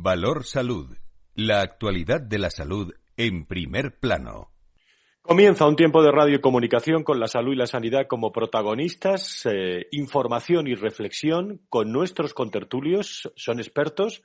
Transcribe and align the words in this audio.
Valor 0.00 0.44
Salud. 0.44 0.96
La 1.34 1.60
actualidad 1.60 2.20
de 2.22 2.38
la 2.38 2.50
salud 2.50 2.94
en 3.18 3.44
primer 3.44 3.98
plano. 3.98 4.50
Comienza 5.20 5.68
un 5.68 5.76
tiempo 5.76 6.02
de 6.02 6.10
radio 6.10 6.36
y 6.36 6.40
comunicación 6.40 7.04
con 7.04 7.20
la 7.20 7.28
salud 7.28 7.52
y 7.52 7.56
la 7.56 7.66
sanidad 7.66 8.06
como 8.08 8.32
protagonistas, 8.32 9.44
eh, 9.44 9.86
información 9.92 10.66
y 10.66 10.74
reflexión 10.74 11.60
con 11.68 11.92
nuestros 11.92 12.32
contertulios, 12.32 13.30
son 13.36 13.60
expertos 13.60 14.22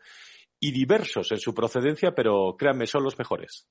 y 0.59 0.71
diversos 0.71 1.31
en 1.31 1.39
su 1.39 1.53
procedencia, 1.53 2.15
pero 2.15 2.55
créanme, 2.57 2.87
son 2.87 3.03
los 3.03 3.19
mejores. 3.19 3.67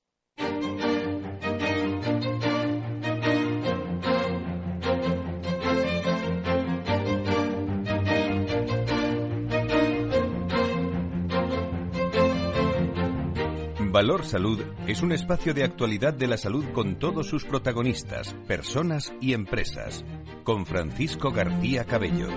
Valor 13.97 14.25
Salud 14.25 14.61
es 14.85 15.01
un 15.01 15.11
espacio 15.11 15.55
de 15.55 15.63
actualidad 15.63 16.13
de 16.13 16.27
la 16.27 16.37
salud 16.37 16.63
con 16.71 16.99
todos 16.99 17.25
sus 17.25 17.45
protagonistas, 17.45 18.35
personas 18.47 19.11
y 19.19 19.33
empresas. 19.33 20.05
Con 20.43 20.67
Francisco 20.67 21.31
García 21.31 21.83
Cabello. 21.83 22.27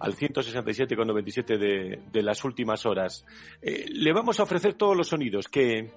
al 0.00 0.16
167,97 0.16 1.56
de, 1.56 2.02
de 2.10 2.22
las 2.22 2.42
últimas 2.44 2.84
horas. 2.84 3.24
le 3.62 4.12
vamos 4.12 4.40
a 4.40 4.42
ofrecer 4.42 4.74
todos 4.74 4.96
los 4.96 5.06
sonidos 5.06 5.46
que 5.46 5.92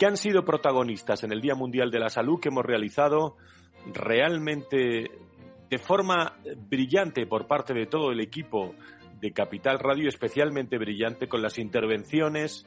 que 0.00 0.06
han 0.06 0.16
sido 0.16 0.46
protagonistas 0.46 1.24
en 1.24 1.32
el 1.32 1.42
Día 1.42 1.54
Mundial 1.54 1.90
de 1.90 1.98
la 1.98 2.08
Salud 2.08 2.40
que 2.40 2.48
hemos 2.48 2.64
realizado 2.64 3.36
realmente 3.92 5.10
de 5.68 5.78
forma 5.78 6.38
brillante 6.56 7.26
por 7.26 7.46
parte 7.46 7.74
de 7.74 7.84
todo 7.84 8.10
el 8.10 8.20
equipo 8.20 8.74
de 9.20 9.30
Capital 9.32 9.78
Radio, 9.78 10.08
especialmente 10.08 10.78
brillante 10.78 11.28
con 11.28 11.42
las 11.42 11.58
intervenciones 11.58 12.66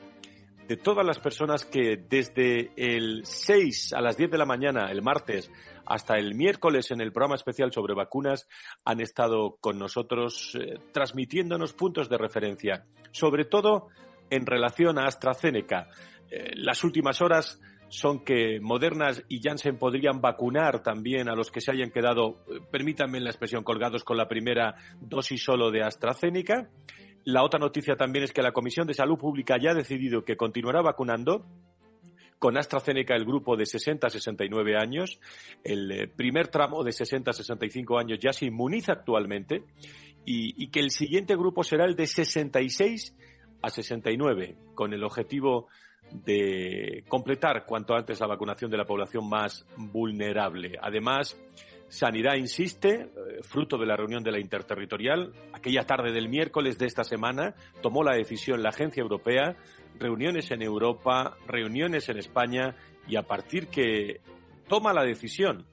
de 0.68 0.78
todas 0.78 1.04
las 1.04 1.18
personas 1.18 1.66
que 1.66 1.98
desde 2.08 2.72
el 2.76 3.26
6 3.26 3.94
a 3.94 4.02
las 4.02 4.16
10 4.16 4.30
de 4.30 4.38
la 4.38 4.46
mañana, 4.46 4.92
el 4.92 5.02
martes, 5.02 5.52
hasta 5.88 6.20
el 6.20 6.36
miércoles 6.36 6.92
en 6.92 7.02
el 7.02 7.12
programa 7.12 7.34
especial 7.34 7.74
sobre 7.74 7.96
vacunas 7.96 8.48
han 8.86 9.02
estado 9.02 9.58
con 9.60 9.80
nosotros 9.80 10.56
eh, 10.56 10.78
transmitiéndonos 10.92 11.74
puntos 11.74 12.10
de 12.10 12.18
referencia, 12.20 12.86
sobre 13.12 13.44
todo 13.44 13.90
en 14.36 14.46
relación 14.46 14.98
a 14.98 15.06
AstraZeneca. 15.06 15.88
Eh, 16.30 16.54
las 16.56 16.84
últimas 16.84 17.22
horas 17.22 17.60
son 17.90 18.24
que 18.24 18.60
Modernas 18.60 19.24
y 19.30 19.40
Janssen 19.40 19.78
podrían 19.78 20.20
vacunar 20.20 20.82
también 20.82 21.30
a 21.30 21.36
los 21.36 21.52
que 21.52 21.62
se 21.62 21.72
hayan 21.72 21.92
quedado, 21.92 22.44
eh, 22.48 22.60
permítanme 22.72 23.20
la 23.20 23.30
expresión, 23.30 23.64
colgados 23.64 24.04
con 24.04 24.18
la 24.18 24.28
primera 24.28 24.76
dosis 25.00 25.44
solo 25.44 25.70
de 25.70 25.84
AstraZeneca. 25.84 26.70
La 27.26 27.44
otra 27.44 27.60
noticia 27.60 27.96
también 27.96 28.26
es 28.26 28.34
que 28.34 28.42
la 28.42 28.52
Comisión 28.52 28.88
de 28.88 28.96
Salud 28.96 29.20
Pública 29.20 29.58
ya 29.62 29.72
ha 29.72 29.76
decidido 29.76 30.26
que 30.26 30.36
continuará 30.36 30.82
vacunando 30.82 31.46
con 32.40 32.58
AstraZeneca 32.58 33.16
el 33.16 33.26
grupo 33.26 33.56
de 33.56 33.68
60 33.68 34.08
a 34.08 34.10
69 34.10 34.76
años. 34.76 35.20
El 35.64 35.92
eh, 35.92 36.08
primer 36.08 36.48
tramo 36.48 36.84
de 36.84 36.92
60 36.92 37.30
a 37.30 37.34
65 37.34 38.00
años 38.00 38.18
ya 38.20 38.34
se 38.34 38.48
inmuniza 38.48 38.94
actualmente 38.94 39.64
y, 40.26 40.62
y 40.62 40.70
que 40.70 40.80
el 40.80 40.90
siguiente 40.90 41.36
grupo 41.36 41.64
será 41.64 41.86
el 41.86 41.96
de 41.96 42.08
66 42.08 43.16
a 43.64 43.70
69, 43.70 44.56
con 44.76 44.94
el 44.94 45.04
objetivo 45.04 45.68
de 46.12 47.04
completar 47.08 47.66
cuanto 47.66 47.96
antes 47.96 48.20
la 48.20 48.28
vacunación 48.28 48.70
de 48.70 48.78
la 48.78 48.86
población 48.86 49.28
más 49.28 49.66
vulnerable. 49.78 50.78
Además, 50.80 51.36
Sanidad 51.88 52.36
insiste, 52.36 53.02
eh, 53.02 53.08
fruto 53.44 53.78
de 53.78 53.86
la 53.86 53.96
reunión 53.96 54.24
de 54.24 54.32
la 54.32 54.40
interterritorial, 54.40 55.32
aquella 55.54 55.86
tarde 55.86 56.12
del 56.12 56.28
miércoles 56.28 56.78
de 56.78 56.88
esta 56.88 57.04
semana, 57.04 57.54
tomó 57.82 58.04
la 58.04 58.16
decisión 58.16 58.64
la 58.64 58.70
Agencia 58.70 59.02
Europea, 59.02 59.56
reuniones 60.00 60.50
en 60.52 60.62
Europa, 60.62 61.38
reuniones 61.48 62.10
en 62.10 62.18
España, 62.18 62.76
y 63.08 63.16
a 63.16 63.24
partir 63.24 63.68
que 63.68 64.22
toma 64.68 64.92
la 64.92 65.04
decisión, 65.04 65.68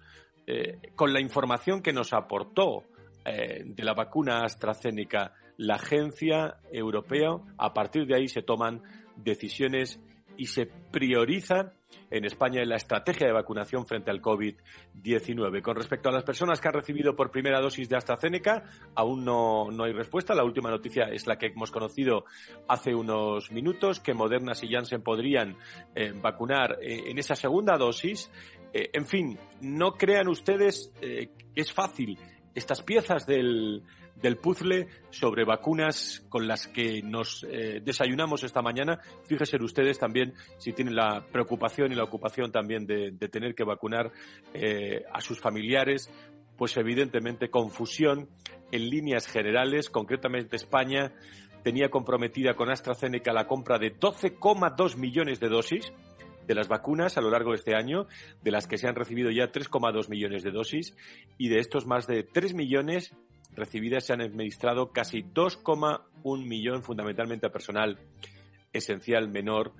eh, 0.46 0.78
con 0.94 1.12
la 1.12 1.20
información 1.20 1.82
que 1.82 1.92
nos 1.92 2.12
aportó 2.12 2.84
eh, 3.24 3.62
de 3.64 3.84
la 3.84 3.94
vacuna 3.94 4.44
AstraZeneca 4.44 5.32
la 5.60 5.74
Agencia 5.74 6.56
Europea, 6.72 7.36
a 7.58 7.74
partir 7.74 8.06
de 8.06 8.16
ahí 8.16 8.28
se 8.28 8.40
toman 8.40 8.82
decisiones 9.16 10.00
y 10.38 10.46
se 10.46 10.64
prioriza 10.64 11.74
en 12.10 12.24
España 12.24 12.64
la 12.64 12.76
estrategia 12.76 13.26
de 13.26 13.34
vacunación 13.34 13.84
frente 13.84 14.10
al 14.10 14.22
COVID-19. 14.22 15.60
Con 15.60 15.76
respecto 15.76 16.08
a 16.08 16.12
las 16.12 16.24
personas 16.24 16.62
que 16.62 16.68
han 16.68 16.72
recibido 16.72 17.14
por 17.14 17.30
primera 17.30 17.60
dosis 17.60 17.90
de 17.90 17.96
AstraZeneca, 17.98 18.64
aún 18.94 19.22
no, 19.22 19.68
hay 19.84 19.92
respuesta. 19.92 20.34
La 20.34 20.44
última 20.44 20.70
noticia 20.70 21.10
es 21.12 21.26
la 21.26 21.36
que 21.36 21.48
hemos 21.48 21.70
conocido 21.70 22.24
hace 22.66 22.94
unos 22.94 23.52
minutos, 23.52 24.00
que 24.00 24.14
Moderna 24.14 24.54
y 24.62 24.72
Janssen 24.72 25.02
podrían 25.02 25.58
eh, 25.94 26.14
vacunar 26.14 26.78
eh, 26.80 27.10
en 27.10 27.18
esa 27.18 27.34
segunda 27.34 27.76
dosis. 27.76 28.30
Eh, 28.72 28.88
en 28.94 29.04
fin, 29.04 29.38
no 29.60 29.92
crean 29.92 30.28
ustedes 30.28 30.90
que 30.98 31.30
es 31.54 31.70
fácil 31.70 32.18
estas 32.54 32.82
piezas 32.82 33.26
del, 33.26 33.82
del 34.20 34.36
puzzle 34.36 34.88
sobre 35.10 35.44
vacunas 35.44 36.24
con 36.28 36.46
las 36.46 36.66
que 36.66 37.02
nos 37.02 37.44
eh, 37.48 37.80
desayunamos 37.82 38.44
esta 38.44 38.62
mañana. 38.62 39.00
Fíjense 39.24 39.56
ustedes 39.64 39.98
también 39.98 40.34
si 40.58 40.72
tienen 40.72 40.94
la 40.94 41.24
preocupación 41.32 41.92
y 41.92 41.94
la 41.94 42.04
ocupación 42.04 42.52
también 42.52 42.86
de, 42.86 43.12
tener 43.28 43.54
que 43.54 43.64
vacunar 43.64 44.12
eh, 44.54 45.04
a 45.12 45.20
sus 45.20 45.40
familiares, 45.40 46.10
pues 46.56 46.76
evidentemente 46.76 47.48
confusión 47.48 48.28
en 48.72 48.88
líneas 48.90 49.26
generales, 49.26 49.88
concretamente 49.88 50.56
España 50.56 51.12
tenía 51.62 51.90
comprometida 51.90 52.54
con 52.54 52.70
AstraZeneca 52.70 53.32
la 53.32 53.46
compra 53.46 53.78
de 53.78 53.94
12,2 53.94 54.96
millones 54.96 55.40
de 55.40 55.48
dosis 55.48 55.92
de 56.50 56.56
las 56.56 56.66
vacunas 56.66 57.16
a 57.16 57.20
lo 57.20 57.30
largo 57.30 57.52
de 57.52 57.58
este 57.58 57.76
año, 57.76 58.08
de 58.42 58.50
las 58.50 58.66
que 58.66 58.76
se 58.76 58.88
han 58.88 58.96
recibido 58.96 59.30
ya 59.30 59.52
3,2 59.52 60.08
millones 60.08 60.42
de 60.42 60.50
dosis 60.50 60.96
y 61.38 61.48
de 61.48 61.60
estos 61.60 61.86
más 61.86 62.08
de 62.08 62.24
3 62.24 62.54
millones 62.54 63.14
recibidas 63.54 64.06
se 64.06 64.14
han 64.14 64.20
administrado 64.20 64.90
casi 64.90 65.22
2,1 65.22 66.44
millón 66.44 66.82
fundamentalmente 66.82 67.46
a 67.46 67.52
personal 67.52 68.00
esencial 68.72 69.28
menor 69.28 69.74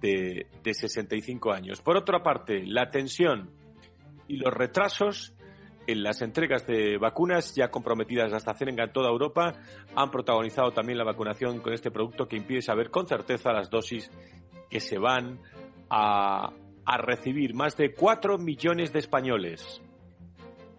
de, 0.00 0.46
de 0.62 0.74
65 0.74 1.52
años. 1.52 1.82
Por 1.82 1.96
otra 1.96 2.22
parte, 2.22 2.64
la 2.66 2.88
tensión 2.88 3.50
y 4.28 4.36
los 4.36 4.54
retrasos 4.54 5.34
en 5.88 6.04
las 6.04 6.22
entregas 6.22 6.64
de 6.68 6.98
vacunas 6.98 7.52
ya 7.56 7.72
comprometidas 7.72 8.26
hasta 8.26 8.52
AstraZeneca 8.52 8.84
en 8.84 8.92
toda 8.92 9.10
Europa 9.10 9.54
han 9.96 10.12
protagonizado 10.12 10.70
también 10.70 10.98
la 10.98 11.04
vacunación 11.04 11.58
con 11.58 11.72
este 11.72 11.90
producto 11.90 12.28
que 12.28 12.36
impide 12.36 12.62
saber 12.62 12.90
con 12.90 13.08
certeza 13.08 13.52
las 13.52 13.70
dosis 13.70 14.08
que 14.70 14.78
se 14.78 14.98
van 14.98 15.40
a, 15.92 16.52
recibir. 16.98 17.54
Más 17.54 17.76
de 17.76 17.94
4 17.94 18.38
millones 18.38 18.92
de 18.92 18.98
españoles 18.98 19.80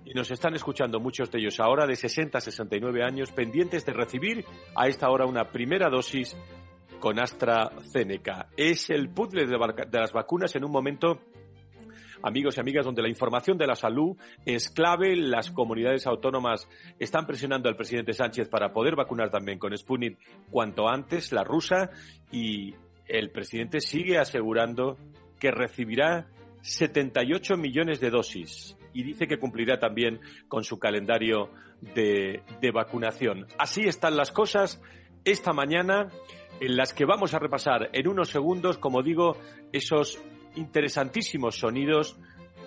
y 0.06 0.13
nos 0.13 0.30
están 0.31 0.54
escuchando 0.54 1.00
muchos 1.00 1.31
de 1.31 1.39
ellos 1.39 1.60
ahora 1.60 1.88
de 1.88 1.95
60 1.95 2.38
a 2.38 2.42
69 2.42 3.04
años 3.04 3.31
pendientes 3.31 3.86
de 3.86 3.94
recibir 3.94 4.45
a 4.75 4.88
esta 4.88 5.10
hora 5.10 5.25
una 5.25 5.50
primera 5.51 5.89
dosis 5.89 6.36
con 7.00 7.19
AstraZeneca. 7.19 8.50
Es 8.57 8.89
el 8.89 9.10
puzzle 9.10 9.45
de 9.45 10.00
las 10.00 10.12
vacunas 10.12 10.56
en 10.56 10.65
un 10.65 10.71
momento 10.71 11.19
amigos 12.24 12.57
y 12.57 12.62
amigas, 12.62 12.86
donde 12.86 13.01
la 13.01 13.09
información 13.09 13.57
de 13.57 13.68
la 13.68 13.75
salud 13.75 14.18
es 14.45 14.69
clave. 14.69 15.16
Las 15.16 15.51
comunidades 15.51 16.07
autónomas 16.07 16.68
están 16.98 17.27
presionando 17.27 17.69
al 17.69 17.75
presidente 17.75 18.13
Sánchez 18.13 18.50
para 18.50 18.74
poder 18.74 18.95
vacunar 18.95 19.30
también 19.30 19.59
con 19.59 19.77
Sputnik 19.77 20.18
cuanto 20.50 20.88
antes, 20.88 21.31
la 21.31 21.44
rusa, 21.44 21.92
y 22.31 22.74
el 23.07 23.31
presidente 23.31 23.79
sigue 23.79 24.17
asegurando 24.17 24.97
que 25.39 25.51
recibirá 25.51 26.27
78 26.61 27.57
millones 27.57 28.00
de 28.00 28.09
dosis 28.09 28.77
y 28.94 29.03
dice 29.03 29.27
que 29.27 29.38
cumplirá 29.38 29.79
también 29.79 30.19
con 30.47 30.63
su 30.63 30.79
calendario 30.79 31.50
de, 31.81 32.41
de 32.61 32.71
vacunación. 32.71 33.47
Así 33.57 33.81
están 33.81 34.15
las 34.15 34.31
cosas 34.31 34.81
esta 35.25 35.51
mañana 35.51 36.09
en 36.59 36.77
las 36.77 36.94
que 36.94 37.05
vamos 37.05 37.33
a 37.33 37.39
repasar 37.39 37.89
en 37.94 38.07
unos 38.07 38.29
segundos, 38.29 38.77
como 38.77 39.01
digo, 39.01 39.38
esos 39.71 40.21
interesantísimos 40.56 41.57
sonidos 41.57 42.17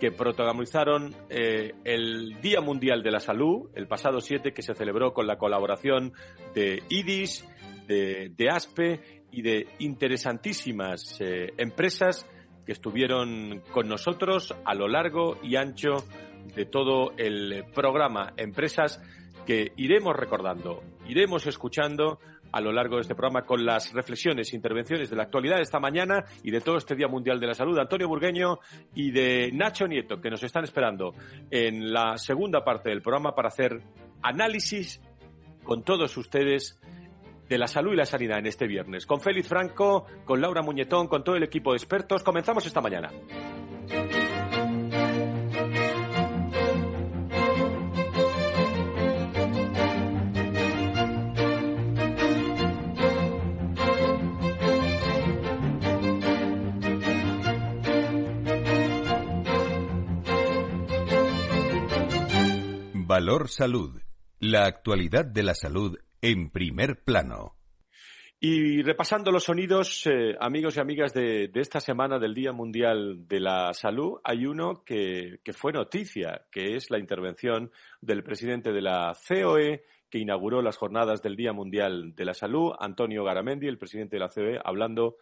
que 0.01 0.13
protagonizaron 0.13 1.15
eh, 1.31 1.73
el 1.85 2.41
Día 2.41 2.61
Mundial 2.61 3.03
de 3.03 3.11
la 3.11 3.21
Salud, 3.21 3.71
el 3.75 3.87
pasado 3.87 4.21
7, 4.21 4.53
que 4.53 4.63
se 4.63 4.75
celebró 4.75 5.13
con 5.13 5.27
la 5.27 5.39
colaboración 5.39 6.13
de 6.55 6.83
IDIS, 6.89 7.47
de, 7.87 8.49
ASPE 8.51 9.01
y 9.37 9.43
de 9.43 9.69
interesantísimas 9.81 11.21
eh, 11.21 11.53
empresas 11.59 12.27
que 12.65 12.73
estuvieron 12.73 13.63
con 13.71 13.87
nosotros 13.87 14.55
a 14.65 14.75
lo 14.75 14.89
largo 14.89 15.37
y 15.43 15.57
ancho 15.57 16.07
de 16.55 16.65
todo 16.65 17.13
el 17.19 17.65
programa. 17.75 18.33
Empresas 18.39 18.99
que 19.45 19.73
iremos 19.77 20.17
recordando, 20.17 20.83
iremos 21.07 21.47
escuchando 21.47 22.19
a 22.51 22.63
lo 22.63 22.73
largo 22.73 22.97
de 22.97 23.03
este 23.03 23.15
programa 23.15 23.45
con 23.45 23.67
las 23.67 23.93
reflexiones 23.93 24.51
e 24.51 24.57
intervenciones 24.57 25.11
de 25.11 25.17
la 25.17 25.25
actualidad 25.25 25.57
de 25.57 25.65
esta 25.65 25.81
mañana 25.81 26.25
y 26.43 26.51
de 26.51 26.63
todo 26.63 26.79
este 26.79 26.97
Día 26.97 27.07
Mundial 27.07 27.39
de 27.39 27.49
la 27.49 27.55
Salud, 27.55 27.79
Antonio 27.79 28.09
Burgueño 28.09 28.61
y 28.95 29.11
de 29.11 29.51
Nacho 29.53 29.87
Nieto, 29.87 30.19
que 30.19 30.31
nos 30.31 30.43
están 30.43 30.65
esperando 30.65 31.13
en 31.51 31.93
la 31.93 32.17
segunda 32.17 32.65
parte 32.65 32.89
del 32.89 33.03
programa 33.03 33.35
para 33.35 33.49
hacer 33.49 33.83
análisis 34.23 35.03
con 35.63 35.83
todos 35.83 36.17
ustedes 36.17 36.81
de 37.49 37.59
la 37.59 37.67
salud 37.67 37.93
y 37.93 37.97
la 37.97 38.07
sanidad 38.07 38.39
en 38.39 38.47
este 38.47 38.67
viernes. 38.67 39.07
Con 39.07 39.21
Félix 39.21 39.49
Franco, 39.49 40.07
con 40.25 40.41
Laura 40.41 40.63
Muñetón, 40.63 41.09
con 41.09 41.25
todo 41.25 41.37
el 41.37 41.43
equipo 41.43 41.73
de 41.73 41.77
expertos. 41.77 42.23
Comenzamos 42.23 42.67
esta 42.67 42.81
mañana. 42.81 43.11
Valor 62.93 63.49
Salud. 63.49 64.03
La 64.41 64.67
actualidad 64.67 65.25
de 65.25 65.43
la 65.43 65.55
salud 65.55 65.97
en 66.27 66.51
primer 66.51 67.05
plano. 67.05 67.55
Y 68.41 68.83
repasando 68.83 69.31
los 69.31 69.45
sonidos, 69.45 70.07
eh, 70.07 70.37
amigos 70.41 70.77
y 70.77 70.81
amigas 70.81 71.15
de, 71.15 71.49
esta 71.55 71.79
semana 71.79 72.19
del 72.19 72.35
Día 72.35 72.53
Mundial 72.53 73.29
de 73.29 73.39
la 73.39 73.73
Salud, 73.73 74.19
hay 74.25 74.45
uno 74.45 74.83
que, 74.85 75.39
que, 75.45 75.53
fue 75.53 75.73
noticia, 75.73 76.47
que 76.51 76.75
es 76.75 76.91
la 76.91 76.99
intervención 76.99 77.71
del 78.01 78.25
presidente 78.25 78.73
de 78.73 78.83
la 78.83 79.17
COE, 79.29 79.85
que 80.11 80.19
inauguró 80.19 80.63
las 80.63 80.77
jornadas 80.77 81.23
del 81.23 81.37
Día 81.37 81.53
Mundial 81.53 82.15
de 82.17 82.25
la 82.25 82.35
Salud, 82.35 82.73
Antonio 82.79 83.23
Garamendi, 83.23 83.69
el 83.69 83.79
presidente 83.79 84.17
de 84.17 84.21
la 84.21 84.29
COE, 84.29 84.61
hablando 84.65 85.19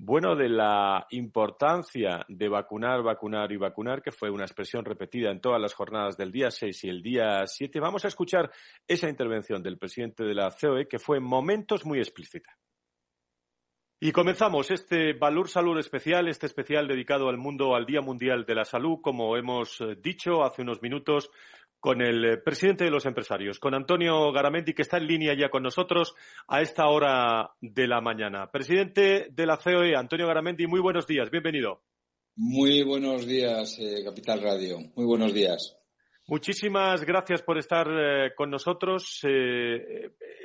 bueno, 0.00 0.36
de 0.36 0.48
la 0.48 1.06
importancia 1.10 2.24
de 2.28 2.48
vacunar, 2.48 3.02
vacunar 3.02 3.50
y 3.50 3.56
vacunar, 3.56 4.00
que 4.00 4.12
fue 4.12 4.30
una 4.30 4.44
expresión 4.44 4.84
repetida 4.84 5.32
en 5.32 5.40
todas 5.40 5.60
las 5.60 5.74
jornadas 5.74 6.16
del 6.16 6.30
día 6.30 6.52
6 6.52 6.84
y 6.84 6.88
el 6.88 7.02
día 7.02 7.44
7. 7.44 7.80
Vamos 7.80 8.04
a 8.04 8.08
escuchar 8.08 8.48
esa 8.86 9.08
intervención 9.08 9.60
del 9.60 9.76
presidente 9.76 10.22
de 10.22 10.34
la 10.34 10.50
COE, 10.52 10.86
que 10.86 11.00
fue 11.00 11.16
en 11.16 11.24
momentos 11.24 11.84
muy 11.84 11.98
explícita. 11.98 12.56
Y 14.00 14.12
comenzamos 14.12 14.70
este 14.70 15.14
Valor 15.14 15.48
Salud 15.48 15.76
especial, 15.80 16.28
este 16.28 16.46
especial 16.46 16.86
dedicado 16.86 17.28
al 17.28 17.36
mundo, 17.36 17.74
al 17.74 17.84
Día 17.84 18.00
Mundial 18.00 18.44
de 18.46 18.54
la 18.54 18.64
Salud, 18.64 19.00
como 19.02 19.36
hemos 19.36 19.80
eh, 19.80 19.96
dicho 20.00 20.44
hace 20.44 20.62
unos 20.62 20.80
minutos, 20.80 21.28
con 21.80 22.02
el 22.02 22.24
eh, 22.24 22.36
presidente 22.38 22.84
de 22.84 22.90
los 22.90 23.06
empresarios, 23.06 23.58
con 23.58 23.74
Antonio 23.74 24.32
Garamendi, 24.32 24.74
que 24.74 24.82
está 24.82 24.98
en 24.98 25.06
línea 25.06 25.34
ya 25.34 25.48
con 25.48 25.62
nosotros 25.62 26.14
a 26.48 26.60
esta 26.60 26.88
hora 26.88 27.50
de 27.60 27.86
la 27.86 28.00
mañana. 28.00 28.50
Presidente 28.50 29.28
de 29.30 29.46
la 29.46 29.58
COE, 29.58 29.94
Antonio 29.96 30.26
Garamendi, 30.26 30.66
muy 30.66 30.80
buenos 30.80 31.06
días, 31.06 31.30
bienvenido. 31.30 31.82
Muy 32.36 32.82
buenos 32.82 33.26
días, 33.26 33.78
eh, 33.80 34.04
Capital 34.04 34.40
Radio. 34.42 34.78
Muy 34.94 35.06
buenos 35.06 35.32
días. 35.32 35.76
Muchísimas 36.26 37.04
gracias 37.04 37.42
por 37.42 37.58
estar 37.58 37.88
eh, 37.90 38.34
con 38.36 38.50
nosotros. 38.50 39.20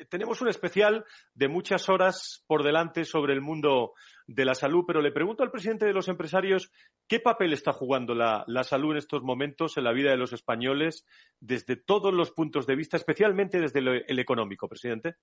tenemos 0.10 0.42
un 0.42 0.48
especial 0.48 1.04
de 1.34 1.48
muchas 1.50 1.90
horas 1.90 2.44
por 2.48 2.64
delante 2.64 3.04
sobre 3.04 3.34
el 3.34 3.42
mundo 3.42 3.94
de 4.28 4.46
la 4.46 4.56
salud, 4.56 4.84
pero 4.86 5.02
le 5.02 5.12
pregunto 5.12 5.44
al 5.44 5.52
presidente 5.52 5.86
de 5.86 5.94
los 5.94 6.08
empresarios 6.08 6.72
qué 7.08 7.20
papel 7.20 7.54
está 7.54 7.74
jugando 7.74 8.16
la, 8.16 8.46
salud 8.64 8.92
en 8.92 8.98
estos 8.98 9.24
momentos 9.24 9.78
en 9.78 9.84
la 9.84 9.94
vida 9.94 10.12
de 10.12 10.18
los 10.18 10.34
españoles 10.34 11.06
desde 11.40 11.76
todos 11.76 12.14
los 12.14 12.32
puntos 12.32 12.66
de 12.66 12.76
vista, 12.76 12.98
especialmente 12.98 13.60
desde 13.60 13.80
el, 13.80 14.20
económico, 14.20 14.68
presidente. 14.68 15.16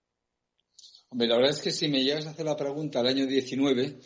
Hombre, 1.08 1.28
la 1.28 1.36
verdad 1.36 1.52
es 1.52 1.60
que 1.60 1.70
si 1.70 1.88
me 1.88 2.04
llegas 2.04 2.26
a 2.26 2.30
hacer 2.30 2.44
la 2.44 2.56
pregunta 2.56 3.00
al 3.00 3.08
año 3.08 3.26
19, 3.26 3.98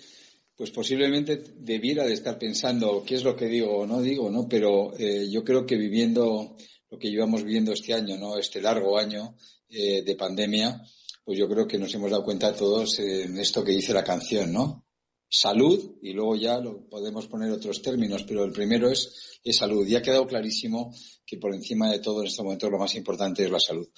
pues 0.56 0.70
posiblemente 0.70 1.42
debiera 1.56 2.04
de 2.04 2.14
estar 2.14 2.38
pensando 2.38 3.02
qué 3.04 3.16
es 3.16 3.24
lo 3.24 3.36
que 3.36 3.46
digo 3.46 3.78
o 3.78 3.86
no 3.86 4.00
digo, 4.00 4.30
¿no? 4.30 4.48
Pero 4.48 4.96
eh, 4.98 5.28
yo 5.28 5.44
creo 5.44 5.66
que 5.66 5.76
viviendo 5.76 6.56
lo 6.90 6.98
que 6.98 7.10
llevamos 7.10 7.42
viviendo 7.42 7.72
este 7.72 7.92
año, 7.92 8.16
¿no? 8.16 8.38
Este 8.38 8.62
largo 8.62 8.96
año 8.96 9.36
eh, 9.68 10.02
de 10.02 10.16
pandemia, 10.16 10.80
pues 11.24 11.38
yo 11.38 11.48
creo 11.48 11.66
que 11.66 11.78
nos 11.78 11.92
hemos 11.94 12.10
dado 12.10 12.24
cuenta 12.24 12.54
todos 12.54 12.98
en 13.00 13.38
esto 13.38 13.64
que 13.64 13.72
dice 13.72 13.92
la 13.92 14.04
canción, 14.04 14.52
¿no? 14.52 14.83
Salud 15.28 15.96
y 16.02 16.12
luego 16.12 16.36
ya 16.36 16.58
lo 16.58 16.88
podemos 16.88 17.26
poner 17.26 17.50
otros 17.50 17.82
términos, 17.82 18.24
pero 18.24 18.44
el 18.44 18.52
primero 18.52 18.90
es, 18.90 19.40
salud. 19.50 19.86
Y 19.86 19.94
ha 19.94 20.02
quedado 20.02 20.26
clarísimo 20.26 20.94
que 21.26 21.36
por 21.36 21.54
encima 21.54 21.90
de 21.90 21.98
todo 21.98 22.20
en 22.20 22.28
este 22.28 22.42
momento 22.42 22.70
lo 22.70 22.78
más 22.78 22.94
importante 22.94 23.44
es 23.44 23.50
la 23.50 23.60
salud. 23.60 23.88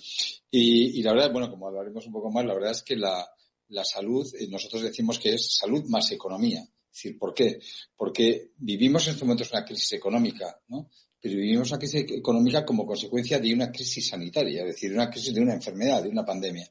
Y, 0.51 1.03
la 1.03 1.13
verdad, 1.13 1.33
bueno, 1.33 1.51
como 1.51 1.69
hablaremos 1.69 2.07
un 2.07 2.13
poco 2.13 2.31
más, 2.31 2.45
la 2.45 2.55
verdad 2.55 2.73
es 2.73 2.83
que 2.83 2.97
la, 2.97 3.29
la 3.69 3.85
salud, 3.85 4.27
eh, 4.39 4.49
nosotros 4.49 4.83
decimos 4.83 5.19
que 5.19 5.35
es 5.35 5.57
salud 5.57 5.85
más 5.85 6.11
economía. 6.11 6.61
Es 6.63 7.03
decir, 7.03 7.19
¿por 7.19 7.35
qué? 7.35 7.61
Porque 7.97 8.53
vivimos 8.57 9.07
en 9.07 9.13
estos 9.13 9.27
momentos 9.27 9.51
una 9.53 9.65
crisis 9.65 9.93
económica, 9.93 10.61
¿no? 10.69 10.91
Pero 11.21 11.35
vivimos 11.37 11.71
una 11.71 11.79
crisis 11.79 12.07
económica 12.11 12.65
como 12.65 12.87
consecuencia 12.87 13.39
de 13.39 13.53
una 13.53 13.71
crisis 13.73 14.09
sanitaria, 14.09 14.61
es 14.61 14.69
decir, 14.69 14.93
una 14.93 15.11
crisis 15.11 15.35
de 15.35 15.41
una 15.41 15.55
enfermedad, 15.55 16.03
de 16.03 16.09
una 16.09 16.25
pandemia. 16.25 16.71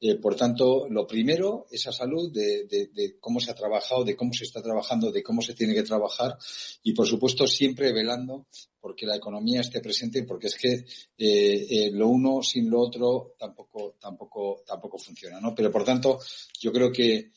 Eh, 0.00 0.16
por 0.16 0.36
tanto, 0.36 0.86
lo 0.90 1.06
primero, 1.06 1.66
esa 1.70 1.92
salud 1.92 2.30
de, 2.30 3.16
cómo 3.20 3.40
se 3.40 3.50
ha 3.50 3.54
trabajado, 3.54 4.04
de 4.04 4.16
cómo 4.16 4.34
se 4.34 4.44
está 4.44 4.60
trabajando, 4.60 5.10
de 5.10 5.22
cómo 5.22 5.40
se 5.40 5.54
tiene 5.54 5.72
que 5.74 5.82
trabajar 5.82 6.36
y, 6.82 6.92
por 6.92 7.06
supuesto, 7.06 7.46
siempre 7.46 7.92
velando 7.92 8.46
porque 8.80 9.06
la 9.06 9.16
economía 9.16 9.62
esté 9.62 9.80
presente, 9.80 10.24
porque 10.24 10.48
es 10.48 10.56
que 10.56 10.72
eh, 10.72 10.84
eh, 11.16 11.90
lo 11.90 12.08
uno 12.08 12.42
sin 12.42 12.68
lo 12.68 12.80
otro 12.80 13.34
tampoco, 13.38 13.96
tampoco, 13.98 14.62
tampoco 14.66 14.98
funciona, 14.98 15.40
¿no? 15.40 15.54
Pero, 15.54 15.70
por 15.70 15.84
tanto, 15.84 16.18
yo 16.60 16.70
creo 16.70 16.92
que 16.92 17.32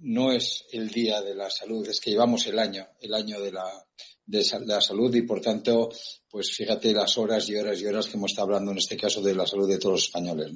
no 0.00 0.32
es 0.32 0.66
el 0.72 0.90
día 0.90 1.22
de 1.22 1.34
la 1.34 1.48
salud, 1.48 1.88
es 1.88 2.00
que 2.00 2.10
llevamos 2.10 2.46
el 2.46 2.58
año, 2.58 2.86
el 3.00 3.14
año 3.14 3.40
de 3.40 3.52
la, 3.52 3.86
de 4.26 4.42
la 4.66 4.80
salud 4.80 5.14
y 5.14 5.22
por 5.22 5.40
tanto, 5.40 5.88
pues 6.28 6.52
fíjate 6.54 6.92
las 6.92 7.16
horas 7.16 7.48
y 7.48 7.56
horas 7.56 7.80
y 7.80 7.86
horas 7.86 8.08
que 8.08 8.16
hemos 8.16 8.32
estado 8.32 8.48
hablando 8.48 8.72
en 8.72 8.78
este 8.78 8.96
caso 8.96 9.22
de 9.22 9.34
la 9.34 9.46
salud 9.46 9.68
de 9.68 9.78
todos 9.78 9.92
los 9.92 10.02
españoles. 10.04 10.52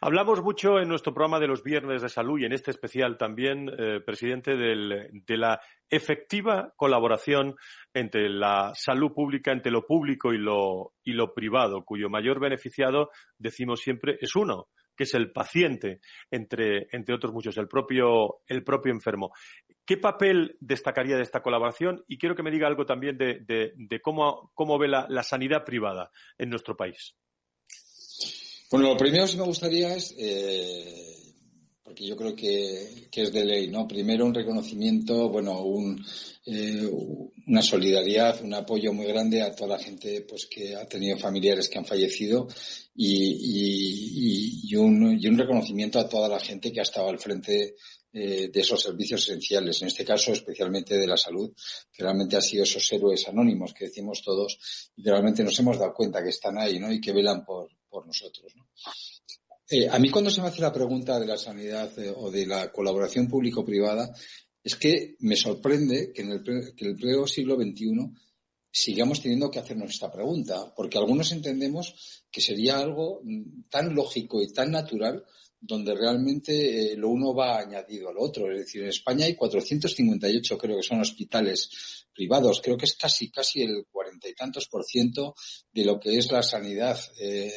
Hablamos 0.00 0.42
mucho 0.42 0.80
en 0.80 0.88
nuestro 0.88 1.14
programa 1.14 1.38
de 1.38 1.46
los 1.46 1.62
viernes 1.62 2.02
de 2.02 2.08
salud 2.08 2.40
y 2.40 2.44
en 2.44 2.52
este 2.52 2.72
especial 2.72 3.16
también, 3.16 3.68
eh, 3.68 4.00
presidente, 4.04 4.56
de 4.56 5.36
la 5.38 5.60
efectiva 5.88 6.72
colaboración 6.76 7.54
entre 7.92 8.28
la 8.28 8.72
salud 8.74 9.12
pública, 9.12 9.52
entre 9.52 9.70
lo 9.70 9.86
público 9.86 10.32
y 10.32 10.38
lo, 10.38 10.94
y 11.04 11.12
lo 11.12 11.32
privado, 11.32 11.84
cuyo 11.84 12.08
mayor 12.10 12.40
beneficiado, 12.40 13.10
decimos 13.38 13.80
siempre, 13.80 14.18
es 14.20 14.34
uno, 14.34 14.68
que 14.96 15.04
es 15.04 15.14
el 15.14 15.32
paciente, 15.32 16.00
entre, 16.30 16.86
entre 16.92 17.14
otros 17.14 17.32
muchos, 17.32 17.56
el 17.56 17.68
propio, 17.68 18.40
el 18.46 18.62
propio 18.62 18.92
enfermo. 18.92 19.32
¿Qué 19.84 19.96
papel 19.96 20.56
destacaría 20.60 21.16
de 21.16 21.22
esta 21.22 21.42
colaboración? 21.42 22.04
Y 22.08 22.18
quiero 22.18 22.34
que 22.34 22.42
me 22.42 22.50
diga 22.50 22.66
algo 22.66 22.86
también 22.86 23.18
de, 23.18 23.40
de, 23.44 24.00
cómo, 24.00 24.50
cómo 24.54 24.78
ve 24.78 24.88
la, 24.88 25.06
la, 25.08 25.22
sanidad 25.22 25.64
privada 25.64 26.10
en 26.38 26.48
nuestro 26.50 26.76
país. 26.76 27.16
Bueno, 28.70 28.88
lo 28.88 28.96
primero 28.96 29.26
que 29.26 29.36
me 29.36 29.44
gustaría 29.44 29.94
es 29.94 30.14
eh, 30.18 31.23
porque 31.84 32.06
yo 32.06 32.16
creo 32.16 32.34
que, 32.34 33.08
es 33.12 33.32
de 33.32 33.44
ley, 33.44 33.68
¿no? 33.68 33.86
Primero 33.86 34.24
un 34.24 34.34
reconocimiento, 34.34 35.28
bueno, 35.28 35.62
un, 35.62 36.02
eh, 36.46 36.90
una 37.46 37.60
solidaridad, 37.60 38.42
un 38.42 38.54
apoyo 38.54 38.92
muy 38.94 39.06
grande 39.06 39.42
a 39.42 39.54
toda 39.54 39.76
la 39.76 39.82
gente 39.82 40.22
pues 40.22 40.46
que 40.46 40.74
ha 40.74 40.86
tenido 40.86 41.18
familiares 41.18 41.68
que 41.68 41.78
han 41.78 41.84
fallecido 41.84 42.48
y, 42.96 44.62
y, 44.70 44.76
un, 44.76 45.18
y 45.20 45.28
un 45.28 45.38
reconocimiento 45.38 46.00
a 46.00 46.08
toda 46.08 46.26
la 46.26 46.40
gente 46.40 46.72
que 46.72 46.80
ha 46.80 46.84
estado 46.84 47.10
al 47.10 47.18
frente 47.18 47.74
eh, 48.14 48.48
de 48.50 48.60
esos 48.60 48.80
servicios 48.80 49.22
esenciales, 49.28 49.82
en 49.82 49.88
este 49.88 50.06
caso 50.06 50.32
especialmente 50.32 50.96
de 50.96 51.06
la 51.06 51.18
salud, 51.18 51.52
que 51.92 52.02
realmente 52.02 52.36
han 52.36 52.42
sido 52.42 52.64
esos 52.64 52.90
héroes 52.92 53.28
anónimos 53.28 53.74
que 53.74 53.86
decimos 53.86 54.22
todos 54.22 54.58
y 54.96 55.02
que 55.02 55.10
realmente 55.10 55.44
nos 55.44 55.58
hemos 55.58 55.78
dado 55.78 55.92
cuenta 55.92 56.22
que 56.22 56.30
están 56.30 56.56
ahí, 56.56 56.78
¿no? 56.78 56.90
Y 56.90 57.00
que 57.00 57.12
velan 57.12 57.44
por, 57.44 57.68
por 57.90 58.06
nosotros, 58.06 58.54
¿no? 58.56 58.68
Eh, 59.68 59.88
a 59.90 59.98
mí 59.98 60.10
cuando 60.10 60.30
se 60.30 60.42
me 60.42 60.48
hace 60.48 60.60
la 60.60 60.72
pregunta 60.72 61.18
de 61.18 61.26
la 61.26 61.38
sanidad 61.38 61.98
eh, 61.98 62.12
o 62.14 62.30
de 62.30 62.46
la 62.46 62.70
colaboración 62.70 63.28
público-privada, 63.28 64.14
es 64.62 64.76
que 64.76 65.16
me 65.20 65.36
sorprende 65.36 66.12
que 66.12 66.22
en 66.22 66.32
el, 66.32 66.42
que 66.42 66.86
el 66.86 66.96
pleno 66.96 67.26
siglo 67.26 67.56
XXI 67.56 68.10
sigamos 68.70 69.20
teniendo 69.22 69.50
que 69.50 69.58
hacernos 69.58 69.90
esta 69.90 70.10
pregunta, 70.10 70.72
porque 70.74 70.98
algunos 70.98 71.30
entendemos 71.32 72.24
que 72.30 72.40
sería 72.40 72.78
algo 72.78 73.22
tan 73.70 73.94
lógico 73.94 74.42
y 74.42 74.52
tan 74.52 74.72
natural 74.72 75.24
donde 75.66 75.94
realmente 75.94 76.92
eh, 76.92 76.96
lo 76.96 77.08
uno 77.08 77.34
va 77.34 77.58
añadido 77.58 78.10
al 78.10 78.16
otro. 78.18 78.50
Es 78.52 78.58
decir, 78.58 78.82
en 78.82 78.88
España 78.88 79.24
hay 79.24 79.34
458, 79.34 80.58
creo 80.58 80.76
que 80.76 80.82
son 80.82 81.00
hospitales 81.00 82.06
privados. 82.14 82.60
Creo 82.62 82.76
que 82.76 82.84
es 82.84 82.96
casi, 82.96 83.30
casi 83.30 83.62
el 83.62 83.86
cuarenta 83.90 84.28
y 84.28 84.34
tantos 84.34 84.68
por 84.68 84.84
ciento 84.84 85.34
de 85.72 85.84
lo 85.84 85.98
que 85.98 86.18
es 86.18 86.30
la 86.30 86.42
sanidad 86.42 86.98
eh, 87.18 87.50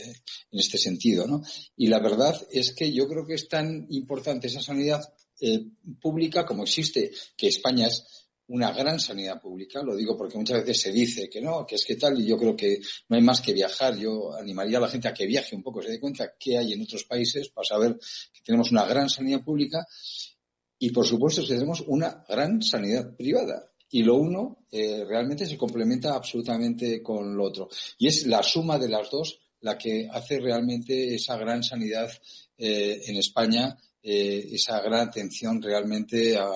en 0.51 0.59
este 0.59 0.77
sentido, 0.77 1.27
¿no? 1.27 1.43
Y 1.75 1.87
la 1.87 1.99
verdad 1.99 2.35
es 2.51 2.73
que 2.73 2.91
yo 2.93 3.07
creo 3.07 3.25
que 3.25 3.35
es 3.35 3.49
tan 3.49 3.85
importante 3.89 4.47
esa 4.47 4.61
sanidad 4.61 5.01
eh, 5.39 5.65
pública 6.01 6.45
como 6.45 6.63
existe, 6.63 7.11
que 7.35 7.47
España 7.47 7.87
es 7.87 8.26
una 8.47 8.71
gran 8.71 8.99
sanidad 8.99 9.41
pública, 9.41 9.81
lo 9.83 9.95
digo 9.95 10.17
porque 10.17 10.37
muchas 10.37 10.59
veces 10.59 10.81
se 10.81 10.91
dice 10.91 11.29
que 11.29 11.41
no, 11.41 11.65
que 11.65 11.75
es 11.75 11.85
que 11.85 11.95
tal, 11.95 12.19
y 12.19 12.25
yo 12.25 12.37
creo 12.37 12.55
que 12.55 12.79
no 13.09 13.17
hay 13.17 13.21
más 13.21 13.41
que 13.41 13.53
viajar. 13.53 13.97
Yo 13.97 14.33
animaría 14.33 14.77
a 14.77 14.81
la 14.81 14.87
gente 14.87 15.07
a 15.07 15.13
que 15.13 15.25
viaje 15.25 15.55
un 15.55 15.63
poco, 15.63 15.81
se 15.81 15.91
dé 15.91 15.99
cuenta 15.99 16.33
qué 16.39 16.57
hay 16.57 16.73
en 16.73 16.81
otros 16.81 17.03
países 17.03 17.49
para 17.49 17.65
saber 17.65 17.97
que 18.33 18.41
tenemos 18.43 18.71
una 18.71 18.85
gran 18.85 19.09
sanidad 19.09 19.43
pública 19.43 19.85
y, 20.79 20.91
por 20.91 21.05
supuesto, 21.05 21.41
que 21.41 21.49
tenemos 21.49 21.81
una 21.87 22.23
gran 22.27 22.61
sanidad 22.61 23.15
privada. 23.15 23.69
Y 23.89 24.03
lo 24.03 24.15
uno 24.15 24.65
eh, 24.71 25.03
realmente 25.05 25.45
se 25.45 25.57
complementa 25.57 26.13
absolutamente 26.13 27.01
con 27.01 27.35
lo 27.35 27.45
otro. 27.45 27.69
Y 27.97 28.07
es 28.07 28.27
la 28.27 28.43
suma 28.43 28.77
de 28.77 28.89
las 28.89 29.09
dos 29.09 29.39
la 29.61 29.77
que 29.77 30.07
hace 30.09 30.39
realmente 30.39 31.15
esa 31.15 31.35
gran 31.35 31.63
sanidad 31.63 32.09
eh, 32.57 33.01
en 33.07 33.15
España, 33.17 33.75
eh, 34.03 34.49
esa 34.51 34.79
gran 34.81 35.07
atención 35.07 35.61
realmente 35.61 36.37
a, 36.37 36.47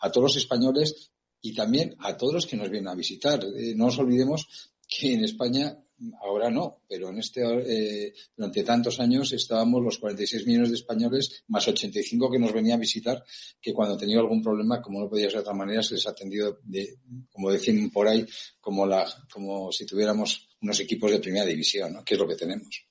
a 0.00 0.10
todos 0.10 0.34
los 0.34 0.36
españoles 0.36 1.10
y 1.42 1.54
también 1.54 1.94
a 1.98 2.16
todos 2.16 2.34
los 2.34 2.46
que 2.46 2.56
nos 2.56 2.70
vienen 2.70 2.88
a 2.88 2.94
visitar. 2.94 3.42
Eh, 3.44 3.74
no 3.74 3.86
nos 3.86 3.98
olvidemos 3.98 4.46
que 4.86 5.14
en 5.14 5.24
España 5.24 5.76
ahora 6.22 6.50
no, 6.50 6.82
pero 6.88 7.10
en 7.10 7.18
este 7.18 7.42
eh, 7.42 8.12
durante 8.36 8.62
tantos 8.62 9.00
años 9.00 9.32
estábamos 9.32 9.82
los 9.82 9.98
46 9.98 10.46
millones 10.46 10.70
de 10.70 10.76
españoles 10.76 11.44
más 11.48 11.68
85 11.68 12.30
que 12.30 12.38
nos 12.38 12.52
venían 12.52 12.78
a 12.78 12.80
visitar, 12.80 13.22
que 13.60 13.72
cuando 13.72 13.96
tenía 13.96 14.18
algún 14.18 14.42
problema, 14.42 14.80
como 14.80 15.00
no 15.00 15.08
podía 15.08 15.26
ser 15.26 15.34
de 15.34 15.40
otra 15.40 15.54
manera, 15.54 15.82
se 15.82 15.94
les 15.94 16.06
ha 16.06 16.10
atendido 16.10 16.58
de, 16.64 16.98
como 17.30 17.50
decían 17.50 17.90
por 17.90 18.08
ahí, 18.08 18.24
como 18.60 18.86
la, 18.86 19.06
como 19.32 19.70
si 19.72 19.84
tuviéramos 19.84 20.48
unos 20.62 20.80
equipos 20.80 21.10
de 21.10 21.20
primera 21.20 21.44
división, 21.44 21.92
¿no? 21.92 22.04
que 22.04 22.14
es 22.14 22.20
lo 22.20 22.28
que 22.28 22.36
tenemos. 22.36 22.89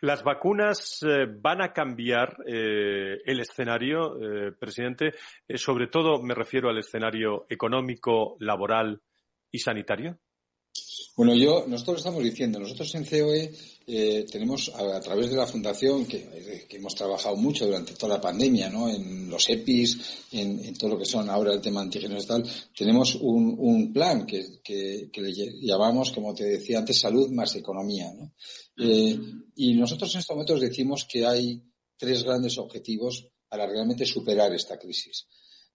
Las 0.00 0.24
vacunas 0.24 1.00
eh, 1.02 1.26
van 1.28 1.62
a 1.62 1.72
cambiar 1.72 2.36
eh, 2.46 3.18
el 3.24 3.40
escenario, 3.40 4.16
eh, 4.20 4.52
presidente. 4.52 5.12
sobre 5.56 5.88
todo 5.88 6.22
me 6.22 6.34
refiero 6.34 6.70
al 6.70 6.78
escenario 6.78 7.44
económico, 7.48 8.36
laboral 8.40 9.02
y 9.50 9.58
sanitario. 9.58 10.18
Bueno, 11.16 11.32
yo, 11.36 11.64
nosotros 11.68 11.98
estamos 11.98 12.24
diciendo, 12.24 12.58
nosotros 12.58 12.92
en 12.96 13.04
COE 13.04 13.54
eh, 13.86 14.26
tenemos 14.28 14.68
a, 14.74 15.00
través 15.00 15.30
de 15.30 15.36
la 15.36 15.46
fundación 15.46 16.06
que, 16.06 16.16
eh, 16.16 16.66
que, 16.68 16.78
hemos 16.78 16.96
trabajado 16.96 17.36
mucho 17.36 17.66
durante 17.66 17.94
toda 17.94 18.16
la 18.16 18.20
pandemia, 18.20 18.68
¿no? 18.68 18.88
En 18.88 19.30
los 19.30 19.48
EPIs, 19.48 20.26
en, 20.32 20.76
todo 20.76 20.90
lo 20.90 20.98
que 20.98 21.04
son 21.04 21.30
ahora 21.30 21.52
el 21.52 21.60
tema 21.60 21.82
antígenos 21.82 22.24
y 22.24 22.26
tal, 22.26 22.44
tenemos 22.76 23.14
un, 23.14 23.54
un 23.56 23.92
plan 23.92 24.26
que, 24.26 24.60
le 25.14 25.32
llamamos, 25.62 26.10
como 26.10 26.34
te 26.34 26.44
decía 26.44 26.78
antes, 26.78 26.98
salud 26.98 27.30
más 27.30 27.54
economía, 27.54 28.12
¿no? 28.12 28.32
Eh, 28.76 29.16
y 29.54 29.74
nosotros 29.74 30.12
en 30.14 30.20
estos 30.20 30.34
momentos 30.34 30.60
decimos 30.60 31.06
que 31.08 31.24
hay 31.24 31.62
tres 31.96 32.24
grandes 32.24 32.58
objetivos 32.58 33.28
para 33.48 33.68
realmente 33.68 34.04
superar 34.04 34.52
esta 34.52 34.80
crisis. 34.80 35.28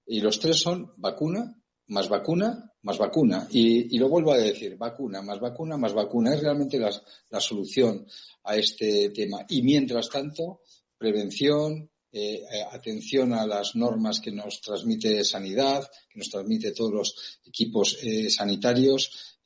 Y 0.06 0.20
los 0.20 0.38
tres 0.38 0.58
son 0.58 0.92
vacuna, 0.98 1.56
más 1.90 2.10
vacuna, 2.10 2.72
más 2.84 2.98
vacuna. 2.98 3.48
Y, 3.52 3.98
lo 3.98 4.10
vuelvo 4.10 4.32
a 4.32 4.38
decir, 4.38 4.78
vacuna, 4.78 5.22
más 5.22 5.40
vacuna, 5.40 5.78
más 5.78 5.94
vacuna. 5.94 6.34
Es 6.34 6.42
realmente 6.42 6.80
la, 6.80 7.40
solución 7.40 8.06
a 8.44 8.56
este 8.56 9.10
tema. 9.10 9.46
Y 9.50 9.62
mientras 9.62 10.10
tanto, 10.10 10.62
prevención, 10.98 11.90
eh, 12.12 12.44
eh, 12.52 12.64
atención 12.72 13.34
a 13.34 13.46
las 13.46 13.76
normas 13.76 14.20
que 14.20 14.32
nos 14.32 14.62
transmite 14.62 15.24
sanidad, 15.24 15.88
que 16.10 16.20
nos 16.20 16.30
transmite 16.30 16.72
todos 16.72 16.92
los 16.92 17.40
equipos 17.46 17.98
eh, 18.02 18.30
sanitarios, 18.30 19.38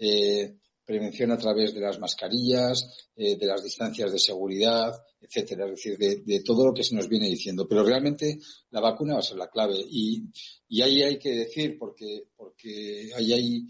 prevención 0.85 1.31
a 1.31 1.37
través 1.37 1.73
de 1.73 1.81
las 1.81 1.99
mascarillas, 1.99 3.09
eh, 3.15 3.37
de 3.37 3.45
las 3.45 3.63
distancias 3.63 4.11
de 4.11 4.19
seguridad, 4.19 4.93
etcétera, 5.21 5.65
es 5.65 5.71
decir, 5.71 5.97
de, 5.97 6.41
todo 6.41 6.65
lo 6.65 6.73
que 6.73 6.83
se 6.83 6.95
nos 6.95 7.07
viene 7.07 7.29
diciendo. 7.29 7.67
Pero 7.67 7.83
realmente 7.83 8.39
la 8.71 8.81
vacuna 8.81 9.13
va 9.13 9.19
a 9.19 9.23
ser 9.23 9.37
la 9.37 9.49
clave 9.49 9.75
y, 9.77 10.23
y 10.67 10.81
ahí 10.81 11.01
hay 11.01 11.17
que 11.17 11.31
decir, 11.31 11.77
porque, 11.77 12.25
porque 12.35 13.11
ahí 13.15 13.33
hay 13.33 13.67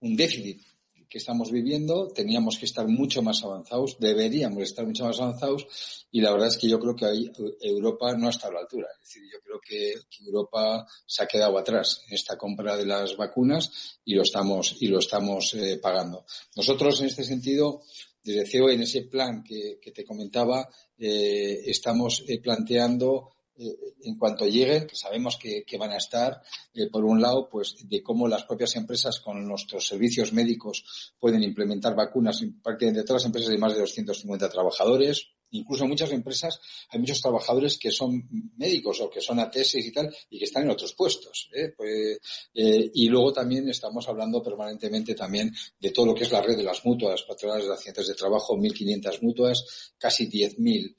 un 0.00 0.16
déficit 0.16 0.60
que 1.08 1.18
estamos 1.18 1.52
viviendo, 1.52 2.08
teníamos 2.08 2.58
que 2.58 2.64
estar 2.66 2.86
mucho 2.88 3.22
más 3.22 3.42
avanzados, 3.44 3.98
deberíamos 3.98 4.62
estar 4.62 4.86
mucho 4.86 5.04
más 5.04 5.20
avanzados 5.20 6.06
y 6.10 6.20
la 6.20 6.32
verdad 6.32 6.48
es 6.48 6.56
que 6.56 6.68
yo 6.68 6.78
creo 6.78 6.96
que 6.96 7.04
ahí 7.04 7.30
Europa 7.60 8.16
no 8.16 8.28
está 8.28 8.48
a 8.48 8.52
la 8.52 8.60
altura. 8.60 8.88
Es 8.94 9.08
decir, 9.08 9.22
yo 9.32 9.40
creo 9.40 9.60
que, 9.60 9.94
Europa 10.26 10.86
se 11.06 11.22
ha 11.22 11.26
quedado 11.26 11.58
atrás 11.58 12.02
en 12.08 12.14
esta 12.14 12.36
compra 12.36 12.76
de 12.76 12.86
las 12.86 13.16
vacunas 13.16 13.98
y 14.04 14.14
lo 14.14 14.22
estamos, 14.22 14.76
y 14.80 14.88
lo 14.88 14.98
estamos 14.98 15.54
eh, 15.54 15.78
pagando. 15.80 16.24
Nosotros 16.56 17.00
en 17.00 17.06
este 17.06 17.24
sentido, 17.24 17.82
desde 18.22 18.46
CEO 18.46 18.70
en 18.70 18.82
ese 18.82 19.02
plan 19.02 19.44
que, 19.44 19.78
te 19.94 20.04
comentaba, 20.04 20.68
eh, 20.98 21.62
estamos 21.66 22.24
eh, 22.26 22.40
planteando 22.40 23.35
en 23.58 24.18
cuanto 24.18 24.46
lleguen, 24.46 24.86
que 24.86 24.96
sabemos 24.96 25.36
que, 25.36 25.64
van 25.78 25.92
a 25.92 25.96
estar, 25.96 26.42
eh, 26.74 26.88
por 26.90 27.04
un 27.04 27.20
lado, 27.20 27.48
pues 27.48 27.76
de 27.88 28.02
cómo 28.02 28.28
las 28.28 28.44
propias 28.44 28.76
empresas 28.76 29.20
con 29.20 29.46
nuestros 29.46 29.86
servicios 29.86 30.32
médicos 30.32 31.12
pueden 31.18 31.42
implementar 31.42 31.94
vacunas, 31.94 32.42
prácticamente 32.62 33.02
todas 33.02 33.22
las 33.22 33.26
empresas 33.26 33.50
de 33.50 33.58
más 33.58 33.74
de 33.74 33.80
250 33.80 34.48
trabajadores, 34.48 35.28
incluso 35.50 35.86
muchas 35.86 36.10
empresas 36.10 36.60
hay 36.90 36.98
muchos 36.98 37.22
trabajadores 37.22 37.78
que 37.78 37.90
son 37.90 38.28
médicos 38.56 39.00
o 39.00 39.08
que 39.08 39.20
son 39.20 39.38
ATS 39.38 39.76
y 39.76 39.92
tal 39.92 40.14
y 40.28 40.38
que 40.38 40.44
están 40.44 40.64
en 40.64 40.70
otros 40.70 40.92
puestos. 40.94 41.48
¿eh? 41.54 41.72
Pues, 41.76 42.18
eh, 42.52 42.90
y 42.92 43.08
luego 43.08 43.32
también 43.32 43.68
estamos 43.68 44.08
hablando 44.08 44.42
permanentemente 44.42 45.14
también 45.14 45.54
de 45.78 45.90
todo 45.90 46.06
lo 46.06 46.14
que 46.14 46.24
es 46.24 46.32
la 46.32 46.42
red 46.42 46.56
de 46.56 46.64
las 46.64 46.84
mutuas, 46.84 47.22
patronales 47.22 47.66
de 47.66 47.72
accidentes 47.72 48.08
de 48.08 48.14
trabajo, 48.14 48.56
1.500 48.56 49.22
mutuas, 49.22 49.94
casi 49.98 50.28
10.000 50.28 50.94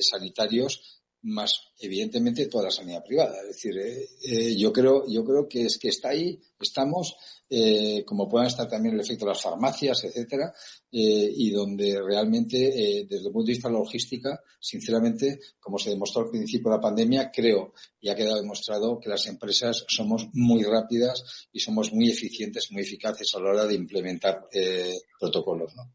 sanitarios 0.00 1.01
más 1.22 1.72
evidentemente 1.78 2.46
toda 2.46 2.64
la 2.64 2.70
sanidad 2.70 3.04
privada. 3.04 3.40
Es 3.42 3.48
decir, 3.48 3.76
eh, 3.78 4.08
eh, 4.24 4.56
yo 4.56 4.72
creo, 4.72 5.04
yo 5.08 5.24
creo 5.24 5.48
que 5.48 5.66
es 5.66 5.78
que 5.78 5.88
está 5.88 6.10
ahí, 6.10 6.40
estamos, 6.60 7.16
eh, 7.48 8.04
como 8.04 8.28
puedan 8.28 8.48
estar 8.48 8.68
también 8.68 8.94
el 8.94 9.00
efecto 9.00 9.24
de 9.24 9.30
las 9.30 9.42
farmacias, 9.42 10.04
etcétera, 10.04 10.52
y 10.90 11.50
donde 11.50 12.00
realmente, 12.02 13.06
desde 13.08 13.26
el 13.26 13.32
punto 13.32 13.46
de 13.46 13.52
vista 13.52 13.68
de 13.68 13.74
la 13.74 13.80
logística, 13.80 14.40
sinceramente, 14.60 15.40
como 15.58 15.78
se 15.78 15.90
demostró 15.90 16.22
al 16.22 16.30
principio 16.30 16.70
de 16.70 16.76
la 16.76 16.82
pandemia, 16.82 17.30
creo 17.30 17.72
y 17.98 18.10
ha 18.10 18.14
quedado 18.14 18.36
demostrado 18.36 19.00
que 19.00 19.08
las 19.08 19.26
empresas 19.26 19.84
somos 19.88 20.28
muy 20.34 20.62
rápidas 20.64 21.48
y 21.50 21.60
somos 21.60 21.92
muy 21.92 22.10
eficientes, 22.10 22.70
muy 22.72 22.82
eficaces 22.82 23.34
a 23.34 23.40
la 23.40 23.50
hora 23.50 23.66
de 23.66 23.74
implementar 23.74 24.48
protocolos, 25.18 25.74
¿no? 25.76 25.90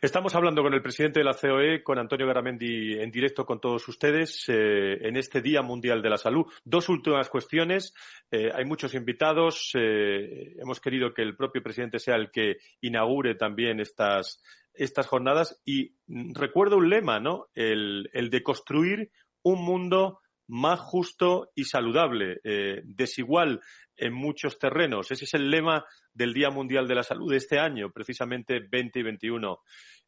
Estamos 0.00 0.34
hablando 0.34 0.62
con 0.62 0.74
el 0.74 0.82
presidente 0.82 1.20
de 1.20 1.24
la 1.24 1.34
COE, 1.34 1.82
con 1.82 1.98
Antonio 1.98 2.26
Garamendi, 2.26 2.94
en 3.00 3.10
directo 3.10 3.44
con 3.44 3.60
todos 3.60 3.86
ustedes 3.88 4.44
eh, 4.48 4.98
en 5.00 5.16
este 5.16 5.40
Día 5.40 5.62
Mundial 5.62 6.02
de 6.02 6.10
la 6.10 6.18
Salud. 6.18 6.46
Dos 6.64 6.88
últimas 6.88 7.28
cuestiones. 7.28 7.94
Eh, 8.30 8.50
hay 8.54 8.64
muchos 8.64 8.94
invitados. 8.94 9.72
Eh, 9.74 10.56
hemos 10.58 10.80
querido 10.80 11.12
que 11.12 11.22
el 11.22 11.36
propio 11.36 11.62
presidente 11.62 11.98
sea 11.98 12.16
el 12.16 12.30
que 12.30 12.58
inaugure 12.80 13.34
también 13.34 13.80
estas, 13.80 14.42
estas 14.74 15.06
jornadas. 15.06 15.60
Y 15.64 15.94
recuerdo 16.06 16.76
un 16.76 16.88
lema, 16.88 17.20
¿no? 17.20 17.48
El, 17.54 18.10
el 18.12 18.30
de 18.30 18.42
construir 18.42 19.10
un 19.42 19.64
mundo 19.64 20.20
más 20.48 20.80
justo 20.80 21.50
y 21.54 21.64
saludable, 21.64 22.40
eh, 22.44 22.82
desigual 22.84 23.60
en 23.96 24.12
muchos 24.12 24.58
terrenos. 24.58 25.10
Ese 25.10 25.24
es 25.24 25.34
el 25.34 25.50
lema 25.50 25.84
del 26.12 26.32
Día 26.32 26.50
Mundial 26.50 26.86
de 26.86 26.94
la 26.94 27.02
Salud 27.02 27.30
de 27.30 27.38
este 27.38 27.58
año, 27.58 27.90
precisamente 27.90 28.60
20 28.60 28.98
y 28.98 29.02
21. 29.02 29.60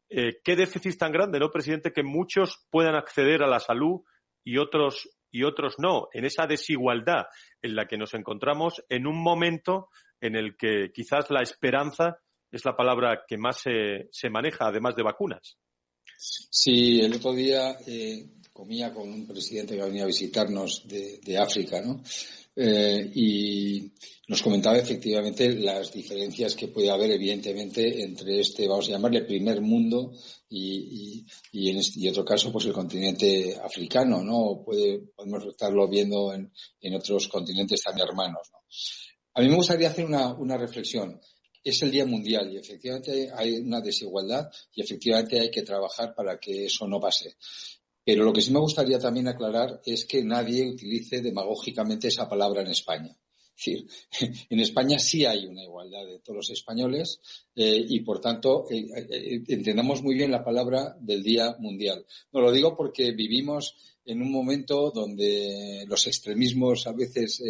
Eh, 0.09 0.39
¿Qué 0.43 0.55
déficit 0.55 0.97
tan 0.97 1.11
grande, 1.11 1.39
no, 1.39 1.51
presidente, 1.51 1.91
que 1.91 2.03
muchos 2.03 2.65
puedan 2.69 2.95
acceder 2.95 3.43
a 3.43 3.47
la 3.47 3.59
salud 3.59 4.01
y 4.43 4.57
otros 4.57 5.09
y 5.31 5.43
otros 5.43 5.75
no, 5.77 6.07
en 6.13 6.25
esa 6.25 6.47
desigualdad 6.47 7.27
en 7.61 7.75
la 7.75 7.85
que 7.85 7.97
nos 7.97 8.15
encontramos 8.15 8.83
en 8.89 9.05
un 9.05 9.21
momento 9.21 9.89
en 10.21 10.35
el 10.35 10.57
que 10.57 10.91
quizás 10.91 11.29
la 11.29 11.41
esperanza 11.41 12.19
es 12.51 12.65
la 12.65 12.75
palabra 12.75 13.25
que 13.27 13.37
más 13.37 13.61
se, 13.61 14.07
se 14.11 14.29
maneja, 14.29 14.67
además 14.67 14.95
de 14.95 15.03
vacunas. 15.03 15.59
Sí, 16.21 16.99
el 16.99 17.13
otro 17.13 17.33
día 17.33 17.77
eh, 17.87 18.25
comía 18.51 18.93
con 18.93 19.07
un 19.07 19.25
presidente 19.25 19.77
que 19.77 19.83
venía 19.83 20.03
a 20.03 20.07
visitarnos 20.07 20.85
de, 20.85 21.37
África, 21.37 21.81
¿no? 21.81 22.03
Eh, 22.53 23.09
y 23.15 23.89
nos 24.27 24.41
comentaba 24.41 24.77
efectivamente 24.77 25.53
las 25.53 25.93
diferencias 25.93 26.55
que 26.55 26.67
puede 26.67 26.89
haber, 26.89 27.11
evidentemente, 27.11 28.03
entre 28.03 28.41
este, 28.41 28.67
vamos 28.67 28.89
a 28.89 28.91
llamarle, 28.91 29.21
primer 29.21 29.61
mundo 29.61 30.11
y, 30.49 31.25
y, 31.53 31.69
en 31.69 31.77
este, 31.77 32.09
otro 32.09 32.25
caso, 32.25 32.51
pues 32.51 32.65
el 32.65 32.73
continente 32.73 33.57
africano, 33.63 34.21
¿no? 34.21 34.61
Puede, 34.65 34.99
podemos 35.15 35.45
estarlo 35.45 35.87
viendo 35.87 36.33
en, 36.33 36.51
en 36.81 36.95
otros 36.95 37.29
continentes 37.29 37.81
también 37.81 38.09
hermanos, 38.09 38.49
¿no? 38.51 38.59
A 39.35 39.41
mí 39.41 39.47
me 39.47 39.55
gustaría 39.55 39.87
hacer 39.87 40.03
una, 40.03 40.33
una 40.33 40.57
reflexión 40.57 41.17
es 41.63 41.81
el 41.81 41.91
Día 41.91 42.05
Mundial 42.05 42.51
y 42.51 42.57
efectivamente 42.57 43.31
hay 43.35 43.57
una 43.57 43.81
desigualdad 43.81 44.49
y 44.73 44.81
efectivamente 44.81 45.39
hay 45.39 45.51
que 45.51 45.63
trabajar 45.63 46.13
para 46.15 46.39
que 46.39 46.65
eso 46.65 46.87
no 46.87 46.99
pase. 46.99 47.35
Pero 48.03 48.23
lo 48.23 48.33
que 48.33 48.41
sí 48.41 48.51
me 48.51 48.59
gustaría 48.59 48.97
también 48.97 49.27
aclarar 49.27 49.81
es 49.85 50.05
que 50.05 50.23
nadie 50.23 50.67
utilice 50.67 51.21
demagógicamente 51.21 52.07
esa 52.07 52.27
palabra 52.27 52.61
en 52.61 52.67
España. 52.67 53.15
Decir, 53.59 53.85
en 54.49 54.59
España 54.61 54.97
sí 54.99 55.25
hay 55.25 55.45
una 55.45 55.63
igualdad 55.63 56.05
de 56.05 56.19
todos 56.19 56.37
los 56.37 56.49
españoles 56.49 57.19
eh, 57.53 57.85
y, 57.89 57.99
por 57.99 58.21
tanto, 58.21 58.65
eh, 58.69 58.87
eh, 58.95 59.43
entendamos 59.49 60.01
muy 60.01 60.15
bien 60.15 60.31
la 60.31 60.45
palabra 60.45 60.95
del 60.97 61.21
Día 61.21 61.57
Mundial. 61.59 62.05
No 62.31 62.39
lo 62.39 62.53
digo 62.53 62.77
porque 62.77 63.11
vivimos 63.11 63.75
en 64.05 64.21
un 64.21 64.31
momento 64.31 64.91
donde 64.91 65.83
los 65.87 66.07
extremismos 66.07 66.87
a 66.87 66.93
veces 66.93 67.43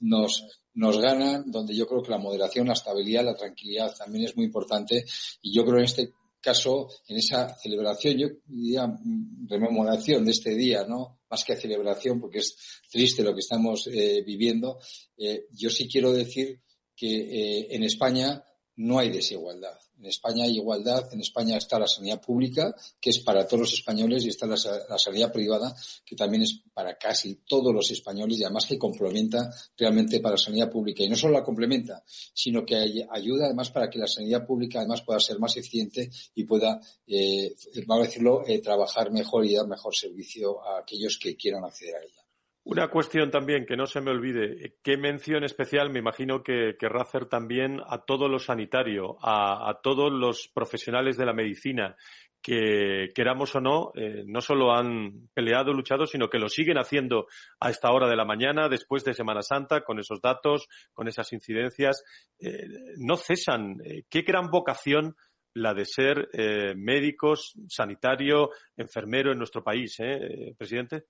nos, 0.00 0.44
nos 0.74 0.98
ganan, 0.98 1.50
donde 1.50 1.76
yo 1.76 1.86
creo 1.86 2.02
que 2.02 2.10
la 2.10 2.18
moderación, 2.18 2.66
la 2.66 2.72
estabilidad, 2.72 3.24
la 3.24 3.36
tranquilidad 3.36 3.94
también 3.96 4.24
es 4.24 4.36
muy 4.36 4.44
importante 4.44 5.04
y 5.40 5.54
yo 5.54 5.64
creo 5.64 5.78
en 5.78 5.84
este 5.84 6.12
caso, 6.42 6.88
en 7.08 7.16
esa 7.16 7.56
celebración, 7.56 8.18
yo 8.18 8.28
diría 8.46 8.86
mm, 8.86 9.48
rememoración 9.48 10.24
de 10.24 10.32
este 10.32 10.54
día, 10.54 10.84
¿no? 10.86 11.20
Más 11.30 11.44
que 11.44 11.56
celebración, 11.56 12.20
porque 12.20 12.40
es 12.40 12.56
triste 12.90 13.22
lo 13.22 13.32
que 13.32 13.40
estamos 13.40 13.86
eh, 13.86 14.22
viviendo, 14.26 14.78
eh, 15.16 15.46
yo 15.52 15.70
sí 15.70 15.88
quiero 15.88 16.12
decir 16.12 16.60
que 16.94 17.08
eh, 17.08 17.68
en 17.70 17.84
España 17.84 18.44
no 18.76 18.98
hay 18.98 19.10
desigualdad. 19.10 19.78
En 19.98 20.06
España 20.06 20.44
hay 20.44 20.56
igualdad, 20.56 21.12
en 21.12 21.20
España 21.20 21.56
está 21.56 21.78
la 21.78 21.86
sanidad 21.86 22.20
pública, 22.20 22.74
que 23.00 23.10
es 23.10 23.20
para 23.20 23.46
todos 23.46 23.60
los 23.60 23.72
españoles, 23.72 24.24
y 24.24 24.30
está 24.30 24.46
la, 24.46 24.56
sanidad 24.56 25.32
privada, 25.32 25.74
que 26.04 26.16
también 26.16 26.42
es 26.42 26.60
para 26.74 26.96
casi 26.96 27.42
todos 27.46 27.72
los 27.72 27.90
españoles, 27.90 28.38
y 28.38 28.44
además 28.44 28.66
que 28.66 28.78
complementa 28.78 29.48
realmente 29.76 30.20
para 30.20 30.34
la 30.34 30.38
sanidad 30.38 30.70
pública. 30.70 31.04
Y 31.04 31.08
no 31.08 31.16
solo 31.16 31.34
la 31.34 31.44
complementa, 31.44 32.02
sino 32.06 32.64
que 32.64 33.06
ayuda 33.10 33.46
además 33.46 33.70
para 33.70 33.88
que 33.88 33.98
la 33.98 34.08
sanidad 34.08 34.44
pública 34.44 34.80
además 34.80 35.02
pueda 35.02 35.20
ser 35.20 35.38
más 35.38 35.56
eficiente 35.56 36.10
y 36.34 36.44
pueda, 36.44 36.80
eh, 37.06 37.54
vamos 37.86 38.04
a 38.04 38.08
decirlo, 38.08 38.46
eh, 38.46 38.60
trabajar 38.60 39.12
mejor 39.12 39.46
y 39.46 39.54
dar 39.54 39.68
mejor 39.68 39.94
servicio 39.94 40.64
a 40.64 40.80
aquellos 40.80 41.18
que 41.18 41.36
quieran 41.36 41.64
acceder 41.64 41.96
a 41.96 42.02
ella. 42.02 42.21
Una 42.64 42.88
cuestión 42.88 43.30
también 43.32 43.66
que 43.66 43.76
no 43.76 43.86
se 43.86 44.00
me 44.00 44.12
olvide. 44.12 44.76
¿Qué 44.84 44.96
mención 44.96 45.42
especial 45.42 45.90
me 45.90 45.98
imagino 45.98 46.44
que 46.44 46.76
querrá 46.78 47.02
hacer 47.02 47.26
también 47.26 47.80
a 47.84 48.04
todo 48.04 48.28
lo 48.28 48.38
sanitario, 48.38 49.16
a, 49.20 49.80
todos 49.82 50.12
los 50.12 50.48
profesionales 50.54 51.16
de 51.16 51.26
la 51.26 51.32
medicina 51.32 51.96
que, 52.40 53.10
queramos 53.16 53.54
o 53.56 53.60
no, 53.60 53.90
eh, 53.96 54.22
no 54.26 54.40
solo 54.40 54.72
han 54.72 55.28
peleado, 55.34 55.72
luchado, 55.72 56.06
sino 56.06 56.30
que 56.30 56.38
lo 56.38 56.48
siguen 56.48 56.78
haciendo 56.78 57.26
a 57.58 57.70
esta 57.70 57.90
hora 57.90 58.08
de 58.08 58.16
la 58.16 58.24
mañana, 58.24 58.68
después 58.68 59.02
de 59.02 59.14
Semana 59.14 59.42
Santa, 59.42 59.82
con 59.82 59.98
esos 59.98 60.20
datos, 60.20 60.68
con 60.92 61.08
esas 61.08 61.32
incidencias. 61.32 62.04
Eh, 62.38 62.68
no 62.98 63.16
cesan. 63.16 63.80
Eh, 63.84 64.04
qué 64.08 64.22
gran 64.22 64.50
vocación 64.50 65.16
la 65.54 65.74
de 65.74 65.84
ser 65.84 66.28
médicos, 66.76 67.52
sanitario, 67.68 68.50
enfermero 68.74 69.32
en 69.32 69.38
nuestro 69.38 69.62
país, 69.62 69.96
¿eh, 70.00 70.54
presidente? 70.56 71.04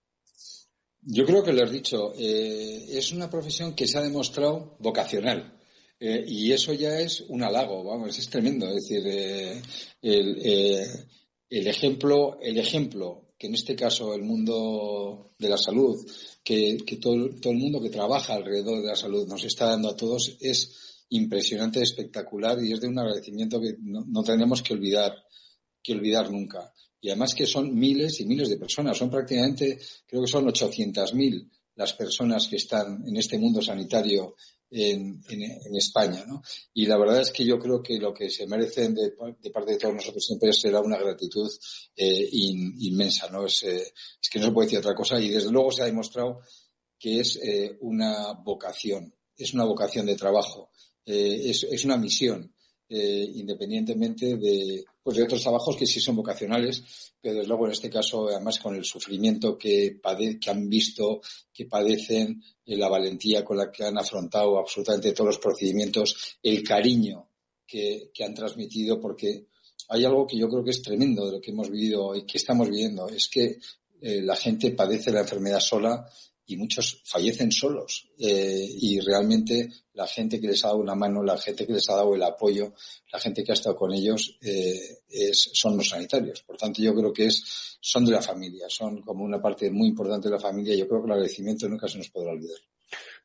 Yo 1.04 1.26
creo 1.26 1.42
que 1.42 1.52
lo 1.52 1.64
has 1.64 1.70
dicho. 1.70 2.12
Eh, 2.16 2.86
es 2.90 3.12
una 3.12 3.28
profesión 3.28 3.74
que 3.74 3.88
se 3.88 3.98
ha 3.98 4.02
demostrado 4.02 4.76
vocacional. 4.78 5.58
Eh, 5.98 6.24
y 6.26 6.52
eso 6.52 6.72
ya 6.72 6.98
es 7.00 7.20
un 7.28 7.42
halago, 7.42 7.84
vamos, 7.84 8.18
es 8.18 8.28
tremendo. 8.28 8.68
Es 8.68 8.88
decir, 8.88 9.02
eh, 9.06 9.62
el, 11.50 11.66
ejemplo, 11.66 12.38
el 12.40 12.58
ejemplo 12.58 13.34
que 13.38 13.48
en 13.48 13.54
este 13.54 13.74
caso 13.74 14.14
el 14.14 14.22
mundo 14.22 15.32
de 15.38 15.48
la 15.48 15.58
salud, 15.58 15.96
que, 16.44 16.78
todo, 17.00 17.14
el 17.14 17.56
mundo 17.56 17.80
que 17.80 17.90
trabaja 17.90 18.34
alrededor 18.34 18.80
de 18.82 18.88
la 18.88 18.96
salud 18.96 19.26
nos 19.26 19.44
está 19.44 19.66
dando 19.66 19.90
a 19.90 19.96
todos 19.96 20.36
es 20.40 21.04
impresionante, 21.08 21.82
espectacular 21.82 22.62
y 22.62 22.72
es 22.72 22.80
de 22.80 22.88
un 22.88 22.98
agradecimiento 22.98 23.60
que 23.60 23.74
no, 23.80 24.04
no 24.06 24.22
tenemos 24.22 24.62
que 24.62 24.74
olvidar, 24.74 25.12
que 25.82 25.92
olvidar 25.92 26.30
nunca 26.30 26.72
y 27.02 27.08
además 27.08 27.34
que 27.34 27.46
son 27.46 27.74
miles 27.74 28.20
y 28.20 28.26
miles 28.26 28.48
de 28.48 28.56
personas. 28.56 28.96
Son 28.96 29.10
prácticamente, 29.10 29.76
creo 30.06 30.22
que 30.22 30.28
son 30.28 30.46
800.000 30.46 31.50
las 31.74 31.94
personas 31.94 32.46
que 32.46 32.56
están 32.56 33.02
en 33.04 33.16
este 33.16 33.38
mundo 33.38 33.60
sanitario 33.60 34.36
en, 34.70 35.20
España. 35.74 36.24
¿no? 36.24 36.42
Y 36.72 36.86
la 36.86 36.96
verdad 36.96 37.20
es 37.20 37.32
que 37.32 37.44
yo 37.44 37.58
creo 37.58 37.82
que 37.82 37.98
lo 37.98 38.14
que 38.14 38.30
se 38.30 38.46
merecen 38.46 38.94
de, 38.94 39.10
parte 39.52 39.72
de 39.72 39.78
todos 39.78 39.96
nosotros 39.96 40.24
siempre 40.24 40.52
será 40.52 40.80
una 40.80 40.96
gratitud 40.96 41.50
eh, 41.96 42.28
inmensa. 42.30 43.28
¿no? 43.30 43.46
Es, 43.46 43.64
eh, 43.64 43.82
es, 44.22 44.30
que 44.30 44.38
no 44.38 44.46
se 44.46 44.52
puede 44.52 44.66
decir 44.66 44.78
otra 44.78 44.94
cosa 44.94 45.20
y 45.20 45.28
desde 45.28 45.50
luego 45.50 45.72
se 45.72 45.82
ha 45.82 45.86
demostrado 45.86 46.40
que 47.00 47.18
es 47.18 47.36
eh, 47.42 47.78
una 47.80 48.32
vocación, 48.44 49.12
es 49.36 49.52
una 49.54 49.64
vocación 49.64 50.06
de 50.06 50.14
trabajo, 50.14 50.70
es, 51.04 51.64
es 51.64 51.84
una 51.84 51.96
misión. 51.96 52.54
Eh, 52.94 53.30
independientemente 53.36 54.36
de, 54.36 54.84
pues 55.02 55.16
de 55.16 55.22
otros 55.22 55.40
trabajos 55.40 55.74
que 55.78 55.86
sí 55.86 55.98
son 55.98 56.14
vocacionales, 56.14 57.14
pero 57.18 57.36
desde 57.36 57.48
luego 57.48 57.64
en 57.64 57.72
este 57.72 57.88
caso, 57.88 58.28
además 58.28 58.58
con 58.58 58.76
el 58.76 58.84
sufrimiento 58.84 59.56
que, 59.56 59.98
han 60.46 60.68
visto, 60.68 61.22
que 61.50 61.64
padecen, 61.64 62.42
eh, 62.66 62.76
la 62.76 62.90
valentía 62.90 63.42
con 63.42 63.56
la 63.56 63.72
que 63.72 63.84
han 63.84 63.96
afrontado 63.96 64.58
absolutamente 64.58 65.12
todos 65.12 65.28
los 65.28 65.38
procedimientos, 65.38 66.36
el 66.42 66.62
cariño 66.62 67.30
que, 67.66 68.10
han 68.22 68.34
transmitido, 68.34 69.00
porque 69.00 69.46
hay 69.88 70.04
algo 70.04 70.26
que 70.26 70.36
yo 70.36 70.50
creo 70.50 70.62
que 70.62 70.72
es 70.72 70.82
tremendo 70.82 71.24
de 71.24 71.32
lo 71.32 71.40
que 71.40 71.50
hemos 71.50 71.70
vivido 71.70 72.14
y 72.14 72.26
que 72.26 72.36
estamos 72.36 72.68
viviendo, 72.68 73.08
es 73.08 73.26
que 73.26 73.58
eh, 74.02 74.20
la 74.20 74.36
gente 74.36 74.70
padece 74.72 75.12
la 75.12 75.20
enfermedad 75.20 75.60
sola 75.60 76.06
y 76.52 76.56
muchos 76.56 77.02
fallecen 77.04 77.50
solos. 77.50 78.08
Eh, 78.18 78.66
y 78.80 79.00
realmente 79.00 79.68
la 79.94 80.06
gente 80.06 80.40
que 80.40 80.46
les 80.46 80.64
ha 80.64 80.68
dado 80.68 80.80
una 80.80 80.94
mano, 80.94 81.22
la 81.22 81.38
gente 81.38 81.66
que 81.66 81.72
les 81.72 81.88
ha 81.90 81.96
dado 81.96 82.14
el 82.14 82.22
apoyo, 82.22 82.74
la 83.12 83.18
gente 83.18 83.42
que 83.42 83.52
ha 83.52 83.54
estado 83.54 83.76
con 83.76 83.92
ellos 83.92 84.38
eh, 84.42 84.98
es, 85.08 85.50
son 85.52 85.76
los 85.76 85.88
sanitarios. 85.88 86.42
Por 86.42 86.56
tanto, 86.56 86.82
yo 86.82 86.94
creo 86.94 87.12
que 87.12 87.26
es, 87.26 87.78
son 87.80 88.04
de 88.04 88.12
la 88.12 88.22
familia, 88.22 88.66
son 88.68 89.02
como 89.02 89.24
una 89.24 89.40
parte 89.40 89.70
muy 89.70 89.88
importante 89.88 90.28
de 90.28 90.34
la 90.34 90.40
familia. 90.40 90.76
Yo 90.76 90.88
creo 90.88 91.00
que 91.00 91.06
el 91.06 91.12
agradecimiento 91.12 91.68
nunca 91.68 91.88
se 91.88 91.98
nos 91.98 92.10
podrá 92.10 92.32
olvidar. 92.32 92.58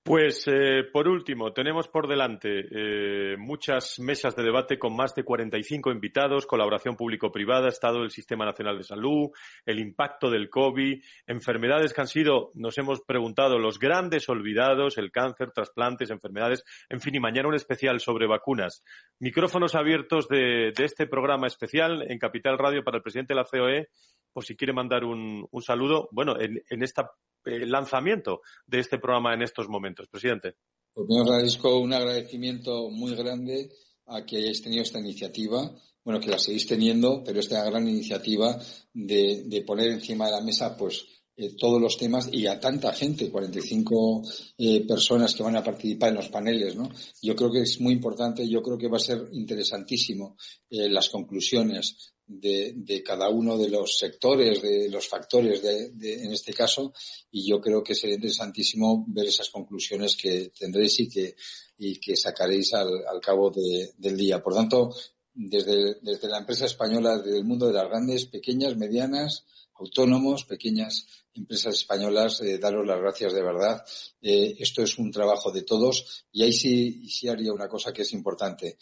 Pues 0.08 0.48
eh, 0.48 0.86
por 0.90 1.10
último, 1.10 1.52
tenemos 1.52 1.90
por 1.90 2.08
delante 2.08 2.66
eh, 2.72 3.36
muchas 3.38 4.00
mesas 4.00 4.38
de 4.38 4.44
debate 4.44 4.80
con 4.80 4.96
más 4.96 5.14
de 5.14 5.26
45 5.26 5.92
invitados, 5.92 6.46
colaboración 6.46 6.96
público-privada, 6.96 7.68
estado 7.68 8.00
del 8.00 8.12
Sistema 8.12 8.46
Nacional 8.46 8.78
de 8.78 8.86
Salud, 8.86 9.32
el 9.66 9.80
impacto 9.80 10.30
del 10.30 10.50
COVID, 10.50 11.04
enfermedades 11.28 11.94
que 11.94 12.00
han 12.00 12.08
sido, 12.08 12.52
nos 12.54 12.78
hemos 12.78 13.02
preguntado, 13.02 13.60
los 13.60 13.80
grandes 13.80 14.30
olvidados, 14.30 14.98
el 14.98 15.12
cáncer, 15.12 15.52
trasplantes, 15.52 16.10
enfermedades, 16.10 16.64
en 16.88 17.02
fin, 17.02 17.16
y 17.16 17.20
mañana 17.20 17.50
un 17.50 17.56
especial 17.56 18.00
sobre 18.00 18.28
vacunas. 18.28 18.86
Micrófonos 19.20 19.76
abiertos 19.76 20.30
de, 20.30 20.72
este 20.78 21.08
programa 21.08 21.48
especial 21.48 22.10
en 22.10 22.18
Capital 22.18 22.58
Radio 22.58 22.82
para 22.82 22.96
el 22.96 23.04
presidente 23.04 23.34
de 23.34 23.42
la 23.42 23.44
COE, 23.44 23.90
por 24.32 24.46
si 24.46 24.56
quiere 24.56 24.74
mandar 24.74 25.04
un, 25.04 25.48
saludo, 25.62 26.10
bueno, 26.12 26.40
en, 26.40 26.62
en 26.70 26.84
este 26.84 27.04
lanzamiento 27.46 28.42
de 28.66 28.80
este 28.80 29.00
programa 29.00 29.34
en 29.34 29.42
estos 29.42 29.68
momentos. 29.70 30.08
Presidente. 30.08 30.56
Pues 30.94 31.08
me 31.10 31.22
agradezco 31.22 31.80
un 31.80 31.94
agradecimiento 31.94 32.90
muy 32.90 33.16
grande 33.16 33.70
a 34.08 34.26
que 34.26 34.38
hayáis 34.38 34.62
tenido 34.62 34.82
esta 34.82 35.00
iniciativa, 35.00 35.72
bueno, 36.04 36.20
que 36.20 36.30
la 36.30 36.40
seguís 36.40 36.66
teniendo, 36.66 37.24
pero 37.24 37.40
esta 37.40 37.64
gran 37.66 37.88
iniciativa 37.88 38.58
de, 38.94 39.44
de 39.46 39.62
poner 39.62 39.90
encima 39.90 40.26
de 40.26 40.32
la 40.32 40.42
mesa, 40.42 40.76
pues, 40.78 41.06
eh, 41.40 41.54
todos 41.56 41.80
los 41.80 41.98
temas 41.98 42.30
y 42.32 42.48
a 42.48 42.60
tanta 42.60 42.92
gente, 42.94 43.30
45 43.30 44.24
eh, 44.58 44.88
personas 44.88 45.36
que 45.36 45.44
van 45.44 45.56
a 45.56 45.64
participar 45.64 46.10
en 46.10 46.16
los 46.16 46.30
paneles, 46.30 46.76
¿no? 46.76 46.90
Yo 47.22 47.36
creo 47.36 47.52
que 47.52 47.62
es 47.62 47.80
muy 47.80 47.94
importante, 47.94 48.50
yo 48.50 48.64
creo 48.64 48.76
que 48.76 48.88
va 48.88 48.98
a 48.98 49.00
ser 49.00 49.30
interesantísimo 49.34 50.36
eh, 50.68 50.90
las 50.90 51.10
conclusiones 51.10 52.16
de, 52.26 53.04
cada 53.06 53.30
uno 53.30 53.56
de 53.56 53.70
los 53.70 54.00
sectores, 54.00 54.64
de 54.64 54.90
los 54.90 55.08
factores 55.08 55.62
de, 55.62 55.92
de, 55.92 56.24
en 56.24 56.32
este 56.32 56.54
caso, 56.54 56.92
y 57.30 57.48
yo 57.48 57.62
creo 57.62 57.84
que 57.84 57.94
sería 57.94 58.16
interesantísimo 58.16 59.06
ver 59.08 59.28
esas 59.28 59.50
conclusiones 59.50 60.18
que 60.18 60.52
tendréis 60.58 61.00
y 61.02 61.08
que, 61.08 61.36
y 61.78 62.00
que 62.00 62.16
sacaréis 62.16 62.74
al, 62.74 63.06
al 63.08 63.22
cabo 63.22 63.52
del 63.52 64.18
día. 64.18 64.42
Por 64.42 64.56
tanto, 64.56 64.92
desde, 65.38 66.00
desde 66.02 66.28
la 66.28 66.40
empresa 66.40 66.66
española, 66.66 67.20
desde 67.20 67.38
el 67.38 67.46
mundo 67.46 67.68
de 67.68 67.74
las 67.74 67.88
grandes, 67.88 68.26
pequeñas, 68.26 68.76
medianas, 68.76 69.46
autónomos, 69.76 70.46
pequeñas 70.46 71.06
empresas 71.36 71.76
españolas, 71.76 72.42
eh, 72.42 72.58
daros 72.58 72.86
las 72.88 73.00
gracias 73.00 73.34
de 73.34 73.44
verdad. 73.44 73.86
Eh, 74.20 74.56
esto 74.58 74.82
es 74.82 74.98
un 74.98 75.12
trabajo 75.12 75.52
de 75.52 75.62
todos 75.62 76.26
y 76.32 76.42
ahí 76.44 76.52
sí, 76.52 77.08
sí 77.08 77.28
haría 77.28 77.54
una 77.54 77.68
cosa 77.68 77.94
que 77.94 78.02
es 78.02 78.12
importante. 78.14 78.78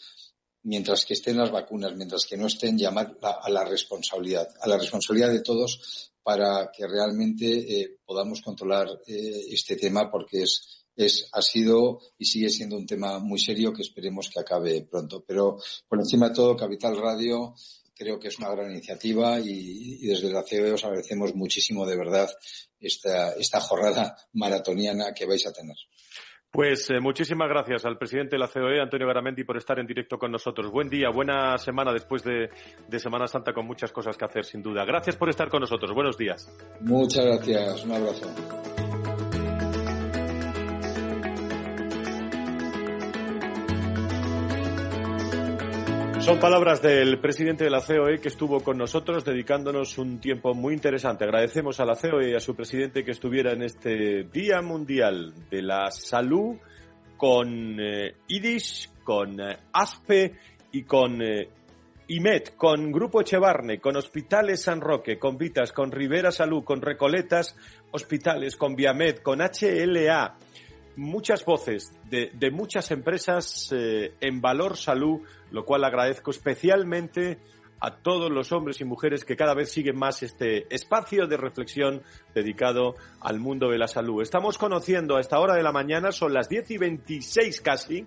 Mientras 0.62 1.04
que 1.04 1.14
estén 1.14 1.36
las 1.36 1.52
vacunas, 1.52 1.94
mientras 1.94 2.24
que 2.24 2.36
no 2.36 2.46
estén, 2.46 2.78
llamar 2.78 3.16
a 3.22 3.48
la 3.50 3.64
responsabilidad, 3.64 4.48
a 4.60 4.66
la 4.66 4.78
responsabilidad 4.78 5.30
de 5.30 5.42
todos 5.42 6.10
para 6.26 6.72
que 6.72 6.88
realmente 6.88 7.46
eh, 7.46 7.98
podamos 8.04 8.40
controlar 8.40 8.88
eh, 9.06 9.44
este 9.50 9.76
tema 9.76 10.10
porque 10.10 10.42
es, 10.42 10.85
es, 10.96 11.28
ha 11.32 11.42
sido 11.42 12.00
y 12.18 12.24
sigue 12.24 12.48
siendo 12.48 12.76
un 12.76 12.86
tema 12.86 13.18
muy 13.18 13.38
serio 13.38 13.72
que 13.72 13.82
esperemos 13.82 14.30
que 14.30 14.40
acabe 14.40 14.82
pronto. 14.82 15.22
Pero 15.26 15.58
por 15.88 15.98
encima 15.98 16.30
de 16.30 16.34
todo, 16.34 16.56
Capital 16.56 16.96
Radio 16.96 17.54
creo 17.96 18.18
que 18.18 18.28
es 18.28 18.38
una 18.38 18.50
gran 18.50 18.70
iniciativa 18.70 19.40
y, 19.40 20.06
desde 20.06 20.30
la 20.30 20.42
COE 20.42 20.72
os 20.72 20.84
agradecemos 20.84 21.34
muchísimo 21.34 21.86
de 21.86 21.96
verdad 21.96 22.30
esta, 22.78 23.32
esta 23.32 23.60
jornada 23.60 24.16
maratoniana 24.34 25.14
que 25.14 25.26
vais 25.26 25.46
a 25.46 25.52
tener. 25.52 25.76
Pues 26.50 26.88
eh, 26.90 27.00
muchísimas 27.00 27.48
gracias 27.48 27.84
al 27.84 27.98
presidente 27.98 28.36
de 28.36 28.38
la 28.38 28.48
COE, 28.48 28.80
Antonio 28.80 29.06
Garamendi, 29.06 29.44
por 29.44 29.56
estar 29.56 29.78
en 29.78 29.86
directo 29.86 30.18
con 30.18 30.30
nosotros. 30.30 30.70
Buen 30.70 30.88
día, 30.88 31.10
buena 31.10 31.58
semana 31.58 31.92
después 31.92 32.22
de, 32.22 32.48
de, 32.88 32.98
Semana 32.98 33.26
Santa 33.26 33.52
con 33.52 33.66
muchas 33.66 33.92
cosas 33.92 34.16
que 34.16 34.24
hacer, 34.24 34.44
sin 34.44 34.62
duda. 34.62 34.84
Gracias 34.84 35.16
por 35.16 35.28
estar 35.28 35.48
con 35.48 35.60
nosotros. 35.60 35.92
Buenos 35.92 36.16
días. 36.16 36.50
Muchas 36.80 37.24
gracias. 37.24 37.84
Un 37.84 37.92
abrazo. 37.92 38.75
Son 46.26 46.40
palabras 46.40 46.82
del 46.82 47.20
presidente 47.20 47.62
de 47.62 47.70
la 47.70 47.80
COE 47.80 48.18
que 48.18 48.26
estuvo 48.26 48.58
con 48.58 48.76
nosotros 48.76 49.24
dedicándonos 49.24 49.96
un 49.96 50.18
tiempo 50.18 50.54
muy 50.54 50.74
interesante. 50.74 51.22
Agradecemos 51.22 51.78
a 51.78 51.84
la 51.84 51.94
COE 51.94 52.30
y 52.32 52.34
a 52.34 52.40
su 52.40 52.56
presidente 52.56 53.04
que 53.04 53.12
estuviera 53.12 53.52
en 53.52 53.62
este 53.62 54.24
Día 54.24 54.60
Mundial 54.60 55.32
de 55.48 55.62
la 55.62 55.88
Salud 55.92 56.56
con 57.16 57.78
eh, 57.78 58.16
IDIS, 58.26 58.92
con 59.04 59.40
eh, 59.40 59.56
ASPE 59.72 60.34
y 60.72 60.82
con 60.82 61.22
eh, 61.22 61.48
IMED, 62.08 62.56
con 62.56 62.90
Grupo 62.90 63.20
Echevarne, 63.20 63.78
con 63.78 63.94
Hospitales 63.94 64.64
San 64.64 64.80
Roque, 64.80 65.20
con 65.20 65.38
Vitas, 65.38 65.70
con 65.70 65.92
Rivera 65.92 66.32
Salud, 66.32 66.64
con 66.64 66.82
Recoletas 66.82 67.56
Hospitales, 67.92 68.56
con 68.56 68.74
Viamed, 68.74 69.18
con 69.18 69.38
HLA, 69.38 70.34
muchas 70.96 71.44
voces 71.44 71.92
de, 72.10 72.30
de 72.34 72.50
muchas 72.50 72.90
empresas 72.90 73.70
eh, 73.72 74.14
en 74.20 74.40
valor 74.40 74.76
salud, 74.76 75.20
lo 75.50 75.64
cual 75.64 75.84
agradezco 75.84 76.30
especialmente 76.30 77.38
a 77.80 77.96
todos 77.96 78.30
los 78.30 78.52
hombres 78.52 78.80
y 78.80 78.84
mujeres 78.84 79.24
que 79.24 79.36
cada 79.36 79.54
vez 79.54 79.70
siguen 79.70 79.96
más 79.96 80.22
este 80.22 80.72
espacio 80.74 81.26
de 81.26 81.36
reflexión 81.36 82.02
dedicado 82.34 82.94
al 83.20 83.38
mundo 83.38 83.68
de 83.70 83.78
la 83.78 83.88
salud. 83.88 84.22
Estamos 84.22 84.58
conociendo 84.58 85.16
a 85.16 85.20
esta 85.20 85.38
hora 85.38 85.54
de 85.54 85.62
la 85.62 85.72
mañana, 85.72 86.12
son 86.12 86.32
las 86.32 86.48
10 86.48 86.70
y 86.70 86.78
26 86.78 87.60
casi 87.60 88.06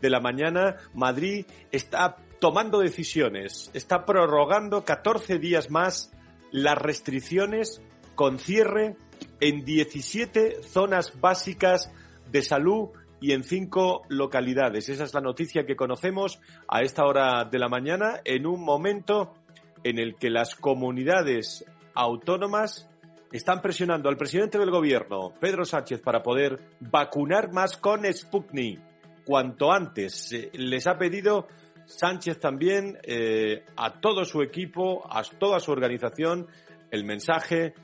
de 0.00 0.10
la 0.10 0.20
mañana, 0.20 0.76
Madrid 0.94 1.44
está 1.70 2.16
tomando 2.40 2.80
decisiones, 2.80 3.70
está 3.74 4.06
prorrogando 4.06 4.84
14 4.84 5.38
días 5.38 5.70
más 5.70 6.10
las 6.50 6.78
restricciones 6.78 7.82
con 8.14 8.38
cierre 8.38 8.96
en 9.40 9.64
17 9.64 10.62
zonas 10.62 11.20
básicas 11.20 11.92
de 12.30 12.42
salud 12.42 12.90
y 13.20 13.32
en 13.32 13.44
cinco 13.44 14.02
localidades. 14.08 14.88
Esa 14.88 15.04
es 15.04 15.14
la 15.14 15.20
noticia 15.20 15.66
que 15.66 15.76
conocemos 15.76 16.40
a 16.68 16.80
esta 16.82 17.04
hora 17.04 17.44
de 17.44 17.58
la 17.58 17.68
mañana 17.68 18.20
en 18.24 18.46
un 18.46 18.64
momento 18.64 19.34
en 19.84 19.98
el 19.98 20.16
que 20.16 20.30
las 20.30 20.54
comunidades 20.54 21.64
autónomas 21.94 22.88
están 23.32 23.60
presionando 23.60 24.08
al 24.08 24.16
presidente 24.16 24.58
del 24.58 24.70
gobierno, 24.70 25.32
Pedro 25.38 25.64
Sánchez, 25.64 26.00
para 26.02 26.22
poder 26.22 26.58
vacunar 26.80 27.52
más 27.52 27.76
con 27.76 28.04
Sputnik 28.12 28.80
cuanto 29.24 29.70
antes. 29.70 30.34
Les 30.52 30.86
ha 30.86 30.98
pedido 30.98 31.46
Sánchez 31.86 32.40
también 32.40 32.98
eh, 33.04 33.64
a 33.76 34.00
todo 34.00 34.24
su 34.24 34.42
equipo, 34.42 35.02
a 35.08 35.22
toda 35.22 35.60
su 35.60 35.72
organización, 35.72 36.48
el 36.90 37.04
mensaje 37.04 37.74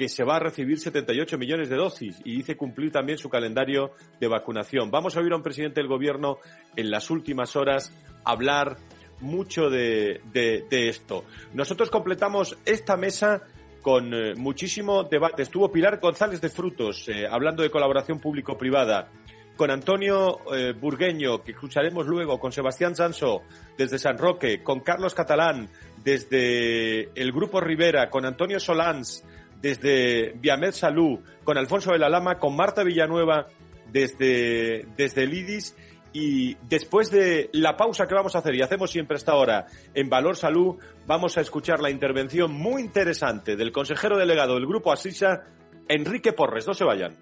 que 0.00 0.08
se 0.08 0.24
va 0.24 0.36
a 0.36 0.38
recibir 0.38 0.80
78 0.80 1.36
millones 1.36 1.68
de 1.68 1.76
dosis 1.76 2.22
y 2.24 2.34
dice 2.34 2.56
cumplir 2.56 2.90
también 2.90 3.18
su 3.18 3.28
calendario 3.28 3.92
de 4.18 4.28
vacunación. 4.28 4.90
Vamos 4.90 5.14
a 5.14 5.20
oír 5.20 5.30
a 5.30 5.36
un 5.36 5.42
presidente 5.42 5.78
del 5.78 5.88
gobierno 5.88 6.38
en 6.74 6.90
las 6.90 7.10
últimas 7.10 7.54
horas 7.54 7.92
hablar 8.24 8.78
mucho 9.20 9.68
de, 9.68 10.22
esto. 10.70 11.26
Nosotros 11.52 11.90
completamos 11.90 12.56
esta 12.64 12.96
mesa 12.96 13.42
con 13.82 14.14
eh, 14.14 14.34
muchísimo 14.36 15.04
debate. 15.04 15.42
Estuvo 15.42 15.70
Pilar 15.70 16.00
González 16.00 16.40
de 16.40 16.48
Frutos 16.48 17.06
eh, 17.10 17.26
hablando 17.30 17.62
de 17.62 17.68
colaboración 17.68 18.20
público-privada 18.20 19.10
con 19.54 19.70
Antonio 19.70 20.38
eh, 20.56 20.72
Burgueño, 20.72 21.44
que 21.44 21.52
escucharemos 21.52 22.06
luego, 22.06 22.40
con 22.40 22.52
Sebastián 22.52 22.96
Sanso 22.96 23.42
desde 23.76 23.98
San 23.98 24.16
Roque, 24.16 24.62
con 24.62 24.80
Carlos 24.80 25.12
Catalán 25.12 25.68
desde 26.02 27.10
el 27.20 27.32
Grupo 27.32 27.60
Rivera, 27.60 28.08
con 28.08 28.24
Antonio 28.24 28.58
Solans 28.58 29.22
desde 29.60 30.32
Viamed 30.40 30.72
Salud, 30.72 31.20
con 31.44 31.58
Alfonso 31.58 31.92
de 31.92 31.98
la 31.98 32.08
Lama, 32.08 32.38
con 32.38 32.56
Marta 32.56 32.82
Villanueva 32.82 33.46
desde, 33.92 34.86
desde 34.96 35.24
el 35.24 35.34
IDIS 35.34 35.76
y 36.12 36.56
después 36.68 37.10
de 37.10 37.50
la 37.52 37.76
pausa 37.76 38.06
que 38.06 38.14
vamos 38.14 38.34
a 38.34 38.38
hacer 38.38 38.54
y 38.54 38.62
hacemos 38.62 38.90
siempre 38.90 39.16
esta 39.16 39.34
hora 39.34 39.66
en 39.94 40.08
Valor 40.08 40.36
Salud, 40.36 40.76
vamos 41.06 41.38
a 41.38 41.40
escuchar 41.40 41.80
la 41.80 41.90
intervención 41.90 42.52
muy 42.52 42.82
interesante 42.82 43.56
del 43.56 43.70
consejero 43.70 44.18
delegado 44.18 44.54
del 44.54 44.66
Grupo 44.66 44.92
Asisa, 44.92 45.44
Enrique 45.88 46.32
Porres. 46.32 46.66
No 46.66 46.74
se 46.74 46.84
vayan. 46.84 47.16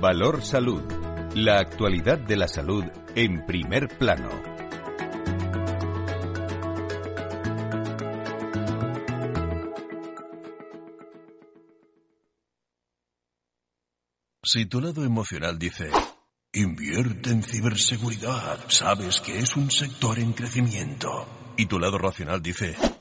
Valor 0.00 0.42
Salud. 0.42 0.82
La 1.34 1.58
actualidad 1.58 2.18
de 2.18 2.36
la 2.36 2.48
salud 2.48 2.84
en 3.14 3.46
primer 3.46 3.88
plano. 3.88 4.49
Si 14.52 14.66
tu 14.66 14.80
lado 14.80 15.04
emocional 15.04 15.60
dice, 15.60 15.92
invierte 16.52 17.30
en 17.30 17.44
ciberseguridad, 17.44 18.58
sabes 18.66 19.20
que 19.20 19.38
es 19.38 19.54
un 19.54 19.70
sector 19.70 20.18
en 20.18 20.32
crecimiento. 20.32 21.52
Y 21.56 21.66
tu 21.66 21.78
lado 21.78 21.98
racional 21.98 22.42
dice, 22.42 22.74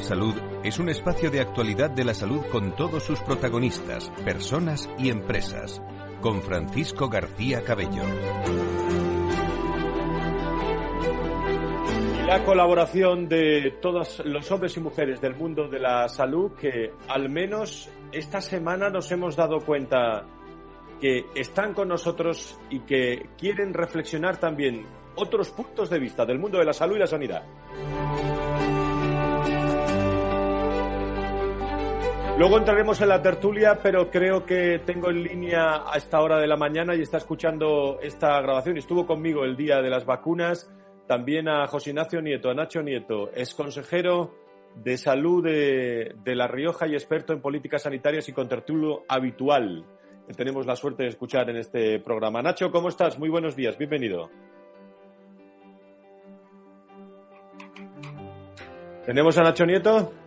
Salud 0.00 0.34
es 0.62 0.78
un 0.78 0.88
espacio 0.88 1.30
de 1.30 1.40
actualidad 1.40 1.90
de 1.90 2.04
la 2.04 2.14
salud 2.14 2.42
con 2.52 2.76
todos 2.76 3.02
sus 3.02 3.20
protagonistas, 3.20 4.10
personas 4.24 4.88
y 4.98 5.10
empresas. 5.10 5.82
Con 6.20 6.42
Francisco 6.42 7.08
García 7.08 7.62
Cabello. 7.64 8.02
la 12.26 12.44
colaboración 12.44 13.28
de 13.28 13.78
todos 13.80 14.20
los 14.24 14.50
hombres 14.50 14.76
y 14.76 14.80
mujeres 14.80 15.20
del 15.20 15.36
mundo 15.36 15.68
de 15.68 15.78
la 15.78 16.08
salud 16.08 16.52
que 16.60 16.90
al 17.06 17.28
menos 17.30 17.88
esta 18.10 18.40
semana 18.40 18.90
nos 18.90 19.12
hemos 19.12 19.36
dado 19.36 19.60
cuenta 19.60 20.26
que 21.00 21.26
están 21.36 21.72
con 21.72 21.86
nosotros 21.86 22.58
y 22.68 22.80
que 22.80 23.28
quieren 23.38 23.72
reflexionar 23.72 24.38
también 24.38 24.84
otros 25.14 25.50
puntos 25.50 25.88
de 25.88 26.00
vista 26.00 26.26
del 26.26 26.40
mundo 26.40 26.58
de 26.58 26.64
la 26.64 26.72
salud 26.72 26.96
y 26.96 26.98
la 26.98 27.06
sanidad. 27.06 27.44
Luego 32.38 32.58
entraremos 32.58 33.00
en 33.00 33.08
la 33.08 33.22
tertulia, 33.22 33.78
pero 33.82 34.10
creo 34.10 34.44
que 34.44 34.78
tengo 34.84 35.08
en 35.08 35.22
línea 35.22 35.90
a 35.90 35.96
esta 35.96 36.20
hora 36.20 36.38
de 36.38 36.46
la 36.46 36.58
mañana 36.58 36.94
y 36.94 37.00
está 37.00 37.16
escuchando 37.16 37.98
esta 38.02 38.38
grabación. 38.42 38.76
Estuvo 38.76 39.06
conmigo 39.06 39.42
el 39.44 39.56
día 39.56 39.80
de 39.80 39.88
las 39.88 40.04
vacunas. 40.04 40.70
También 41.06 41.48
a 41.48 41.66
José 41.66 41.90
Ignacio 41.90 42.20
Nieto, 42.20 42.50
a 42.50 42.54
Nacho 42.54 42.82
Nieto, 42.82 43.30
es 43.32 43.54
consejero 43.54 44.34
de 44.74 44.98
salud 44.98 45.44
de, 45.44 46.14
La 46.26 46.46
Rioja 46.46 46.86
y 46.86 46.92
experto 46.92 47.32
en 47.32 47.40
políticas 47.40 47.84
sanitarias 47.84 48.28
y 48.28 48.34
con 48.34 48.48
tertulio 48.48 49.04
habitual. 49.08 49.86
Tenemos 50.36 50.66
la 50.66 50.76
suerte 50.76 51.04
de 51.04 51.08
escuchar 51.08 51.48
en 51.48 51.56
este 51.56 52.00
programa. 52.00 52.42
Nacho, 52.42 52.70
¿cómo 52.70 52.90
estás? 52.90 53.18
Muy 53.18 53.30
buenos 53.30 53.56
días, 53.56 53.78
bienvenido. 53.78 54.28
¿Tenemos 59.06 59.38
a 59.38 59.42
Nacho 59.42 59.64
Nieto? 59.64 60.25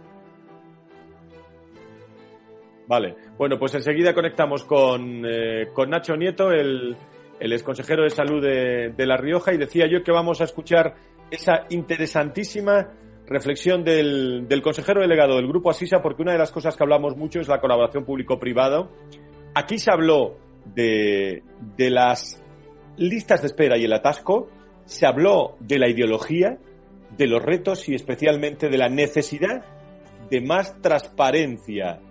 Vale, 2.90 3.16
bueno, 3.38 3.60
pues 3.60 3.76
enseguida 3.76 4.16
conectamos 4.16 4.64
con, 4.64 5.24
eh, 5.24 5.68
Nacho 5.88 6.16
Nieto, 6.16 6.50
el, 6.50 6.98
el 7.40 7.54
exconsejero 7.54 8.02
de 8.02 8.10
salud 8.10 8.42
de, 8.42 9.06
La 9.06 9.16
Rioja, 9.16 9.54
y 9.54 9.60
decía 9.60 9.86
yo 9.88 10.02
que 10.04 10.12
vamos 10.12 10.42
a 10.42 10.46
escuchar 10.46 10.96
esa 11.30 11.68
interesantísima 11.70 12.90
reflexión 13.28 13.84
del, 13.84 14.48
del, 14.48 14.64
consejero 14.64 15.02
delegado 15.02 15.36
del 15.36 15.48
Grupo 15.48 15.70
Asisa, 15.70 16.02
porque 16.02 16.24
una 16.24 16.32
de 16.32 16.40
las 16.40 16.52
cosas 16.52 16.76
que 16.76 16.84
hablamos 16.84 17.16
mucho 17.16 17.40
es 17.40 17.48
la 17.48 17.62
colaboración 17.62 18.06
público-privado. 18.06 18.90
Aquí 19.54 19.78
se 19.78 19.92
habló 19.92 20.40
de, 20.74 21.44
de 21.78 21.92
las 21.92 22.44
listas 22.98 23.42
de 23.42 23.48
espera 23.50 23.78
y 23.78 23.86
el 23.86 23.94
atasco, 23.94 24.50
se 24.86 25.06
habló 25.06 25.58
de 25.60 25.78
la 25.78 25.88
ideología, 25.88 26.58
de 27.16 27.28
los 27.28 27.44
retos 27.44 27.88
y 27.88 27.94
especialmente 27.94 28.68
de 28.68 28.78
la 28.80 28.90
necesidad 28.90 29.64
de 30.32 30.42
más 30.42 30.82
transparencia 30.82 32.02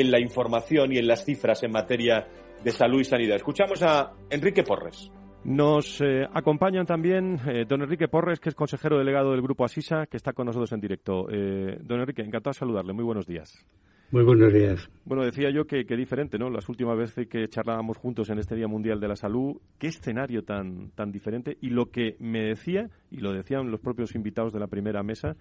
en 0.00 0.12
la 0.12 0.20
información 0.20 0.92
y 0.92 0.98
en 0.98 1.08
las 1.08 1.24
cifras 1.24 1.62
en 1.64 1.72
materia 1.72 2.28
de 2.62 2.70
salud 2.70 3.00
y 3.00 3.04
sanidad. 3.04 3.36
Escuchamos 3.36 3.82
a 3.82 4.12
Enrique 4.30 4.62
Porres. 4.62 5.10
Nos 5.44 6.00
eh, 6.00 6.24
acompañan 6.32 6.86
también 6.86 7.40
eh, 7.48 7.64
don 7.66 7.82
Enrique 7.82 8.06
Porres, 8.06 8.38
que 8.38 8.48
es 8.48 8.54
consejero 8.54 8.98
delegado 8.98 9.32
del 9.32 9.42
Grupo 9.42 9.64
Asisa, 9.64 10.06
que 10.06 10.16
está 10.16 10.32
con 10.32 10.46
nosotros 10.46 10.70
en 10.72 10.80
directo. 10.80 11.26
Eh, 11.30 11.78
don 11.82 12.00
Enrique, 12.00 12.22
encantado 12.22 12.50
de 12.50 12.58
saludarle. 12.58 12.92
Muy 12.92 13.04
buenos 13.04 13.26
días. 13.26 13.64
Muy 14.10 14.24
buenos 14.24 14.52
días. 14.52 14.88
Bueno, 15.04 15.24
decía 15.24 15.50
yo 15.50 15.66
que, 15.66 15.84
que, 15.84 15.96
diferente, 15.96 16.38
¿no? 16.38 16.48
Las 16.48 16.68
últimas 16.68 16.96
veces 16.96 17.26
que 17.28 17.48
charlábamos 17.48 17.98
juntos 17.98 18.30
en 18.30 18.38
este 18.38 18.54
Día 18.54 18.68
Mundial 18.68 19.00
de 19.00 19.08
la 19.08 19.16
Salud, 19.16 19.56
qué 19.78 19.88
escenario 19.88 20.44
tan, 20.44 20.90
tan 20.92 21.12
diferente. 21.12 21.58
Y 21.60 21.70
lo 21.70 21.90
que 21.90 22.16
me 22.18 22.44
decía, 22.44 22.88
y 23.10 23.18
lo 23.18 23.32
decían 23.32 23.70
los 23.70 23.80
propios 23.80 24.14
invitados 24.14 24.52
de 24.52 24.60
la 24.60 24.66
primera 24.68 25.02
mesa, 25.02 25.36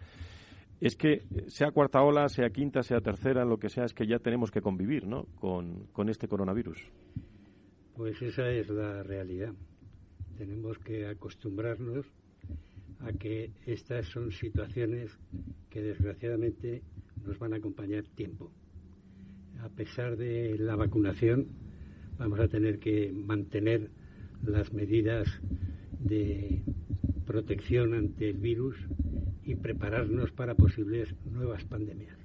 es 0.80 0.96
que 0.96 1.24
sea 1.48 1.72
cuarta 1.72 2.02
ola, 2.02 2.30
sea 2.30 2.50
quinta, 2.50 2.84
sea 2.84 3.02
tercera, 3.02 3.46
lo 3.46 3.58
que 3.58 3.70
sea, 3.70 3.86
es 3.86 3.94
que 3.94 4.06
ya 4.06 4.20
tenemos 4.20 4.52
que 4.52 4.62
convivir 4.62 5.08
¿no? 5.08 5.26
con, 5.40 5.88
con 5.92 6.10
este 6.10 6.28
coronavirus. 6.28 6.80
Pues 7.96 8.22
esa 8.22 8.50
es 8.52 8.70
la 8.70 9.02
realidad. 9.04 9.54
Tenemos 10.38 10.78
que 10.78 11.08
acostumbrarnos 11.08 12.06
a 13.00 13.12
que 13.14 13.52
estas 13.66 14.08
son 14.08 14.32
situaciones 14.32 15.18
que 15.70 15.82
desgraciadamente 15.82 16.84
nos 17.26 17.40
van 17.40 17.54
a 17.54 17.58
acompañar 17.58 18.04
tiempo. 18.04 18.52
A 19.62 19.70
pesar 19.70 20.16
de 20.16 20.58
la 20.60 20.76
vacunación, 20.76 21.48
vamos 22.18 22.40
a 22.40 22.48
tener 22.48 22.80
que 22.80 23.12
mantener 23.12 23.90
las 24.44 24.72
medidas 24.74 25.28
de 26.00 26.62
protección 27.26 27.94
ante 27.94 28.30
el 28.30 28.38
virus 28.38 28.78
y 29.48 29.56
prepararnos 29.56 30.32
para 30.32 30.54
posibles 30.56 31.16
nuevas 31.26 31.64
pandemias. 31.64 32.18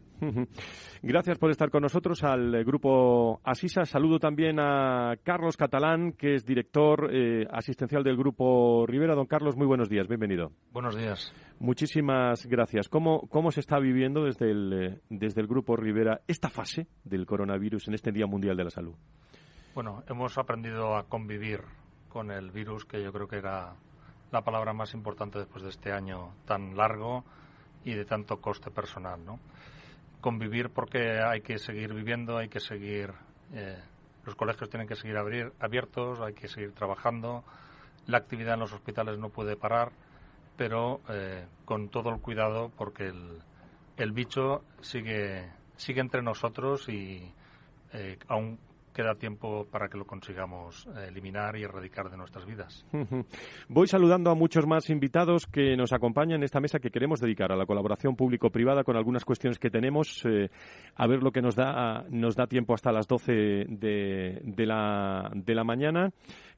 Gracias 1.03 1.39
por 1.39 1.51
estar 1.51 1.71
con 1.71 1.83
nosotros 1.83 2.23
al 2.23 2.65
grupo 2.65 3.41
Asisa. 3.43 3.85
Saludo 3.85 4.21
también 4.21 4.59
a 4.61 5.17
Carlos 5.25 5.57
Catalán, 5.57 6.13
que 6.13 6.35
es 6.35 6.45
director 6.45 7.11
eh, 7.13 7.45
asistencial 7.51 8.05
del 8.05 8.17
grupo 8.17 8.87
Rivera. 8.87 9.17
Don 9.17 9.27
Carlos, 9.27 9.57
muy 9.57 9.67
buenos 9.67 9.89
días, 9.89 10.07
bienvenido. 10.07 10.53
Buenos 10.73 10.97
días. 10.97 11.33
Muchísimas 11.59 12.47
gracias. 12.47 12.89
¿Cómo, 12.89 13.27
cómo 13.29 13.51
se 13.51 13.61
está 13.61 13.81
viviendo 13.81 14.25
desde 14.25 14.51
el, 14.51 14.73
eh, 14.73 15.01
desde 15.11 15.41
el 15.41 15.49
grupo 15.49 15.77
Rivera 15.77 16.21
esta 16.29 16.51
fase 16.51 16.87
del 17.05 17.27
coronavirus 17.27 17.89
en 17.89 17.95
este 17.95 18.13
Día 18.13 18.27
Mundial 18.27 18.57
de 18.57 18.65
la 18.65 18.71
Salud? 18.71 18.95
Bueno, 19.75 20.05
hemos 20.09 20.39
aprendido 20.39 20.97
a 20.97 21.09
convivir 21.09 21.63
con 22.09 22.31
el 22.31 22.51
virus, 22.51 22.85
que 22.85 23.03
yo 23.03 23.13
creo 23.13 23.27
que 23.27 23.39
era 23.39 23.75
la 24.33 24.42
palabra 24.42 24.73
más 24.73 24.95
importante 24.95 25.38
después 25.38 25.62
de 25.62 25.71
este 25.71 25.92
año 25.92 26.35
tan 26.47 26.77
largo 26.77 27.25
y 27.85 27.95
de 27.95 28.05
tanto 28.05 28.40
coste 28.40 28.71
personal, 28.71 29.25
¿no? 29.25 29.38
Convivir 30.21 30.71
porque 30.71 31.21
hay 31.21 31.42
que 31.42 31.59
seguir 31.59 31.92
viviendo, 31.92 32.38
hay 32.38 32.49
que 32.49 32.61
seguir, 32.61 33.12
eh, 33.53 33.79
los 34.25 34.35
colegios 34.35 34.71
tienen 34.71 34.88
que 34.88 34.97
seguir 34.97 35.16
abiertos, 35.16 36.21
hay 36.21 36.33
que 36.33 36.49
seguir 36.49 36.73
trabajando, 36.73 37.45
la 38.07 38.18
actividad 38.18 38.55
en 38.55 38.61
los 38.61 38.73
hospitales 38.73 39.18
no 39.18 39.29
puede 39.29 39.57
parar, 39.57 39.92
pero 40.57 41.01
eh, 41.09 41.47
con 41.64 41.88
todo 41.88 42.11
el 42.11 42.21
cuidado 42.21 42.71
porque 42.77 43.09
el, 43.09 43.42
el 43.97 44.12
bicho 44.12 44.64
sigue, 44.81 45.53
sigue 45.77 46.01
entre 46.01 46.23
nosotros 46.23 46.88
y 46.88 47.33
eh, 47.92 48.18
aún 48.29 48.59
queda 48.92 49.14
tiempo 49.14 49.66
para 49.70 49.88
que 49.88 49.98
lo 49.98 50.05
consigamos 50.05 50.87
eh, 50.87 51.07
eliminar 51.09 51.57
y 51.57 51.62
erradicar 51.62 52.11
de 52.11 52.16
nuestras 52.16 52.46
vidas. 52.46 52.85
Voy 53.68 53.87
saludando 53.87 54.31
a 54.31 54.35
muchos 54.35 54.66
más 54.66 54.90
invitados 54.90 55.46
que 55.46 55.76
nos 55.76 55.92
acompañan 55.92 56.38
en 56.38 56.44
esta 56.44 56.61
mesa 56.61 56.78
que 56.78 56.90
queremos 56.90 57.20
dedicar 57.20 57.52
a 57.52 57.57
la 57.57 57.66
colaboración 57.66 58.16
público-privada 58.16 58.85
con 58.85 58.96
algunas 58.96 59.24
cuestiones 59.24 59.59
que 59.59 59.70
tenemos. 59.70 60.24
Eh, 60.24 60.50
a 60.94 61.07
ver 61.07 61.22
lo 61.22 61.33
que 61.33 61.42
nos 61.42 61.57
da, 61.57 62.05
nos 62.11 62.37
da 62.37 62.46
tiempo 62.46 62.74
hasta 62.74 62.92
las 62.92 63.07
12 63.09 63.33
de, 63.68 64.66
la, 64.66 65.31
de 65.35 65.55
la 65.55 65.64
mañana. 65.64 66.11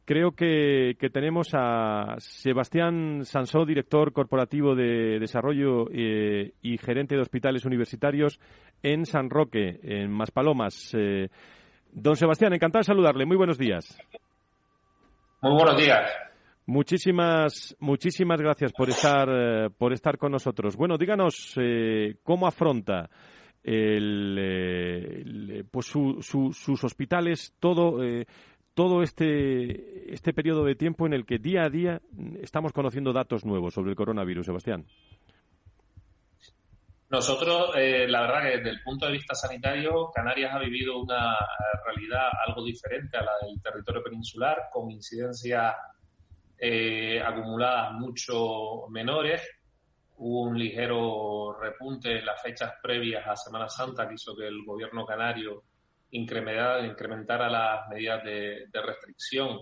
Creo 0.05 0.33
que, 0.33 0.97
tenemos 1.13 1.51
a 1.55 2.17
Sebastián 2.19 3.25
Sansó, 3.25 3.65
director 3.65 4.13
corporativo 4.13 4.75
de 4.75 5.19
desarrollo 5.19 5.87
eh, 5.91 6.53
y 6.61 6.77
gerente 6.77 7.15
de 7.15 7.23
hospitales 7.23 7.65
universitarios 7.65 8.39
en 8.83 9.07
San 9.07 9.31
Roque, 9.31 9.81
en 9.83 10.11
Maspalomas. 10.11 10.95
Don 11.95 12.17
Sebastián, 12.17 12.53
encantado 12.53 12.81
de 12.81 12.87
saludarle. 12.87 13.25
Muy 13.25 13.37
buenos 13.37 13.57
días. 13.57 13.97
Muy 15.41 15.53
buenos 15.53 15.77
días. 15.77 16.11
Muchísimas, 16.67 17.77
muchísimas 17.79 18.41
gracias 18.41 18.73
por 18.73 18.89
estar, 18.89 19.29
eh, 19.31 19.71
por 19.79 19.93
estar 19.93 20.19
con 20.19 20.33
nosotros. 20.33 20.77
Bueno, 20.77 20.99
díganos 20.99 21.55
eh, 21.57 22.17
cómo 22.25 22.49
afronta 22.49 23.09
el, 23.63 24.37
eh, 24.41 25.65
pues 25.71 25.87
sus 25.87 26.85
hospitales 26.85 27.55
todo, 27.61 28.01
todo 28.75 29.03
este, 29.03 30.13
este 30.13 30.33
periodo 30.33 30.65
de 30.65 30.75
tiempo 30.75 31.07
en 31.07 31.13
el 31.13 31.25
que 31.25 31.39
día 31.39 31.63
a 31.63 31.71
día 31.71 32.01
estamos 32.43 32.73
conociendo 32.73 33.13
datos 33.13 33.45
nuevos 33.45 33.73
sobre 33.73 33.91
el 33.91 33.97
coronavirus, 33.97 34.47
Sebastián. 34.47 34.85
Nosotros, 37.11 37.73
eh, 37.77 38.07
la 38.09 38.23
verdad 38.23 38.43
que 38.43 38.57
desde 38.57 38.71
el 38.71 38.83
punto 38.83 39.07
de 39.07 39.13
vista 39.13 39.35
sanitario, 39.35 40.11
Canarias 40.13 40.55
ha 40.55 40.59
vivido 40.59 40.99
una 41.01 41.35
eh, 41.35 41.79
realidad 41.85 42.29
algo 42.47 42.65
diferente 42.65 43.17
a 43.17 43.23
la 43.23 43.33
del 43.43 43.61
territorio 43.61 44.03
peninsular, 44.03 44.69
con 44.73 44.91
incidencias 44.91 45.75
eh, 46.59 47.21
acumuladas 47.23 47.93
mucho 47.93 48.89
menores. 48.89 49.43
Hubo 50.17 50.43
un 50.43 50.59
ligero 50.59 51.57
repunte 51.61 52.19
en 52.19 52.25
las 52.25 52.41
fechas 52.41 52.73
previas 52.83 53.27
a 53.27 53.37
Semana 53.37 53.69
Santa 53.69 54.09
que 54.09 54.15
hizo 54.15 54.35
que 54.35 54.47
el 54.47 54.65
gobierno 54.65 55.05
canario 55.05 55.65
incrementara, 56.11 57.51
las 57.51 57.89
medidas 57.89 58.23
de, 58.23 58.69
restricción, 58.73 59.59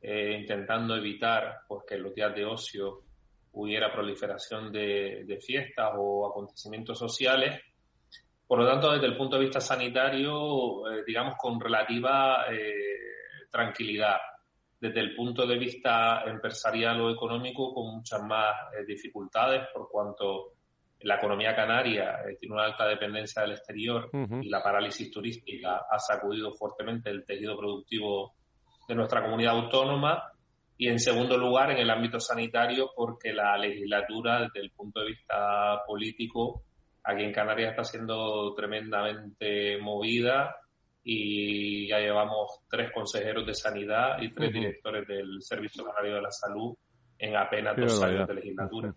intentando 0.00 0.96
evitar 0.96 1.60
pues, 1.68 1.84
que 1.86 1.98
los 1.98 2.14
días 2.14 2.34
de 2.34 2.46
ocio 2.46 3.01
hubiera 3.52 3.92
proliferación 3.92 4.72
de, 4.72 5.38
fiestas 5.44 5.92
o 5.96 6.28
acontecimientos 6.28 6.98
sociales. 6.98 7.60
Por 8.46 8.58
lo 8.58 8.66
tanto, 8.66 8.92
desde 8.92 9.06
el 9.06 9.16
punto 9.16 9.36
de 9.36 9.42
vista 9.42 9.60
sanitario, 9.60 10.90
eh, 10.90 11.04
digamos 11.06 11.34
con 11.36 11.60
relativa 11.60 12.46
eh, 12.50 13.46
tranquilidad. 13.50 14.16
Desde 14.80 15.00
el 15.00 15.14
punto 15.14 15.46
de 15.46 15.58
vista 15.58 16.24
empresarial 16.26 17.00
o 17.00 17.10
económico, 17.10 17.72
con 17.72 17.96
muchas 17.96 18.22
más 18.22 18.52
eh, 18.76 18.84
dificultades, 18.84 19.68
por 19.72 19.88
cuanto 19.88 20.54
la 21.04 21.16
economía 21.16 21.54
canaria 21.54 22.20
eh, 22.28 22.36
tiene 22.38 22.54
una 22.54 22.64
alta 22.64 22.86
dependencia 22.86 23.42
del 23.42 23.52
exterior 23.52 24.10
y 24.40 24.48
la 24.48 24.62
parálisis 24.62 25.10
turística 25.10 25.86
ha 25.90 25.98
sacudido 25.98 26.52
fuertemente 26.52 27.10
el 27.10 27.24
tejido 27.24 27.56
productivo 27.56 28.34
de 28.88 28.94
nuestra 28.94 29.22
comunidad 29.22 29.56
autónoma. 29.56 30.31
Y 30.82 30.88
en 30.88 30.98
segundo 30.98 31.38
lugar, 31.38 31.70
en 31.70 31.78
el 31.78 31.88
ámbito 31.90 32.18
sanitario, 32.18 32.90
porque 32.96 33.32
la 33.32 33.56
legislatura, 33.56 34.40
desde 34.40 34.58
el 34.62 34.72
punto 34.72 34.98
de 34.98 35.10
vista 35.10 35.80
político, 35.86 36.64
aquí 37.04 37.22
en 37.22 37.32
Canarias 37.32 37.70
está 37.70 37.84
siendo 37.84 38.52
tremendamente 38.56 39.78
movida 39.78 40.56
y 41.04 41.86
ya 41.86 42.00
llevamos 42.00 42.64
tres 42.68 42.90
consejeros 42.92 43.46
de 43.46 43.54
sanidad 43.54 44.20
y 44.20 44.34
tres 44.34 44.52
directores 44.52 45.06
del 45.06 45.40
Servicio 45.40 45.84
Canario 45.84 46.16
de 46.16 46.22
la 46.22 46.32
Salud 46.32 46.74
en 47.16 47.36
apenas 47.36 47.76
dos 47.76 48.02
años 48.02 48.26
de 48.26 48.34
legislatura. 48.34 48.92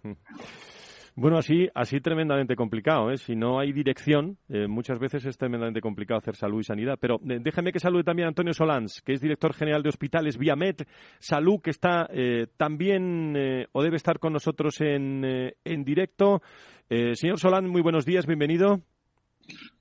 Bueno, 1.17 1.38
así, 1.38 1.69
así 1.73 2.01
tremendamente 2.01 2.58
complicado. 2.58 3.10
¿eh? 3.10 3.17
Si 3.17 3.38
no 3.38 3.58
hay 3.58 3.71
dirección, 3.71 4.38
eh, 4.49 4.67
muchas 4.67 4.99
veces 4.99 5.25
es 5.25 5.38
tremendamente 5.38 5.80
complicado 5.80 6.17
hacer 6.17 6.36
salud 6.36 6.60
y 6.60 6.63
sanidad. 6.63 6.97
Pero 6.99 7.15
eh, 7.15 7.39
déjeme 7.39 7.71
que 7.71 7.80
salude 7.80 8.04
también 8.04 8.25
a 8.25 8.30
Antonio 8.30 8.54
Solans, 8.54 9.01
que 9.01 9.13
es 9.13 9.21
director 9.21 9.54
general 9.54 9.82
de 9.82 9.89
hospitales 9.89 10.38
Viamed 10.38 10.82
Salud, 11.19 11.62
que 11.62 11.69
está 11.69 12.10
eh, 12.12 12.47
también 12.58 13.34
o 13.71 13.82
debe 13.82 13.95
estar 13.95 14.19
con 14.19 14.34
nosotros 14.34 14.82
en, 14.82 15.23
en 15.23 15.84
directo. 15.86 16.41
señor 16.89 17.39
Solans, 17.39 17.69
muy 17.69 17.82
buenos 17.82 18.06
días, 18.06 18.25
bienvenido. 18.25 18.82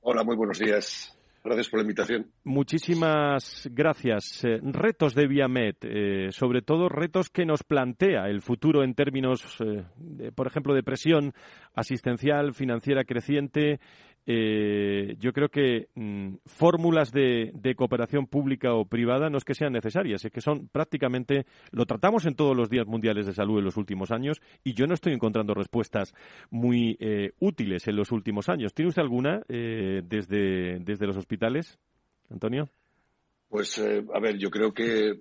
Hola, 0.03 0.23
muy 0.23 0.37
buenos 0.37 0.59
días. 0.59 1.19
Gracias 1.45 1.69
por 1.69 1.81
la 1.81 1.83
invitación. 1.83 2.27
Muchísimas 2.45 3.69
gracias. 3.71 4.43
Eh, 4.45 4.61
retos 4.63 5.15
de 5.15 5.27
Viamed, 5.27 5.75
eh, 5.83 6.29
sobre 6.31 6.63
todo 6.63 6.89
retos 6.89 7.29
que 7.29 7.45
nos 7.45 7.63
plantea 7.63 8.31
el 8.31 8.41
futuro 8.41 8.83
en 8.83 8.95
términos, 8.95 9.45
eh, 9.61 10.33
por 10.35 10.47
ejemplo, 10.47 10.73
de 10.73 10.83
presión 10.83 11.35
asistencial, 11.75 12.55
financiera 12.55 13.05
creciente, 13.05 13.79
eh, 14.27 15.17
yo 15.19 15.33
creo 15.33 15.51
que 15.51 15.89
mm, 15.95 16.37
fórmulas 16.47 17.13
de, 17.13 17.53
cooperación 17.77 18.27
pública 18.27 18.73
o 18.75 18.87
privada 18.87 19.29
no 19.29 19.39
es 19.39 19.45
que 19.45 19.55
sean 19.55 19.73
necesarias, 19.73 20.25
es 20.25 20.33
que 20.33 20.41
son 20.41 20.69
prácticamente, 20.69 21.47
lo 21.73 21.85
tratamos 21.85 22.25
en 22.25 22.35
todos 22.35 22.57
los 22.57 22.71
días 22.71 22.87
mundiales 22.87 23.27
de 23.27 23.35
salud 23.35 23.59
en 23.59 23.65
los 23.65 23.77
últimos 23.77 24.11
años 24.11 24.41
y 24.63 24.75
yo 24.75 24.87
no 24.87 24.95
estoy 24.95 25.13
encontrando 25.13 25.55
respuestas 25.55 26.15
muy 26.51 26.97
eh, 27.01 27.33
útiles 27.41 27.87
en 27.89 27.97
los 27.97 28.13
últimos 28.13 28.49
años. 28.49 28.73
¿Tiene 28.73 28.89
usted 28.89 29.03
alguna 29.03 29.43
eh, 29.49 30.03
desde, 30.05 30.79
desde 30.81 31.07
los 31.07 31.17
hospitales, 31.17 31.79
Antonio? 32.31 32.69
Pues 33.49 33.79
a 33.79 34.19
ver, 34.19 34.37
yo 34.37 34.51
creo 34.51 34.73
que, 34.73 35.21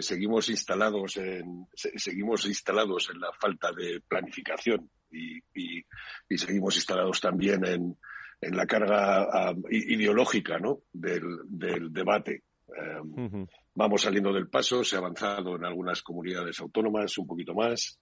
seguimos 0.00 0.50
instalados 0.50 1.16
en 1.16 1.66
seguimos 1.74 2.44
instalados 2.44 3.08
en 3.10 3.20
la 3.20 3.32
falta 3.40 3.70
de 3.72 4.00
planificación 4.06 4.90
y 5.10 6.36
seguimos 6.36 6.74
instalados 6.76 7.20
también 7.20 7.64
en, 7.64 7.96
en 8.42 8.56
la 8.56 8.66
carga 8.66 9.54
ideológica 9.70 10.58
¿no? 10.58 10.80
del, 10.92 11.92
debate. 11.92 12.42
Em, 12.76 13.46
vamos 13.74 14.02
saliendo 14.02 14.32
del 14.32 14.48
paso, 14.48 14.82
se 14.82 14.96
ha 14.96 14.98
avanzado 14.98 15.56
en 15.56 15.64
algunas 15.64 16.02
comunidades 16.02 16.58
autónomas 16.60 17.16
un 17.18 17.26
poquito 17.26 17.54
más, 17.54 18.00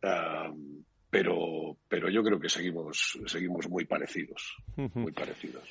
em, 0.00 0.84
pero, 1.10 1.76
pero 1.88 2.08
yo 2.08 2.22
creo 2.22 2.38
que 2.38 2.48
seguimos, 2.48 3.18
seguimos 3.26 3.68
muy 3.68 3.84
parecidos, 3.86 4.56
muy 4.94 5.12
parecidos. 5.12 5.64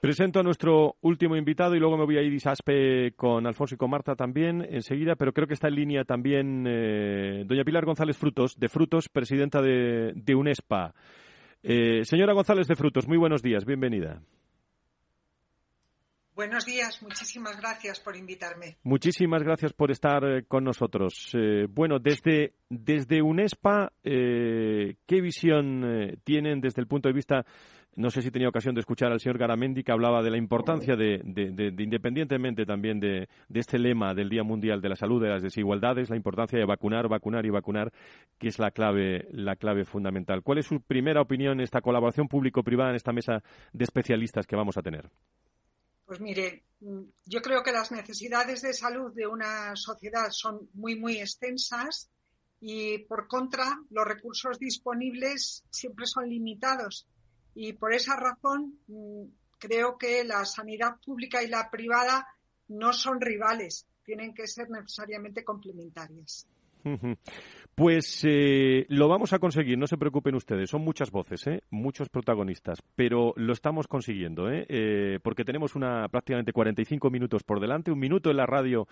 Presento 0.00 0.40
a 0.40 0.42
nuestro 0.42 0.96
último 1.02 1.36
invitado 1.36 1.74
y 1.74 1.78
luego 1.78 1.98
me 1.98 2.06
voy 2.06 2.16
a 2.16 2.22
ir 2.22 2.32
Isaspe 2.32 3.12
con 3.16 3.46
Alfonso 3.46 3.74
y 3.74 3.78
con 3.78 3.90
Marta 3.90 4.14
también 4.14 4.66
enseguida, 4.70 5.14
pero 5.14 5.34
creo 5.34 5.46
que 5.46 5.52
está 5.54 5.68
en 5.68 5.74
línea 5.74 6.04
también 6.04 6.64
eh, 6.66 7.44
doña 7.46 7.64
Pilar 7.64 7.84
González 7.84 8.16
Frutos, 8.16 8.58
de 8.58 8.70
Frutos, 8.70 9.10
presidenta 9.10 9.60
de, 9.60 10.12
de 10.14 10.34
UNESPA. 10.34 10.94
Eh, 11.62 12.04
señora 12.04 12.32
González 12.32 12.66
de 12.66 12.76
Frutos, 12.76 13.06
muy 13.06 13.18
buenos 13.18 13.42
días, 13.42 13.64
bienvenida. 13.64 14.22
Buenos 16.34 16.64
días, 16.64 17.02
muchísimas 17.02 17.58
gracias 17.60 18.00
por 18.00 18.16
invitarme. 18.16 18.78
Muchísimas 18.82 19.42
gracias 19.42 19.74
por 19.74 19.90
estar 19.90 20.24
eh, 20.24 20.44
con 20.48 20.64
nosotros. 20.64 21.32
Eh, 21.34 21.66
bueno, 21.68 21.98
desde, 21.98 22.54
desde 22.70 23.20
UNESPA, 23.20 23.92
¿qué 24.02 25.20
visión 25.20 26.16
tienen 26.24 26.62
desde 26.62 26.80
el 26.80 26.86
punto 26.86 27.10
de 27.10 27.14
vista 27.14 27.44
no 28.00 28.10
sé 28.10 28.22
si 28.22 28.30
tenía 28.30 28.48
ocasión 28.48 28.74
de 28.74 28.80
escuchar 28.80 29.12
al 29.12 29.20
señor 29.20 29.38
Garamendi 29.38 29.84
que 29.84 29.92
hablaba 29.92 30.22
de 30.22 30.30
la 30.30 30.38
importancia 30.38 30.96
de, 30.96 31.20
independientemente 31.78 32.64
también 32.64 32.98
de, 32.98 33.28
este 33.52 33.78
lema 33.78 34.14
del 34.14 34.28
Día 34.28 34.42
Mundial 34.42 34.80
de 34.80 34.88
la 34.88 34.96
Salud, 34.96 35.22
de 35.22 35.28
las 35.28 35.42
desigualdades, 35.42 36.08
la 36.08 36.16
importancia 36.16 36.58
de 36.58 36.64
vacunar, 36.64 37.08
vacunar 37.08 37.44
y 37.44 37.50
vacunar, 37.50 37.92
que 38.38 38.48
es 38.48 38.58
la 38.58 38.70
clave, 38.70 39.28
la 39.32 39.56
clave 39.56 39.84
fundamental. 39.84 40.42
¿Cuál 40.42 40.58
es 40.58 40.66
su 40.66 40.80
primera 40.80 41.20
opinión 41.20 41.54
en 41.54 41.60
esta 41.60 41.82
colaboración 41.82 42.26
público-privada 42.26 42.90
en 42.90 42.96
esta 42.96 43.12
mesa 43.12 43.42
de 43.72 43.84
especialistas 43.84 44.46
que 44.46 44.56
vamos 44.56 44.76
a 44.78 44.82
tener? 44.82 45.10
Pues 46.06 46.20
mire, 46.20 46.64
yo 47.26 47.40
creo 47.42 47.62
que 47.62 47.70
las 47.70 47.92
necesidades 47.92 48.62
de 48.62 48.72
salud 48.72 49.12
de 49.14 49.26
una 49.26 49.76
sociedad 49.76 50.30
son 50.30 50.68
muy, 50.72 50.98
muy 50.98 51.18
extensas 51.18 52.10
y, 52.60 52.98
por 53.04 53.28
contra, 53.28 53.78
los 53.90 54.06
recursos 54.06 54.58
disponibles 54.58 55.64
siempre 55.70 56.06
son 56.06 56.28
limitados 56.28 57.06
y 57.54 57.72
por 57.74 57.92
esa 57.92 58.16
razón 58.16 58.78
mm, 58.86 59.24
creo 59.58 59.98
que 59.98 60.24
la 60.24 60.44
sanidad 60.44 60.96
pública 61.04 61.42
y 61.42 61.48
la 61.48 61.70
privada 61.70 62.26
no 62.68 62.92
son 62.92 63.20
rivales, 63.20 63.86
tienen 64.04 64.34
que 64.34 64.46
ser 64.46 64.70
necesariamente 64.70 65.44
complementarias. 65.44 66.46
Pues 67.80 68.26
eh, 68.28 68.84
lo 68.90 69.08
vamos 69.08 69.32
a 69.32 69.38
conseguir, 69.38 69.78
no 69.78 69.86
se 69.86 69.96
preocupen 69.96 70.34
ustedes. 70.34 70.68
Son 70.68 70.82
muchas 70.84 71.10
voces, 71.10 71.46
¿eh? 71.46 71.62
muchos 71.70 72.10
protagonistas, 72.10 72.82
pero 72.94 73.32
lo 73.36 73.54
estamos 73.54 73.86
consiguiendo, 73.86 74.50
¿eh? 74.50 74.66
¿eh? 74.68 75.18
porque 75.22 75.46
tenemos 75.46 75.74
una 75.74 76.06
prácticamente 76.08 76.52
45 76.52 77.08
minutos 77.08 77.42
por 77.42 77.58
delante. 77.58 77.90
Un 77.90 77.98
minuto 77.98 78.30
en 78.30 78.36
la 78.36 78.44
radio 78.44 78.86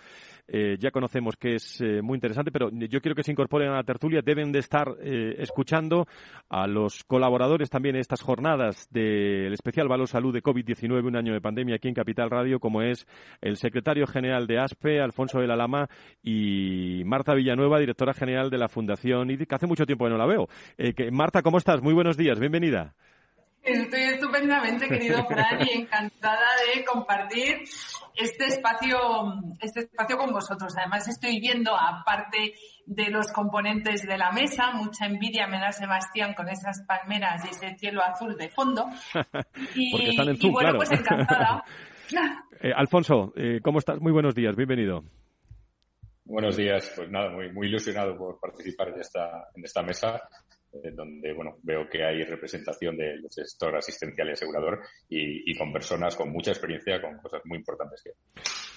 ya 0.48 0.90
conocemos 0.90 1.36
que 1.36 1.56
es 1.56 1.82
muy 2.02 2.14
interesante, 2.16 2.50
pero 2.50 2.70
yo 2.70 3.02
quiero 3.02 3.14
que 3.14 3.22
se 3.22 3.32
incorporen 3.32 3.68
a 3.68 3.74
la 3.74 3.82
tertulia. 3.82 4.22
Deben 4.24 4.50
de 4.50 4.60
estar 4.60 4.96
escuchando 5.02 6.06
a 6.48 6.66
los 6.66 7.04
colaboradores 7.04 7.68
también 7.68 7.96
en 7.96 8.00
estas 8.00 8.22
jornadas 8.22 8.88
del 8.90 9.52
especial 9.52 9.88
Valor 9.88 10.08
Salud 10.08 10.32
de 10.32 10.42
COVID-19, 10.42 11.04
un 11.04 11.16
año 11.16 11.34
de 11.34 11.42
pandemia 11.42 11.74
aquí 11.74 11.88
en 11.88 11.94
Capital 11.94 12.30
Radio, 12.30 12.58
como 12.58 12.80
es 12.80 13.06
el 13.42 13.58
secretario 13.58 14.06
general 14.06 14.46
de 14.46 14.58
ASPE, 14.58 15.02
Alfonso 15.02 15.40
de 15.40 15.46
la 15.46 15.56
Lama, 15.56 15.90
y 16.22 17.02
Marta 17.04 17.34
Villanueva, 17.34 17.78
directora 17.78 18.14
general 18.14 18.48
de 18.48 18.56
la 18.56 18.70
Fundación 18.78 19.28
IDIC. 19.28 19.52
Hace 19.52 19.66
mucho 19.66 19.84
tiempo 19.86 20.04
que 20.04 20.10
no 20.12 20.16
la 20.16 20.26
veo. 20.26 20.48
Eh, 20.76 20.92
que, 20.94 21.10
Marta, 21.10 21.42
¿cómo 21.42 21.58
estás? 21.58 21.82
Muy 21.82 21.94
buenos 21.94 22.16
días, 22.16 22.38
bienvenida. 22.38 22.94
Estoy 23.60 24.02
estupendamente, 24.02 24.86
querido 24.86 25.26
Fran, 25.26 25.66
y 25.66 25.80
encantada 25.80 26.46
de 26.72 26.84
compartir 26.84 27.64
este 28.14 28.44
espacio, 28.46 28.96
este 29.60 29.80
espacio 29.80 30.16
con 30.16 30.30
vosotros. 30.30 30.72
Además, 30.78 31.08
estoy 31.08 31.40
viendo, 31.40 31.74
aparte 31.76 32.54
de 32.86 33.10
los 33.10 33.32
componentes 33.32 34.02
de 34.06 34.16
la 34.16 34.30
mesa, 34.30 34.70
mucha 34.70 35.06
envidia 35.06 35.48
me 35.48 35.58
da 35.58 35.72
Sebastián 35.72 36.34
con 36.34 36.48
esas 36.48 36.84
palmeras 36.86 37.44
y 37.46 37.48
ese 37.48 37.76
cielo 37.78 38.00
azul 38.00 38.36
de 38.36 38.48
fondo. 38.48 38.86
Y, 39.74 40.10
están 40.10 40.28
en 40.28 40.52
bueno, 40.52 40.76
pues 40.76 40.92
encantada. 40.92 41.64
Eh, 42.60 42.72
Alfonso, 42.74 43.34
eh, 43.36 43.60
¿cómo 43.62 43.78
estás? 43.78 44.00
Muy 44.00 44.12
buenos 44.12 44.34
días, 44.34 44.56
bienvenido. 44.56 45.04
Buenos 46.28 46.58
días, 46.58 46.92
pues 46.94 47.10
nada, 47.10 47.30
muy, 47.30 47.50
muy 47.50 47.68
ilusionado 47.68 48.14
por 48.14 48.38
participar 48.38 48.88
en 48.90 49.00
esta, 49.00 49.48
en 49.54 49.64
esta 49.64 49.82
mesa, 49.82 50.20
eh, 50.74 50.90
donde 50.92 51.32
bueno, 51.32 51.56
veo 51.62 51.88
que 51.88 52.04
hay 52.04 52.22
representación 52.22 52.98
del 52.98 53.24
sector 53.30 53.74
asistencial 53.74 54.28
y 54.28 54.32
asegurador 54.32 54.82
y, 55.08 55.56
con 55.56 55.72
personas 55.72 56.14
con 56.16 56.30
mucha 56.30 56.50
experiencia, 56.50 57.00
con 57.00 57.16
cosas 57.16 57.40
muy 57.46 57.56
importantes 57.56 58.02
que. 58.02 58.10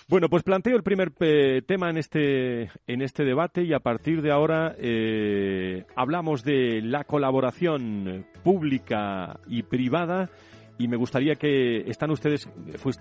Bueno, 0.07 0.29
pues 0.29 0.43
planteo 0.43 0.77
el 0.77 0.83
primer 0.83 1.11
eh, 1.19 1.61
tema 1.67 1.89
en 1.89 1.97
este, 1.97 2.71
en 2.87 3.01
este 3.01 3.25
debate 3.25 3.63
y 3.63 3.73
a 3.73 3.81
partir 3.81 4.21
de 4.21 4.31
ahora 4.31 4.73
eh, 4.79 5.83
hablamos 5.97 6.45
de 6.45 6.81
la 6.81 7.03
colaboración 7.03 8.25
pública 8.45 9.41
y 9.47 9.63
privada 9.63 10.29
y 10.81 10.87
me 10.87 10.97
gustaría 10.97 11.35
que 11.35 11.81
están 11.89 12.09
ustedes, 12.09 12.49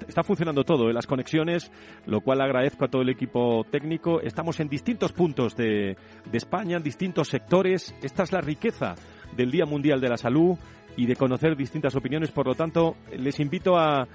está 0.06 0.22
funcionando 0.22 0.64
todo, 0.64 0.90
¿eh? 0.90 0.92
las 0.92 1.06
conexiones, 1.06 1.72
lo 2.04 2.20
cual 2.20 2.42
agradezco 2.42 2.84
a 2.84 2.88
todo 2.88 3.00
el 3.00 3.08
equipo 3.08 3.64
técnico. 3.70 4.20
Estamos 4.20 4.60
en 4.60 4.68
distintos 4.68 5.12
puntos 5.12 5.56
de, 5.56 5.96
España, 6.30 6.76
en 6.76 6.82
distintos 6.82 7.28
sectores. 7.28 7.94
Esta 8.02 8.24
es 8.24 8.32
la 8.32 8.42
riqueza 8.42 8.96
del 9.34 9.50
Día 9.50 9.64
Mundial 9.64 9.98
de 9.98 10.10
la 10.10 10.18
Salud 10.18 10.58
y 10.98 11.06
de 11.06 11.16
conocer 11.16 11.56
distintas 11.56 11.96
opiniones. 11.96 12.30
Por 12.32 12.46
lo 12.46 12.54
tanto, 12.54 12.96
les 13.16 13.40
invito 13.40 13.78
a, 13.78 14.06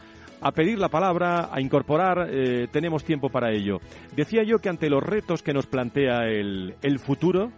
pedir 0.54 0.78
la 0.78 0.90
palabra, 0.90 1.50
a 1.52 1.60
incorporar, 1.60 2.28
eh, 2.30 2.68
tenemos 2.72 3.04
tiempo 3.04 3.30
para 3.30 3.52
ello. 3.52 3.80
Decía 4.16 4.44
yo 4.44 4.60
que 4.60 4.70
ante 4.70 4.92
los 4.92 5.02
retos 5.02 5.42
que 5.42 5.54
nos 5.54 5.66
plantea 5.66 6.28
el, 6.28 6.76
el 6.84 7.00
futuro, 7.00 7.52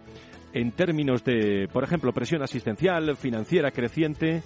en 0.54 0.72
términos 0.72 1.26
de, 1.26 1.68
por 1.74 1.84
ejemplo, 1.84 2.14
presión 2.14 2.44
asistencial, 2.44 3.18
financiera 3.18 3.72
creciente, 3.72 4.42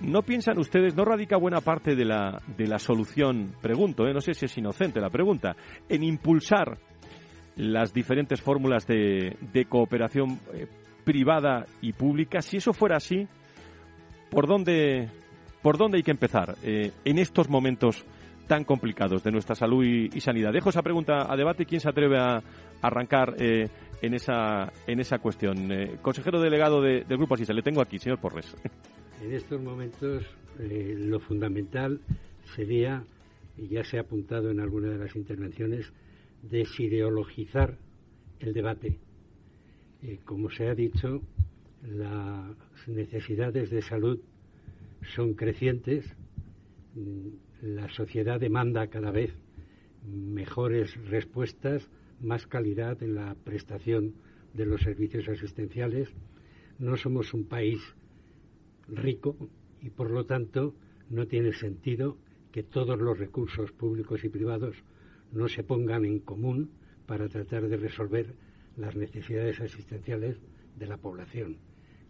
¿No 0.00 0.22
piensan 0.22 0.58
ustedes, 0.58 0.94
no 0.94 1.06
radica 1.06 1.38
buena 1.38 1.62
parte 1.62 1.96
de 1.96 2.04
la, 2.04 2.42
de 2.56 2.66
la 2.66 2.78
solución, 2.78 3.54
pregunto, 3.62 4.06
¿eh? 4.06 4.12
no 4.12 4.20
sé 4.20 4.34
si 4.34 4.44
es 4.44 4.58
inocente 4.58 5.00
la 5.00 5.08
pregunta, 5.08 5.56
en 5.88 6.02
impulsar 6.02 6.76
las 7.56 7.94
diferentes 7.94 8.42
fórmulas 8.42 8.86
de, 8.86 9.38
de 9.40 9.64
cooperación 9.64 10.38
eh, 10.52 10.66
privada 11.02 11.64
y 11.80 11.94
pública? 11.94 12.42
Si 12.42 12.58
eso 12.58 12.74
fuera 12.74 12.98
así, 12.98 13.26
¿por 14.30 14.46
dónde, 14.46 15.08
por 15.62 15.78
dónde 15.78 15.96
hay 15.96 16.02
que 16.02 16.10
empezar 16.10 16.56
eh, 16.62 16.92
en 17.06 17.18
estos 17.18 17.48
momentos 17.48 18.04
tan 18.46 18.64
complicados 18.64 19.24
de 19.24 19.32
nuestra 19.32 19.54
salud 19.54 19.82
y, 19.82 20.20
sanidad? 20.20 20.52
Dejo 20.52 20.68
esa 20.68 20.82
pregunta 20.82 21.26
a 21.26 21.36
debate. 21.36 21.64
¿Quién 21.64 21.80
se 21.80 21.88
atreve 21.88 22.18
a 22.18 22.42
arrancar 22.82 23.34
eh, 23.38 23.70
en, 24.02 24.12
esa, 24.12 24.70
en 24.86 25.00
esa 25.00 25.18
cuestión? 25.18 25.70
Consejero 26.02 26.38
delegado 26.38 26.82
de, 26.82 27.04
del 27.04 27.16
Grupo 27.16 27.34
Asisa, 27.34 27.54
le 27.54 27.62
tengo 27.62 27.80
aquí, 27.80 27.98
señor 27.98 28.20
Porres. 28.20 28.54
En 29.22 29.32
estos 29.32 29.60
momentos 29.60 30.24
lo 30.58 31.20
fundamental 31.20 32.00
sería, 32.54 33.04
y 33.56 33.68
ya 33.68 33.82
se 33.82 33.96
ha 33.96 34.02
apuntado 34.02 34.50
en 34.50 34.60
alguna 34.60 34.90
de 34.90 34.98
las 34.98 35.16
intervenciones, 35.16 35.90
desideologizar 36.42 37.78
el 38.40 38.52
debate. 38.52 38.98
como 40.24 40.50
se 40.50 40.68
ha 40.68 40.74
dicho, 40.74 41.22
las 41.82 42.54
necesidades 42.86 43.70
de 43.70 43.82
salud 43.82 44.20
son 45.14 45.34
crecientes, 45.34 46.04
la 47.62 47.88
sociedad 47.88 48.38
demanda 48.38 48.88
cada 48.88 49.10
vez 49.10 49.32
mejores 50.06 50.94
respuestas, 51.08 51.88
más 52.20 52.46
calidad 52.46 53.02
en 53.02 53.14
la 53.14 53.34
prestación 53.34 54.14
de 54.54 54.66
los 54.66 54.82
servicios 54.82 55.28
asistenciales. 55.28 56.08
No 56.78 56.96
somos 56.96 57.34
un 57.34 57.44
país 57.44 57.80
rico 58.88 59.36
y 59.80 59.90
por 59.90 60.10
lo 60.10 60.24
tanto 60.24 60.74
no 61.10 61.26
tiene 61.26 61.52
sentido 61.52 62.16
que 62.52 62.62
todos 62.62 62.98
los 62.98 63.18
recursos 63.18 63.72
públicos 63.72 64.24
y 64.24 64.28
privados 64.28 64.76
no 65.32 65.48
se 65.48 65.62
pongan 65.62 66.04
en 66.04 66.20
común 66.20 66.70
para 67.06 67.28
tratar 67.28 67.68
de 67.68 67.76
resolver 67.76 68.34
las 68.76 68.96
necesidades 68.96 69.60
asistenciales 69.60 70.38
de 70.76 70.86
la 70.86 70.96
población. 70.96 71.58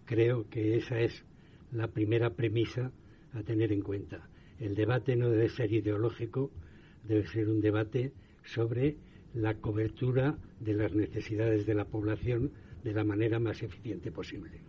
Creo 0.05 0.49
que 0.49 0.77
esa 0.77 1.01
es 1.01 1.25
la 1.73 1.89
primera 1.89 2.31
premisa 2.31 2.93
a 3.33 3.43
tener 3.43 3.73
en 3.73 3.83
cuenta. 3.83 4.29
El 4.59 4.75
debate 4.75 5.17
no 5.17 5.29
debe 5.31 5.49
ser 5.49 5.73
ideológico, 5.73 6.51
debe 7.05 7.27
ser 7.27 7.49
un 7.49 7.61
debate 7.61 8.13
sobre 8.45 8.97
la 9.35 9.55
cobertura 9.55 10.39
de 10.61 10.75
las 10.75 10.95
necesidades 10.95 11.67
de 11.67 11.75
la 11.75 11.85
población 11.85 12.53
de 12.83 12.93
la 12.93 13.05
manera 13.05 13.39
más 13.39 13.63
eficiente 13.63 14.11
posible. 14.11 14.61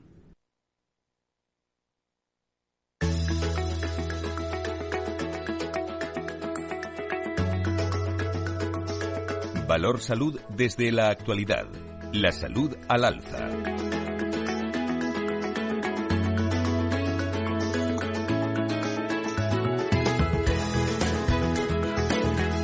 Valor 9.78 10.02
Salud 10.02 10.40
desde 10.50 10.92
la 10.92 11.10
actualidad. 11.10 11.68
La 12.12 12.32
salud 12.32 12.76
al 12.88 13.06
alza. 13.06 13.48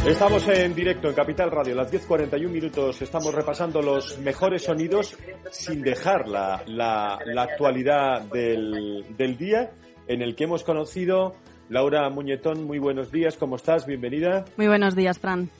Estamos 0.07 0.47
en 0.47 0.73
directo 0.73 1.07
en 1.09 1.13
Capital 1.13 1.51
Radio, 1.51 1.75
las 1.75 1.93
10.41 1.93 2.49
minutos. 2.49 2.99
Estamos 3.03 3.31
repasando 3.31 3.83
los 3.83 4.17
mejores 4.17 4.63
sonidos 4.63 5.15
sin 5.51 5.83
dejar 5.83 6.27
la, 6.27 6.63
la, 6.65 7.43
actualidad 7.43 8.23
del, 8.23 9.05
del, 9.15 9.37
día 9.37 9.69
en 10.07 10.23
el 10.23 10.35
que 10.35 10.45
hemos 10.45 10.63
conocido. 10.63 11.35
Laura 11.69 12.09
Muñetón, 12.09 12.63
muy 12.63 12.79
buenos 12.79 13.11
días, 13.11 13.37
¿cómo 13.37 13.57
estás? 13.57 13.85
Bienvenida. 13.85 14.45
Muy 14.57 14.65
buenos 14.65 14.95
días, 14.95 15.19
Fran. 15.19 15.51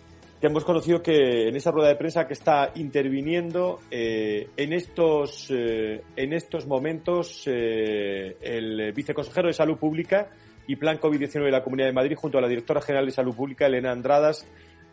Que 0.44 0.48
hemos 0.48 0.66
conocido 0.66 1.02
que 1.02 1.48
en 1.48 1.56
esa 1.56 1.72
rueda 1.72 1.88
de 1.88 1.96
prensa 1.96 2.28
que 2.28 2.34
está 2.34 2.74
interviniendo 2.76 3.80
eh, 3.90 4.50
en, 4.58 4.74
estos, 4.74 5.48
eh, 5.50 6.04
en 6.18 6.34
estos 6.34 6.68
momentos 6.68 7.44
eh, 7.46 8.36
el 8.42 8.92
viceconsejero 8.92 9.48
de 9.48 9.54
Salud 9.54 9.78
Pública 9.78 10.32
y 10.68 10.76
Plan 10.76 11.00
COVID-19 11.00 11.46
de 11.46 11.52
la 11.52 11.64
Comunidad 11.64 11.88
de 11.88 11.94
Madrid, 11.94 12.18
junto 12.18 12.40
a 12.40 12.42
la 12.42 12.50
directora 12.50 12.82
general 12.82 13.06
de 13.06 13.14
Salud 13.14 13.34
Pública, 13.34 13.68
Elena 13.68 13.94
Andradas, 13.94 14.46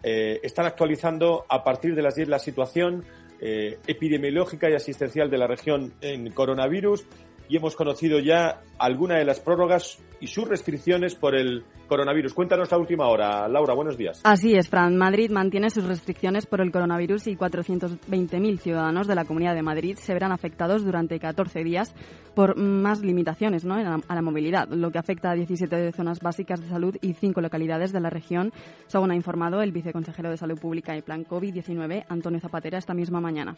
están 0.05 0.67
actualizando 0.67 1.45
a 1.49 1.65
partir 1.65 1.97
de 1.97 2.03
las 2.03 2.15
10 2.15 2.29
la 2.29 2.39
situación 2.39 3.05
epidemiológica 3.41 4.71
y 4.71 4.75
asistencial 4.75 5.31
de 5.31 5.39
la 5.39 5.49
región 5.49 5.95
en 6.01 6.31
coronavirus 6.31 7.05
y 7.51 7.57
hemos 7.57 7.75
conocido 7.75 8.21
ya 8.21 8.63
alguna 8.79 9.19
de 9.19 9.25
las 9.25 9.41
prórrogas 9.41 9.99
y 10.21 10.29
sus 10.29 10.47
restricciones 10.47 11.17
por 11.17 11.35
el 11.35 11.65
coronavirus. 11.89 12.33
Cuéntanos 12.33 12.71
la 12.71 12.79
última 12.79 13.09
hora, 13.09 13.49
Laura. 13.49 13.75
Buenos 13.75 13.99
días. 13.99 14.21
Así 14.23 14.55
es, 14.55 14.69
Fran. 14.69 14.97
Madrid 14.97 15.33
mantiene 15.33 15.69
sus 15.71 15.85
restricciones 15.85 16.47
por 16.47 16.61
el 16.61 16.71
coronavirus 16.71 17.27
y 17.27 17.37
420.000 17.37 18.59
ciudadanos 18.61 19.09
de 19.09 19.17
la 19.17 19.25
Comunidad 19.25 19.57
de 19.57 19.63
Madrid 19.63 19.97
se 19.99 20.15
verán 20.15 20.31
afectados 20.31 20.85
durante 20.85 21.19
14 21.19 21.65
días 21.65 21.93
por 22.37 22.57
más 22.57 23.01
limitaciones 23.01 23.65
¿no? 23.65 23.75
a 23.75 24.15
la 24.15 24.23
movilidad, 24.23 24.69
lo 24.69 24.93
que 24.93 24.99
afecta 24.99 25.33
a 25.33 25.35
17 25.35 25.91
zonas 25.91 26.21
básicas 26.21 26.61
de 26.61 26.69
salud 26.69 26.97
y 27.01 27.15
5 27.15 27.41
localidades 27.41 27.93
de 27.93 28.01
la 28.01 28.11
región, 28.11 28.53
según 28.87 29.11
ha 29.11 29.17
informado 29.17 29.61
el 29.61 29.73
viceconsejero 29.73 30.31
de 30.31 30.37
Salud 30.37 30.61
Pública 30.61 30.97
y 30.97 31.03
Plan 31.03 31.25
COVID-19, 31.25 32.05
Antonio 32.09 32.39
Zapatera, 32.39 32.79
esta 32.79 32.95
misma 32.95 33.21
mañana. 33.21 33.57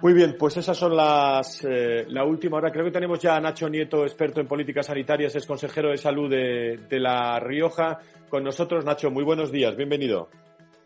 Muy 0.00 0.12
bien, 0.12 0.36
pues 0.38 0.56
esas 0.56 0.76
son 0.76 0.96
las 0.96 1.64
eh, 1.64 2.06
la 2.08 2.24
última 2.24 2.58
hora. 2.58 2.70
Creo 2.70 2.84
que 2.84 2.92
tenemos 2.92 3.18
ya 3.18 3.34
a 3.34 3.40
Nacho 3.40 3.68
Nieto, 3.68 4.04
experto 4.04 4.40
en 4.40 4.46
políticas 4.46 4.86
sanitarias, 4.86 5.34
es 5.34 5.44
consejero 5.44 5.90
de 5.90 5.96
salud 5.96 6.30
de, 6.30 7.00
La 7.00 7.40
Rioja, 7.40 7.98
con 8.28 8.44
nosotros. 8.44 8.84
Nacho, 8.84 9.10
muy 9.10 9.24
buenos 9.24 9.50
días, 9.50 9.76
bienvenido. 9.76 10.28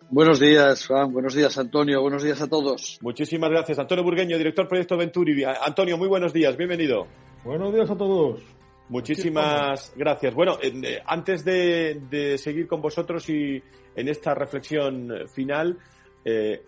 Buenos 0.09 0.41
días, 0.41 0.87
Juan. 0.87 1.13
Buenos 1.13 1.35
días, 1.35 1.59
Antonio. 1.59 2.01
Buenos 2.01 2.23
días 2.23 2.41
a 2.41 2.49
todos. 2.49 2.99
Muchísimas 3.03 3.51
gracias. 3.51 3.79
Antonio 3.79 4.03
Burgueño, 4.03 4.39
director 4.39 4.67
Proyecto 4.67 4.97
Venturi. 4.97 5.45
Antonio, 5.45 5.99
muy 5.99 6.09
buenos 6.09 6.33
días. 6.33 6.57
Bienvenido. 6.57 7.07
Buenos 7.45 7.75
días 7.75 7.91
a 7.91 7.97
todos. 7.97 8.41
Muchísimas 8.89 9.93
gracias. 9.95 10.35
Bueno, 10.35 10.57
eh, 10.63 11.03
antes 11.05 11.45
de, 11.45 12.37
seguir 12.39 12.67
con 12.67 12.81
vosotros 12.81 13.29
y 13.29 13.63
en 13.95 14.09
esta 14.09 14.35
reflexión 14.35 15.29
final, 15.35 15.79
eh, 16.25 16.63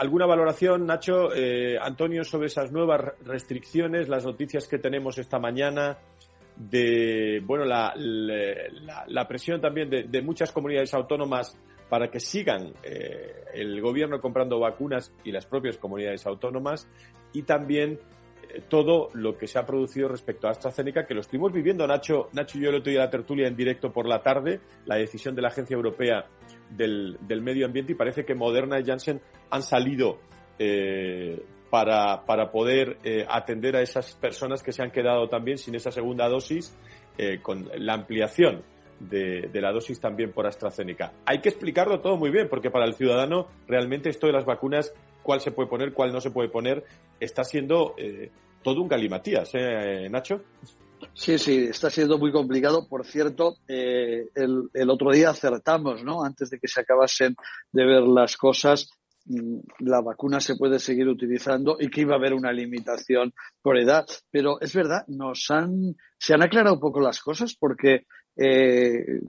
¿Alguna 0.00 0.24
valoración, 0.24 0.86
Nacho, 0.86 1.30
eh, 1.34 1.76
Antonio, 1.78 2.24
sobre 2.24 2.46
esas 2.46 2.72
nuevas 2.72 3.02
restricciones, 3.22 4.08
las 4.08 4.24
noticias 4.24 4.66
que 4.66 4.78
tenemos 4.78 5.18
esta 5.18 5.38
mañana 5.38 5.98
de, 6.56 7.42
bueno, 7.44 7.66
la, 7.66 9.28
presión 9.28 9.60
también 9.60 9.90
de, 9.90 10.22
muchas 10.22 10.52
comunidades 10.52 10.94
autónomas 10.94 11.54
para 11.90 12.10
que 12.10 12.18
sigan 12.18 12.72
eh, 12.82 13.44
el 13.52 13.78
gobierno 13.82 14.20
comprando 14.20 14.58
vacunas 14.58 15.12
y 15.22 15.32
las 15.32 15.44
propias 15.44 15.76
comunidades 15.76 16.24
autónomas 16.24 16.88
y 17.34 17.42
también 17.42 17.98
eh, 18.48 18.62
todo 18.70 19.08
lo 19.12 19.36
que 19.36 19.46
se 19.46 19.58
ha 19.58 19.66
producido 19.66 20.08
respecto 20.08 20.48
a 20.48 20.52
AstraZeneca, 20.52 21.04
que 21.04 21.12
lo 21.12 21.20
estuvimos 21.20 21.52
viviendo, 21.52 21.86
Nacho, 21.86 22.30
Nacho 22.32 22.56
y 22.56 22.62
yo 22.62 22.70
el 22.70 22.76
otro 22.76 22.90
día 22.90 23.00
la 23.00 23.10
tertulia 23.10 23.48
en 23.48 23.54
directo 23.54 23.92
por 23.92 24.08
la 24.08 24.22
tarde, 24.22 24.60
la 24.86 24.96
decisión 24.96 25.34
de 25.34 25.42
la 25.42 25.48
Agencia 25.48 25.74
Europea 25.74 26.24
del, 26.70 27.18
del 27.20 27.42
medio 27.42 27.66
ambiente 27.66 27.92
y 27.92 27.94
parece 27.94 28.24
que 28.24 28.34
Moderna 28.34 28.78
y 28.80 28.84
Janssen 28.84 29.20
han 29.50 29.62
salido 29.62 30.18
eh, 30.58 31.42
para, 31.70 32.24
para, 32.24 32.50
poder 32.50 32.98
eh, 33.04 33.24
atender 33.28 33.76
a 33.76 33.82
esas 33.82 34.14
personas 34.16 34.62
que 34.62 34.72
se 34.72 34.82
han 34.82 34.90
quedado 34.90 35.28
también 35.28 35.58
sin 35.58 35.74
esa 35.74 35.90
segunda 35.90 36.28
dosis 36.28 36.76
eh, 37.16 37.40
con 37.40 37.68
la 37.76 37.94
ampliación 37.94 38.62
de, 38.98 39.48
de, 39.52 39.60
la 39.60 39.72
dosis 39.72 40.00
también 40.00 40.32
por 40.32 40.46
AstraZeneca. 40.46 41.12
Hay 41.24 41.40
que 41.40 41.48
explicarlo 41.48 42.00
todo 42.00 42.16
muy 42.16 42.30
bien 42.30 42.48
porque 42.48 42.70
para 42.70 42.84
el 42.84 42.94
ciudadano 42.94 43.46
realmente 43.66 44.10
esto 44.10 44.26
de 44.26 44.32
las 44.32 44.44
vacunas, 44.44 44.92
cuál 45.22 45.40
se 45.40 45.52
puede 45.52 45.68
poner, 45.68 45.92
cuál 45.92 46.12
no 46.12 46.20
se 46.20 46.30
puede 46.30 46.48
poner, 46.48 46.84
está 47.20 47.44
siendo 47.44 47.94
todo 48.62 48.82
un 48.82 48.88
galimatías, 48.88 49.50
¿eh, 49.54 50.08
Nacho? 50.10 50.42
Sí, 51.20 51.36
sí, 51.36 51.66
está 51.68 51.90
siendo 51.90 52.16
muy 52.16 52.32
complicado. 52.32 52.88
Por 52.88 53.04
cierto, 53.04 53.58
eh, 53.68 54.30
el, 54.34 54.88
otro 54.88 55.12
día 55.12 55.28
acertamos, 55.28 56.02
¿no? 56.02 56.24
Antes 56.24 56.48
de 56.48 56.58
que 56.58 56.66
se 56.66 56.80
acabasen 56.80 57.36
de 57.70 57.84
ver 57.84 58.04
las 58.04 58.38
cosas, 58.38 58.88
mm, 59.26 59.58
la 59.80 60.00
vacuna 60.00 60.40
se 60.40 60.56
puede 60.56 60.78
seguir 60.78 61.06
utilizando 61.08 61.76
y 61.78 61.90
que 61.90 62.00
iba 62.00 62.14
a 62.14 62.16
haber 62.16 62.32
una 62.32 62.54
limitación 62.54 63.34
por 63.60 63.76
edad. 63.76 64.06
Pero 64.30 64.62
es 64.62 64.74
verdad, 64.74 65.04
nos 65.08 65.50
han, 65.50 65.94
se 66.16 66.32
han 66.32 66.42
aclarado 66.42 66.76
un 66.76 66.80
poco 66.80 67.00
las 67.02 67.20
cosas 67.20 67.54
porque 67.54 68.06
eh, 68.36 69.20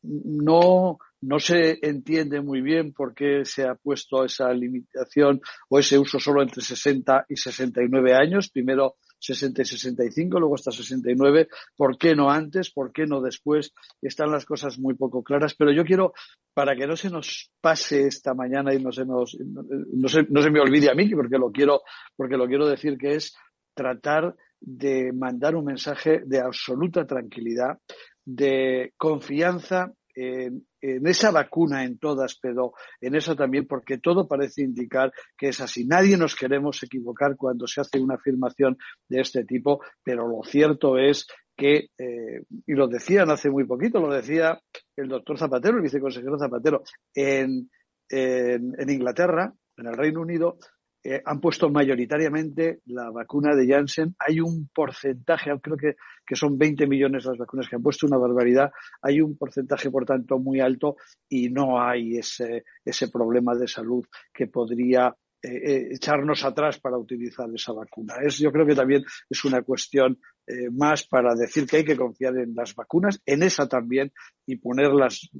no, 0.00 0.96
no 1.20 1.38
se 1.40 1.78
entiende 1.82 2.40
muy 2.40 2.62
bien 2.62 2.94
por 2.94 3.14
qué 3.14 3.44
se 3.44 3.64
ha 3.64 3.74
puesto 3.74 4.24
esa 4.24 4.50
limitación 4.54 5.42
o 5.68 5.78
ese 5.78 5.98
uso 5.98 6.18
solo 6.18 6.40
entre 6.40 6.62
60 6.62 7.26
y 7.28 7.36
69 7.36 8.14
años. 8.14 8.48
Primero 8.48 8.94
60 9.18 9.62
y 9.62 9.64
65, 9.64 10.38
luego 10.38 10.54
hasta 10.54 10.70
69. 10.70 11.48
¿Por 11.76 11.98
qué 11.98 12.14
no 12.14 12.30
antes? 12.30 12.70
¿Por 12.70 12.92
qué 12.92 13.06
no 13.06 13.20
después? 13.20 13.72
Están 14.00 14.30
las 14.30 14.44
cosas 14.44 14.78
muy 14.78 14.94
poco 14.94 15.22
claras, 15.22 15.54
pero 15.54 15.72
yo 15.72 15.84
quiero, 15.84 16.12
para 16.54 16.76
que 16.76 16.86
no 16.86 16.96
se 16.96 17.10
nos 17.10 17.50
pase 17.60 18.06
esta 18.06 18.34
mañana 18.34 18.74
y 18.74 18.82
no 18.82 18.92
se 18.92 19.04
nos, 19.04 19.36
no 19.40 20.08
se, 20.08 20.24
no 20.28 20.42
se 20.42 20.50
me 20.50 20.60
olvide 20.60 20.90
a 20.90 20.94
mí, 20.94 21.08
porque 21.14 21.38
lo 21.38 21.50
quiero, 21.50 21.82
porque 22.16 22.36
lo 22.36 22.46
quiero 22.46 22.66
decir 22.68 22.96
que 22.96 23.14
es 23.14 23.34
tratar 23.74 24.34
de 24.60 25.12
mandar 25.12 25.54
un 25.54 25.64
mensaje 25.64 26.22
de 26.24 26.40
absoluta 26.40 27.06
tranquilidad, 27.06 27.78
de 28.24 28.92
confianza 28.96 29.92
en, 30.18 30.66
esa 31.06 31.30
vacuna 31.30 31.84
en 31.84 31.98
todas, 31.98 32.38
pero 32.40 32.72
en 33.00 33.14
eso 33.14 33.36
también, 33.36 33.66
porque 33.66 33.98
todo 33.98 34.26
parece 34.26 34.62
indicar 34.62 35.12
que 35.36 35.48
es 35.48 35.60
así. 35.60 35.86
Nadie 35.86 36.16
nos 36.16 36.34
queremos 36.34 36.82
equivocar 36.82 37.36
cuando 37.36 37.66
se 37.66 37.80
hace 37.80 38.00
una 38.00 38.14
afirmación 38.14 38.76
de 39.08 39.20
este 39.20 39.44
tipo, 39.44 39.80
pero 40.02 40.26
lo 40.26 40.42
cierto 40.42 40.98
es 40.98 41.26
que, 41.56 41.88
eh, 41.98 42.42
y 42.66 42.72
lo 42.74 42.88
decían 42.88 43.30
hace 43.30 43.50
muy 43.50 43.64
poquito, 43.64 44.00
lo 44.00 44.12
decía 44.12 44.60
el 44.96 45.08
doctor 45.08 45.38
Zapatero, 45.38 45.76
el 45.76 45.82
viceconsejero 45.82 46.38
Zapatero, 46.38 46.82
en, 47.14 47.70
en 48.10 48.90
Inglaterra, 48.90 49.52
en 49.76 49.86
el 49.86 49.96
Reino 49.96 50.22
Unido, 50.22 50.58
eh, 51.04 51.22
han 51.24 51.40
puesto 51.40 51.70
mayoritariamente 51.70 52.80
la 52.86 53.10
vacuna 53.10 53.54
de 53.54 53.68
Janssen. 53.68 54.16
Hay 54.18 54.40
un 54.40 54.68
porcentaje, 54.74 55.50
creo 55.62 55.76
que, 55.76 55.96
que 56.26 56.36
son 56.36 56.58
20 56.58 56.86
millones 56.86 57.24
las 57.24 57.38
vacunas 57.38 57.68
que 57.68 57.76
han 57.76 57.82
puesto, 57.82 58.06
una 58.06 58.18
barbaridad. 58.18 58.70
Hay 59.02 59.20
un 59.20 59.36
porcentaje, 59.36 59.90
por 59.90 60.04
tanto, 60.04 60.38
muy 60.38 60.60
alto 60.60 60.96
y 61.28 61.50
no 61.50 61.80
hay 61.80 62.18
ese, 62.18 62.64
ese 62.84 63.08
problema 63.08 63.54
de 63.54 63.68
salud 63.68 64.04
que 64.32 64.48
podría 64.48 65.14
eh, 65.40 65.50
eh, 65.50 65.88
echarnos 65.92 66.44
atrás 66.44 66.80
para 66.80 66.98
utilizar 66.98 67.48
esa 67.54 67.72
vacuna. 67.72 68.14
Es, 68.24 68.38
yo 68.38 68.50
creo 68.50 68.66
que 68.66 68.74
también 68.74 69.04
es 69.30 69.44
una 69.44 69.62
cuestión 69.62 70.18
eh, 70.44 70.68
más 70.68 71.06
para 71.06 71.32
decir 71.36 71.64
que 71.64 71.76
hay 71.76 71.84
que 71.84 71.96
confiar 71.96 72.36
en 72.38 72.56
las 72.56 72.74
vacunas, 72.74 73.22
en 73.24 73.44
esa 73.44 73.68
también, 73.68 74.12
y 74.46 74.56
poner 74.56 74.88
las, 74.88 75.30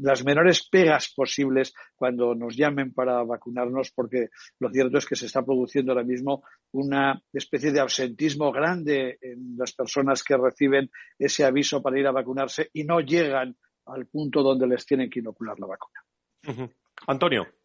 las 0.00 0.24
menores 0.24 0.66
pegas 0.70 1.12
posibles 1.14 1.74
cuando 1.94 2.34
nos 2.34 2.56
llamen 2.56 2.94
para 2.94 3.22
vacunarnos, 3.22 3.90
porque 3.90 4.28
lo 4.60 4.70
cierto 4.70 4.96
es 4.96 5.04
que 5.04 5.16
se 5.16 5.26
está 5.26 5.44
produciendo 5.44 5.92
ahora 5.92 6.04
mismo 6.04 6.42
una 6.72 7.22
especie 7.30 7.70
de 7.70 7.80
absentismo 7.80 8.50
grande 8.50 9.18
en 9.20 9.58
las 9.58 9.74
personas 9.74 10.24
que 10.24 10.38
reciben 10.38 10.90
ese 11.18 11.44
aviso 11.44 11.82
para 11.82 12.00
ir 12.00 12.06
a 12.06 12.12
vacunarse 12.12 12.70
y 12.72 12.84
no 12.84 13.00
llegan 13.00 13.56
al 13.84 14.06
punto 14.06 14.42
donde 14.42 14.66
les 14.66 14.86
tienen 14.86 15.10
que 15.10 15.20
inocular 15.20 15.58
la 15.60 15.66
vacuna. 15.66 16.72
Antonio. 17.06 17.57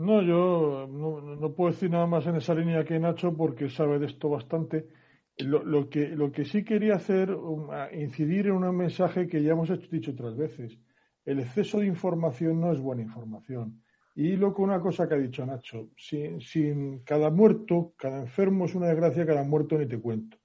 No, 0.00 0.22
yo 0.22 0.88
no, 0.88 1.52
puedo 1.52 1.72
decir 1.72 1.90
nada 1.90 2.06
más 2.06 2.26
en 2.26 2.36
esa 2.36 2.54
línea 2.54 2.86
que 2.86 2.98
Nacho 2.98 3.36
porque 3.36 3.68
sabe 3.68 3.98
de 3.98 4.06
esto 4.06 4.30
bastante. 4.30 4.88
Lo, 5.36 5.90
que, 5.90 6.08
lo 6.08 6.32
que 6.32 6.46
sí 6.46 6.64
quería 6.64 6.94
hacer, 6.94 7.30
um, 7.30 7.68
incidir 7.92 8.46
en 8.46 8.64
un 8.64 8.76
mensaje 8.76 9.26
que 9.26 9.42
ya 9.42 9.52
hemos 9.52 9.68
dicho 9.90 10.12
otras 10.12 10.38
veces. 10.38 10.78
El 11.26 11.40
exceso 11.40 11.80
de 11.80 11.86
información 11.86 12.58
no 12.62 12.72
es 12.72 12.80
buena 12.80 13.02
información. 13.02 13.82
Y 14.14 14.36
lo 14.36 14.54
una 14.56 14.80
cosa 14.80 15.06
que 15.06 15.16
ha 15.16 15.18
dicho 15.18 15.44
Nacho, 15.44 15.90
sin, 15.98 16.40
sin 16.40 17.00
cada 17.00 17.28
muerto, 17.28 17.92
cada 17.98 18.20
enfermo 18.20 18.64
es 18.64 18.74
una 18.74 18.86
desgracia, 18.86 19.26
cada 19.26 19.44
muerto 19.44 19.76
ni 19.76 19.84
te 19.84 20.00
cuento. 20.00 20.38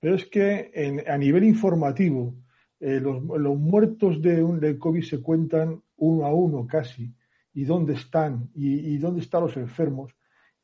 Pero 0.00 0.14
es 0.14 0.24
que 0.24 0.70
en, 0.72 1.06
a 1.06 1.18
nivel 1.18 1.44
informativo, 1.44 2.34
eh, 2.80 2.98
los, 2.98 3.22
los, 3.22 3.58
muertos 3.58 4.22
de, 4.22 4.42
un, 4.42 4.58
de 4.58 4.78
COVID 4.78 5.02
se 5.02 5.20
cuentan 5.20 5.82
uno 5.96 6.24
a 6.24 6.32
uno 6.32 6.66
casi 6.66 7.14
y 7.54 7.64
dónde 7.64 7.94
están 7.94 8.50
y, 8.54 8.96
dónde 8.98 9.20
están 9.20 9.42
los 9.42 9.56
enfermos. 9.56 10.14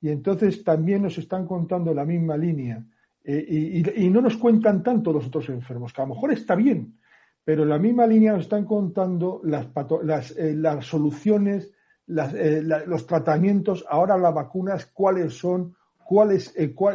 Y 0.00 0.10
entonces 0.10 0.62
también 0.62 1.02
nos 1.02 1.18
están 1.18 1.46
contando 1.46 1.92
la 1.92 2.04
misma 2.04 2.36
línea 2.36 2.84
eh, 3.24 3.82
y, 3.96 4.08
no 4.10 4.20
nos 4.20 4.36
cuentan 4.36 4.82
tanto 4.82 5.12
los 5.12 5.26
otros 5.26 5.48
enfermos, 5.48 5.92
que 5.92 6.00
a 6.00 6.06
lo 6.06 6.14
mejor 6.14 6.32
está 6.32 6.54
bien, 6.54 6.98
pero 7.44 7.64
en 7.64 7.68
la 7.68 7.78
misma 7.78 8.06
línea 8.06 8.32
nos 8.32 8.42
están 8.42 8.64
contando 8.64 9.40
las, 9.44 9.68
las, 10.02 10.30
eh, 10.36 10.54
las 10.54 10.86
soluciones, 10.86 11.72
eh, 12.08 12.62
los 12.86 13.06
tratamientos, 13.06 13.84
ahora 13.88 14.16
las 14.16 14.32
vacunas, 14.32 14.86
cuáles 14.86 15.34
son, 15.34 15.74
cuál, 15.98 16.38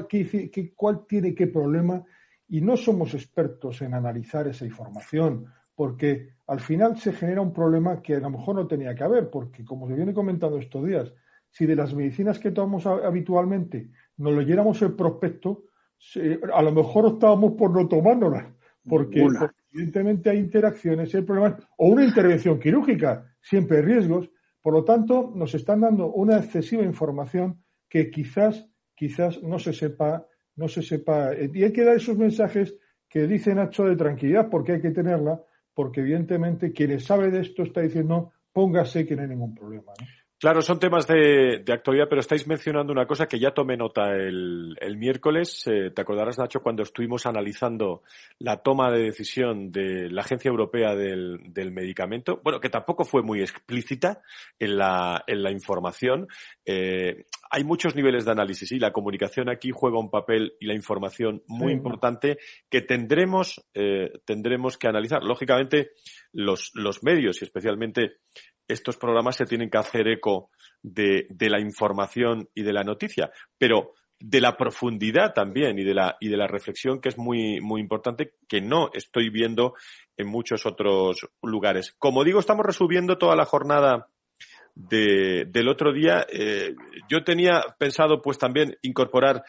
qué, 0.10 0.74
cuál 0.76 1.06
tiene 1.06 1.36
qué 1.36 1.48
problema. 1.48 2.04
Y 2.48 2.62
no 2.62 2.78
somos 2.78 3.14
expertos 3.14 3.82
en 3.82 3.94
analizar 3.94 4.48
esa 4.48 4.66
información, 4.66 5.46
porque 5.76 6.34
al 6.48 6.60
final 6.60 6.98
se 6.98 7.14
genera 7.14 7.42
un 7.42 7.54
problema 7.54 8.02
que 8.02 8.16
a 8.16 8.20
lo 8.20 8.30
mejor 8.30 8.56
no 8.56 8.68
tenía 8.68 8.94
que 8.96 9.04
haber, 9.04 9.30
porque 9.30 9.64
como 9.64 9.88
se 9.88 9.96
viene 9.96 10.14
comentando 10.14 10.58
estos 10.58 10.86
días, 10.86 11.14
si 11.50 11.66
de 11.66 11.76
las 11.76 11.94
medicinas 11.94 12.40
que 12.40 12.52
tomamos 12.52 12.86
habitualmente 12.86 13.90
nos 14.18 14.34
leyéramos 14.34 14.82
el 14.82 14.94
prospecto, 14.94 15.66
a 16.54 16.62
lo 16.62 16.72
mejor 16.72 17.06
optábamos 17.06 17.54
por 17.54 17.72
no 17.72 17.88
tomárnoslas, 17.88 18.48
porque, 18.88 19.26
evidentemente 19.72 20.30
hay 20.30 20.40
interacciones, 20.40 21.14
hay 21.16 21.22
problemas, 21.22 21.56
o 21.78 21.88
una 21.88 22.04
intervención 22.04 22.60
quirúrgica, 22.60 23.26
siempre 23.42 23.78
hay 23.78 23.84
riesgos, 23.84 24.30
por 24.62 24.74
lo 24.74 24.84
tanto 24.84 25.32
nos 25.36 25.54
están 25.56 25.82
dando 25.82 26.12
una 26.12 26.38
excesiva 26.38 26.84
información 26.84 27.64
que 27.90 28.10
quizás, 28.10 28.68
quizás 28.96 29.42
no 29.44 29.60
se 29.60 29.74
sepa, 29.74 30.28
no 30.56 30.68
se 30.68 30.82
sepa, 30.82 31.32
y 31.36 31.64
hay 31.64 31.72
que 31.72 31.84
dar 31.84 31.96
esos 31.96 32.18
mensajes 32.18 32.76
que 33.08 33.28
dice 33.28 33.54
Nacho 33.56 33.86
de 33.86 33.96
tranquilidad, 33.96 34.50
porque 34.50 34.74
hay 34.74 34.82
que 34.82 34.92
tenerla, 34.92 35.42
porque 35.74 36.02
evidentemente 36.02 36.72
quien 36.72 37.00
sabe 37.00 37.32
de 37.32 37.42
esto 37.42 37.64
está 37.64 37.82
diciendo 37.82 38.32
póngase 38.52 39.06
que 39.06 39.16
no 39.16 39.24
hay 39.24 39.30
ningún 39.30 39.56
problema. 39.56 39.94
Claro, 40.44 40.62
son 40.62 40.78
temas 40.78 41.08
de, 41.08 41.64
actualidad, 41.72 42.08
pero 42.10 42.20
estáis 42.20 42.46
mencionando 42.48 42.92
una 42.92 43.08
cosa 43.08 43.28
que 43.28 43.40
ya 43.40 43.54
tomé 43.54 43.78
nota 43.78 44.12
el, 44.12 44.98
miércoles. 44.98 45.66
Eh, 45.68 45.92
te 45.92 46.02
acordarás, 46.02 46.38
Nacho, 46.38 46.60
cuando 46.60 46.84
estuvimos 46.84 47.26
analizando 47.26 48.04
la 48.40 48.58
toma 48.58 48.92
de 48.92 49.04
decisión 49.04 49.72
de 49.72 50.10
la 50.12 50.20
Agencia 50.20 50.50
Europea 50.50 50.96
del, 50.96 51.72
Medicamento. 51.72 52.42
Bueno, 52.44 52.60
que 52.60 52.68
tampoco 52.68 53.06
fue 53.06 53.24
muy 53.24 53.40
explícita 53.40 54.22
en 54.60 54.78
la, 54.78 55.24
en 55.28 55.44
la 55.44 55.50
información. 55.50 56.28
Eh, 56.66 57.24
hay 57.50 57.64
muchos 57.64 57.96
niveles 57.96 58.26
de 58.26 58.32
análisis 58.32 58.70
y 58.74 58.80
la 58.80 58.92
comunicación 58.92 59.48
aquí 59.48 59.72
juega 59.72 59.98
un 59.98 60.12
papel 60.12 60.58
y 60.60 60.66
la 60.66 60.74
información 60.74 61.42
muy 61.48 61.72
importante 61.72 62.38
que 62.70 62.82
tendremos, 62.82 63.64
eh, 63.74 64.12
tendremos 64.26 64.78
que 64.78 64.90
analizar. 64.90 65.24
Lógicamente, 65.24 65.92
los, 66.34 66.72
los 66.74 67.02
medios 67.02 67.42
y 67.42 67.46
especialmente 67.46 68.18
estos 68.74 68.98
programas 68.98 69.36
se 69.36 69.46
tienen 69.46 69.70
que 69.70 69.78
hacer 69.78 70.08
eco 70.08 70.50
de, 70.82 71.28
la 71.40 71.60
información 71.60 72.50
y 72.54 72.64
de 72.64 72.74
la 72.74 72.84
noticia, 72.84 73.32
pero 73.58 73.94
de 74.20 74.42
la 74.42 74.56
profundidad 74.56 75.34
también 75.34 75.78
y 75.80 75.84
de 75.84 75.94
la, 75.94 76.18
y 76.20 76.30
de 76.30 76.38
la 76.38 76.48
reflexión 76.48 77.02
que 77.02 77.10
es 77.10 77.18
muy, 77.18 77.60
muy 77.62 77.82
importante 77.82 78.36
que 78.48 78.62
no 78.62 78.90
estoy 78.94 79.30
viendo 79.30 79.74
en 80.18 80.28
muchos 80.28 80.66
otros 80.66 81.28
lugares. 81.42 81.94
Como 81.98 82.24
digo, 82.24 82.40
estamos 82.40 82.66
resubiendo 82.66 83.18
toda 83.18 83.36
la 83.36 83.46
jornada 83.46 84.08
del 84.76 85.68
otro 85.68 85.94
día. 85.94 86.26
Eh, 86.30 86.76
yo 87.10 87.24
tenía 87.24 87.64
pensado 87.78 88.22
pues 88.22 88.38
también 88.38 88.78
incorporar 88.82 89.44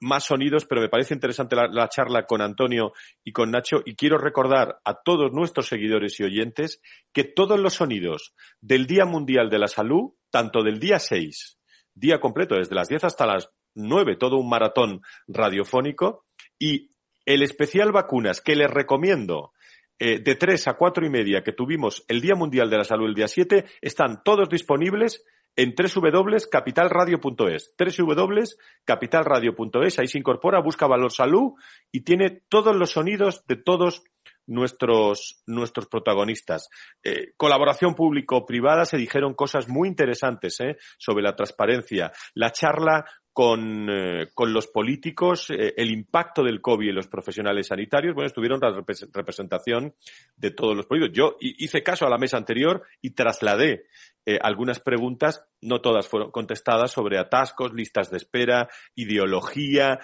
más 0.00 0.24
sonidos, 0.24 0.64
pero 0.64 0.80
me 0.80 0.88
parece 0.88 1.14
interesante 1.14 1.56
la, 1.56 1.88
charla 1.88 2.26
con 2.26 2.40
Antonio 2.40 2.92
y 3.22 3.32
con 3.32 3.50
Nacho 3.50 3.82
y 3.84 3.94
quiero 3.94 4.18
recordar 4.18 4.78
a 4.84 4.94
todos 5.02 5.32
nuestros 5.32 5.68
seguidores 5.68 6.18
y 6.20 6.24
oyentes 6.24 6.80
que 7.12 7.24
todos 7.24 7.58
los 7.58 7.74
sonidos 7.74 8.34
del 8.60 8.86
Día 8.86 9.04
Mundial 9.04 9.50
de 9.50 9.58
la 9.58 9.68
Salud, 9.68 10.12
tanto 10.30 10.62
del 10.62 10.80
día 10.80 10.98
6, 10.98 11.58
día 11.94 12.20
completo, 12.20 12.56
desde 12.56 12.74
las 12.74 12.88
10 12.88 13.04
hasta 13.04 13.26
las 13.26 13.50
9, 13.74 14.16
todo 14.16 14.36
un 14.36 14.48
maratón 14.48 15.02
radiofónico, 15.26 16.24
y 16.58 16.90
el 17.26 17.42
especial 17.42 17.92
vacunas 17.92 18.40
que 18.40 18.56
les 18.56 18.70
recomiendo 18.70 19.52
eh, 19.98 20.18
de 20.18 20.34
3 20.34 20.68
a 20.68 20.74
4 20.74 21.06
y 21.06 21.10
media 21.10 21.42
que 21.42 21.52
tuvimos 21.52 22.04
el 22.08 22.20
Día 22.20 22.34
Mundial 22.34 22.68
de 22.70 22.78
la 22.78 22.84
Salud 22.84 23.06
el 23.06 23.14
día 23.14 23.28
7 23.28 23.64
están 23.80 24.22
todos 24.24 24.48
disponibles 24.48 25.24
en 25.56 25.74
www.capitalradio.es. 25.76 27.74
www.capitalradio.es, 27.78 29.98
ahí 29.98 30.08
se 30.08 30.18
incorpora, 30.18 30.60
busca 30.60 30.86
Valor 30.86 31.12
Salud 31.12 31.52
y 31.92 32.00
tiene 32.02 32.42
todos 32.48 32.74
los 32.74 32.90
sonidos 32.90 33.44
de 33.46 33.56
todos 33.56 34.02
nuestros, 34.46 35.42
nuestros 35.46 35.86
protagonistas. 35.86 36.68
Eh, 37.02 37.32
colaboración 37.36 37.94
público-privada, 37.94 38.84
se 38.84 38.96
dijeron 38.96 39.34
cosas 39.34 39.68
muy 39.68 39.88
interesantes 39.88 40.60
eh, 40.60 40.76
sobre 40.98 41.22
la 41.22 41.36
transparencia. 41.36 42.12
La 42.34 42.50
charla 42.50 43.04
con, 43.34 43.90
eh, 43.90 44.28
con 44.32 44.52
los 44.52 44.68
políticos, 44.68 45.50
eh, 45.50 45.74
el 45.76 45.90
impacto 45.90 46.44
del 46.44 46.60
COVID 46.60 46.90
en 46.90 46.94
los 46.94 47.08
profesionales 47.08 47.66
sanitarios. 47.66 48.14
Bueno, 48.14 48.28
estuvieron 48.28 48.60
la 48.62 48.70
representación 49.12 49.92
de 50.36 50.52
todos 50.52 50.76
los 50.76 50.86
políticos. 50.86 51.16
Yo 51.16 51.36
hice 51.40 51.82
caso 51.82 52.06
a 52.06 52.10
la 52.10 52.16
mesa 52.16 52.36
anterior 52.36 52.84
y 53.02 53.10
trasladé 53.10 53.86
eh, 54.24 54.38
algunas 54.40 54.78
preguntas, 54.78 55.44
no 55.60 55.80
todas 55.80 56.06
fueron 56.06 56.30
contestadas, 56.30 56.92
sobre 56.92 57.18
atascos, 57.18 57.74
listas 57.74 58.08
de 58.08 58.18
espera, 58.18 58.68
ideología, 58.94 59.98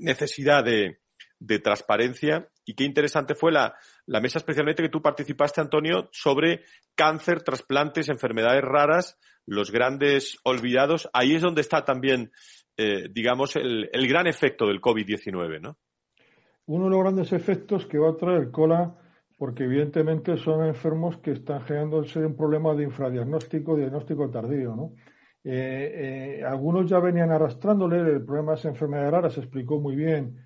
necesidad 0.00 0.64
de, 0.64 0.99
de 1.40 1.58
transparencia. 1.58 2.48
Y 2.64 2.74
qué 2.74 2.84
interesante 2.84 3.34
fue 3.34 3.50
la, 3.50 3.74
la 4.06 4.20
mesa 4.20 4.38
especialmente 4.38 4.82
que 4.82 4.88
tú 4.90 5.02
participaste, 5.02 5.60
Antonio, 5.60 6.08
sobre 6.12 6.62
cáncer, 6.94 7.42
trasplantes, 7.42 8.08
enfermedades 8.08 8.62
raras, 8.62 9.18
los 9.46 9.72
grandes 9.72 10.38
olvidados. 10.44 11.08
Ahí 11.12 11.34
es 11.34 11.42
donde 11.42 11.62
está 11.62 11.84
también, 11.84 12.30
eh, 12.76 13.08
digamos, 13.10 13.56
el, 13.56 13.88
el, 13.92 14.06
gran 14.06 14.26
efecto 14.26 14.66
del 14.66 14.80
COVID-19, 14.80 15.60
¿no? 15.60 15.78
Uno 16.66 16.84
de 16.84 16.90
los 16.90 17.00
grandes 17.00 17.32
efectos 17.32 17.86
que 17.86 17.98
va 17.98 18.10
a 18.10 18.16
traer 18.16 18.50
cola, 18.50 18.94
porque 19.36 19.64
evidentemente 19.64 20.36
son 20.36 20.64
enfermos 20.66 21.16
que 21.18 21.32
están 21.32 21.62
generándose 21.62 22.20
un 22.20 22.36
problema 22.36 22.74
de 22.74 22.84
infradiagnóstico, 22.84 23.76
diagnóstico 23.76 24.30
tardío, 24.30 24.76
¿no? 24.76 24.92
Eh, 25.42 26.40
eh, 26.40 26.44
algunos 26.44 26.88
ya 26.88 27.00
venían 27.00 27.32
arrastrándole 27.32 27.98
el 27.98 28.22
problema 28.26 28.52
de 28.52 28.58
esa 28.58 28.68
enfermedad 28.68 29.10
rara, 29.10 29.30
se 29.30 29.40
explicó 29.40 29.80
muy 29.80 29.96
bien 29.96 30.36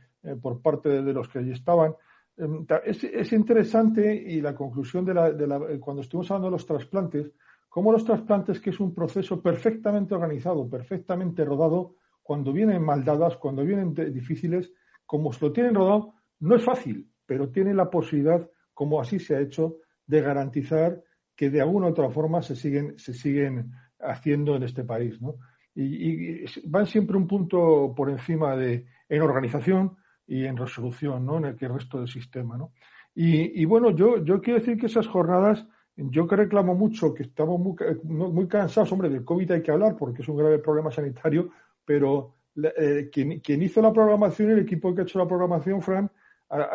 por 0.40 0.60
parte 0.60 1.02
de, 1.02 1.12
los 1.12 1.28
que 1.28 1.40
allí 1.40 1.52
estaban, 1.52 1.94
em, 2.36 2.66
es, 2.84 3.32
interesante 3.32 4.14
y 4.14 4.40
la 4.40 4.54
conclusión 4.54 5.04
de 5.04 5.14
la, 5.14 5.30
de 5.30 5.46
la, 5.46 5.60
cuando 5.80 6.02
estuvimos 6.02 6.30
hablando 6.30 6.48
de 6.48 6.52
los 6.52 6.66
trasplantes, 6.66 7.32
como 7.68 7.92
los 7.92 8.04
trasplantes, 8.04 8.60
que 8.60 8.70
es 8.70 8.80
un 8.80 8.94
proceso 8.94 9.42
perfectamente 9.42 10.14
organizado, 10.14 10.68
perfectamente 10.68 11.44
rodado, 11.44 11.96
cuando 12.22 12.52
vienen 12.52 12.82
mal 12.82 13.04
dadas, 13.04 13.36
cuando 13.36 13.64
vienen 13.64 13.92
difíciles, 13.94 14.72
como 15.04 15.32
se 15.32 15.44
lo 15.44 15.52
tienen 15.52 15.74
rodado, 15.74 16.14
no 16.40 16.56
es 16.56 16.64
fácil, 16.64 17.10
pero 17.26 17.50
tiene 17.50 17.74
la 17.74 17.90
posibilidad, 17.90 18.48
como 18.72 19.00
así 19.00 19.18
se 19.18 19.36
ha 19.36 19.40
hecho, 19.40 19.78
de 20.06 20.20
garantizar 20.20 21.02
que 21.36 21.50
de 21.50 21.60
alguna 21.60 21.88
u 21.88 21.90
otra 21.90 22.10
forma 22.10 22.42
se 22.42 22.56
siguen, 22.56 22.98
se 22.98 23.12
siguen 23.12 23.72
haciendo 23.98 24.56
en 24.56 24.62
este 24.62 24.84
país. 24.84 25.20
¿no? 25.20 25.36
Y, 25.74 26.44
van 26.68 26.86
siempre 26.86 27.16
un 27.16 27.26
punto 27.26 27.92
por 27.96 28.10
encima 28.10 28.56
de 28.56 28.86
en 29.08 29.22
organización 29.22 29.96
y 30.26 30.44
en 30.44 30.56
resolución, 30.56 31.24
¿no? 31.24 31.38
en 31.38 31.44
el 31.44 31.58
resto 31.58 31.98
del 31.98 32.08
sistema. 32.08 32.56
¿no? 32.56 32.72
Y, 33.14 33.64
bueno, 33.64 33.90
yo, 33.90 34.24
yo 34.24 34.40
quiero 34.40 34.58
decir 34.58 34.76
que 34.76 34.86
esas 34.86 35.06
jornadas, 35.06 35.66
yo 35.96 36.26
que 36.26 36.36
reclamo 36.36 36.74
mucho, 36.74 37.14
que 37.14 37.22
estamos 37.22 37.60
muy, 37.60 37.76
muy 38.02 38.48
cansados, 38.48 38.90
hombre, 38.92 39.08
del 39.08 39.24
COVID 39.24 39.52
hay 39.52 39.62
que 39.62 39.70
hablar 39.70 39.96
porque 39.96 40.22
es 40.22 40.28
un 40.28 40.36
grave 40.36 40.58
problema 40.58 40.90
sanitario, 40.90 41.50
pero 41.84 42.34
eh, 42.56 43.08
quien, 43.12 43.40
quien, 43.40 43.62
hizo 43.62 43.80
la 43.80 43.92
programación, 43.92 44.50
el 44.50 44.60
equipo 44.60 44.94
que 44.94 45.02
ha 45.02 45.04
hecho 45.04 45.18
la 45.18 45.28
programación, 45.28 45.80
Fran, 45.82 46.10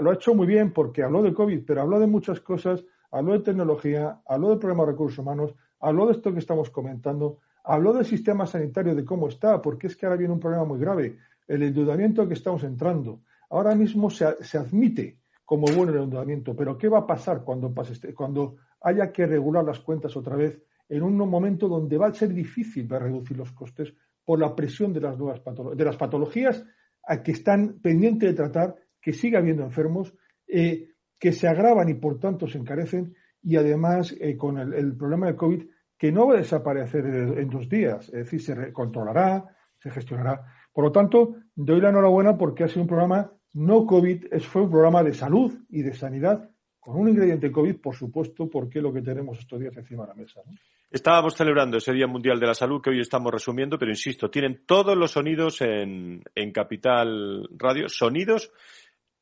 lo 0.01 0.11
ha 0.11 0.13
hecho 0.13 0.33
muy 0.33 0.47
bien 0.47 0.71
porque 0.71 1.03
habló 1.03 1.21
de 1.21 1.33
COVID, 1.33 1.63
pero 1.65 1.81
habló 1.81 1.99
de 1.99 2.07
muchas 2.07 2.39
cosas, 2.39 2.83
habló 3.11 3.33
de 3.33 3.39
tecnología, 3.39 4.21
habló 4.25 4.49
del 4.49 4.59
problema 4.59 4.85
de 4.85 4.91
recursos 4.91 5.19
humanos, 5.19 5.53
habló 5.79 6.05
de 6.05 6.13
esto 6.13 6.33
que 6.33 6.39
estamos 6.39 6.69
comentando, 6.69 7.39
habló 7.63 7.93
del 7.93 8.05
sistema 8.05 8.45
sanitario, 8.45 8.95
de 8.95 9.05
cómo 9.05 9.27
está, 9.27 9.61
porque 9.61 9.87
es 9.87 9.95
que 9.95 10.05
ahora 10.05 10.17
viene 10.17 10.33
un 10.33 10.39
problema 10.39 10.65
muy 10.65 10.79
grave, 10.79 11.17
el 11.47 11.63
endeudamiento 11.63 12.27
que 12.27 12.33
estamos 12.33 12.63
entrando. 12.63 13.21
Ahora 13.49 13.75
mismo 13.75 14.09
se, 14.09 14.25
admite 14.25 15.19
como 15.45 15.65
bueno 15.75 15.91
el 15.91 16.03
endeudamiento, 16.03 16.55
pero 16.55 16.77
¿qué 16.77 16.87
va 16.87 16.99
a 16.99 17.07
pasar 17.07 17.43
cuando, 17.43 17.73
pase 17.73 17.93
este, 17.93 18.13
cuando 18.13 18.57
haya 18.81 19.11
que 19.11 19.25
regular 19.25 19.63
las 19.63 19.79
cuentas 19.79 20.15
otra 20.15 20.35
vez 20.35 20.61
en 20.87 21.03
un 21.03 21.17
momento 21.17 21.67
donde 21.67 21.97
va 21.97 22.07
a 22.07 22.13
ser 22.13 22.33
difícil 22.33 22.87
reducir 22.89 23.37
los 23.37 23.51
costes 23.51 23.93
por 24.23 24.39
la 24.39 24.55
presión 24.55 24.93
de 24.93 25.01
las 25.01 25.17
nuevas 25.17 25.41
de 25.75 25.85
las 25.85 25.97
patologías 25.97 26.63
a 27.03 27.23
que 27.23 27.31
están 27.31 27.79
pendientes 27.81 28.29
de 28.29 28.35
tratar 28.35 28.75
que 29.01 29.13
siga 29.13 29.39
habiendo 29.39 29.63
enfermos, 29.63 30.13
eh, 30.47 30.89
que 31.17 31.31
se 31.31 31.47
agravan 31.47 31.89
y 31.89 31.95
por 31.95 32.19
tanto 32.19 32.47
se 32.47 32.57
encarecen, 32.57 33.15
y 33.41 33.55
además 33.55 34.15
eh, 34.19 34.37
con 34.37 34.57
el, 34.59 34.95
problema 34.95 35.27
del 35.27 35.35
COVID, 35.35 35.63
que 35.97 36.11
no 36.11 36.27
va 36.27 36.35
a 36.35 36.37
desaparecer 36.37 37.05
en 37.05 37.49
dos 37.49 37.67
días, 37.67 38.07
es 38.09 38.31
decir, 38.31 38.41
se 38.41 38.73
controlará, 38.73 39.45
se 39.77 39.89
gestionará. 39.89 40.45
Por 40.71 40.85
lo 40.85 40.91
tanto, 40.91 41.35
doy 41.55 41.81
la 41.81 41.89
enhorabuena 41.89 42.37
porque 42.37 42.63
ha 42.63 42.67
sido 42.67 42.83
un 42.83 42.87
programa 42.87 43.31
no 43.53 43.85
COVID, 43.85 44.25
fue 44.41 44.63
un 44.63 44.69
programa 44.69 45.03
de 45.03 45.13
salud 45.13 45.53
y 45.69 45.81
de 45.81 45.93
sanidad 45.93 46.49
con 46.79 46.97
un 46.97 47.09
ingrediente 47.09 47.51
COVID, 47.51 47.77
por 47.77 47.95
supuesto, 47.95 48.49
porque 48.49 48.81
lo 48.81 48.93
que 48.93 49.01
tenemos 49.01 49.39
estos 49.39 49.59
días 49.59 49.75
encima 49.75 50.03
de 50.03 50.09
la 50.09 50.15
mesa. 50.15 50.41
Estábamos 50.89 51.35
celebrando 51.35 51.77
ese 51.77 51.93
Día 51.93 52.07
Mundial 52.07 52.39
de 52.39 52.47
la 52.47 52.53
Salud 52.55 52.81
que 52.81 52.89
hoy 52.89 52.99
estamos 52.99 53.31
resumiendo, 53.31 53.77
pero 53.77 53.91
insisto, 53.91 54.31
tienen 54.31 54.63
todos 54.65 54.97
los 54.97 55.11
sonidos 55.11 55.61
en, 55.61 56.23
en 56.33 56.51
Capital 56.51 57.47
Radio, 57.55 57.87
sonidos 57.89 58.51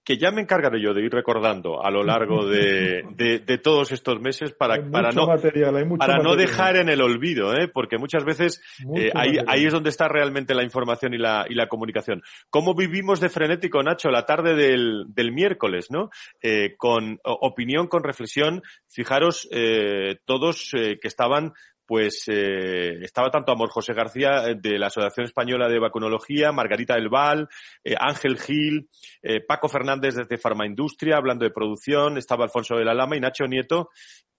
que 0.07 0.17
ya 0.17 0.31
me 0.31 0.39
encargaré 0.39 0.81
yo 0.81 0.93
de 0.93 1.03
ir 1.03 1.11
recordando 1.11 1.83
a 1.83 1.91
lo 1.91 2.01
largo 2.01 2.45
de, 2.45 3.03
de, 3.45 3.57
todos 3.57 3.91
estos 3.91 4.21
meses 4.21 4.53
para, 4.53 4.89
para 4.89 5.11
no, 5.11 5.27
para 5.97 6.19
no 6.19 6.37
dejar 6.37 6.77
en 6.77 6.87
el 6.87 7.01
olvido, 7.01 7.53
¿eh? 7.53 7.67
porque 7.67 7.97
muchas 7.97 8.23
veces 8.23 8.61
eh, 8.95 9.11
ahí, 9.13 9.37
ahí, 9.45 9.65
es 9.65 9.73
donde 9.73 9.89
está 9.89 10.07
realmente 10.07 10.55
la 10.55 10.63
información 10.63 11.13
y 11.13 11.17
la, 11.17 11.45
y 11.49 11.55
la 11.55 11.67
comunicación. 11.67 12.21
¿Cómo 12.49 12.73
vivimos 12.73 13.19
de 13.19 13.27
frenético, 13.27 13.83
Nacho, 13.83 14.07
la 14.07 14.25
tarde 14.25 14.55
del, 14.55 15.07
del 15.09 15.33
miércoles, 15.33 15.87
¿no? 15.91 16.09
Eh, 16.41 16.75
con 16.77 17.19
opinión, 17.23 17.87
con 17.87 18.01
reflexión, 18.01 18.63
fijaros 18.87 19.45
eh, 19.51 20.19
todos 20.23 20.71
que 20.71 20.97
estaban 21.03 21.51
pues 21.87 22.25
eh, 22.27 22.99
estaba 23.01 23.31
tanto 23.31 23.53
Amor 23.53 23.69
José 23.69 23.93
García 23.93 24.49
eh, 24.49 24.55
de 24.55 24.77
la 24.77 24.87
Asociación 24.87 25.25
Española 25.25 25.69
de 25.69 25.79
Vacunología, 25.79 26.51
Margarita 26.51 26.95
del 26.95 27.07
Val, 27.07 27.47
eh, 27.83 27.95
Ángel 27.97 28.37
Gil, 28.37 28.89
Paco 29.47 29.69
Fernández 29.69 30.15
desde 30.15 30.37
Farmaindustria, 30.37 31.15
hablando 31.15 31.45
de 31.45 31.51
producción, 31.51 32.17
estaba 32.17 32.43
Alfonso 32.43 32.75
de 32.75 32.85
la 32.85 32.93
Lama 32.93 33.15
y 33.15 33.21
Nacho 33.21 33.45
Nieto, 33.45 33.89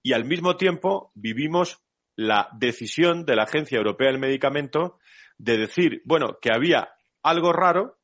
y 0.02 0.12
al 0.12 0.24
mismo 0.24 0.56
tiempo 0.56 1.10
vivimos 1.14 1.82
la 2.16 2.48
decisión 2.52 3.24
de 3.24 3.36
la 3.36 3.44
Agencia 3.44 3.78
Europea 3.78 4.08
del 4.08 4.20
Medicamento 4.20 4.98
de 5.38 5.56
decir, 5.56 6.02
bueno, 6.04 6.38
que 6.40 6.50
había 6.52 6.90
algo 7.22 7.52
raro 7.52 7.98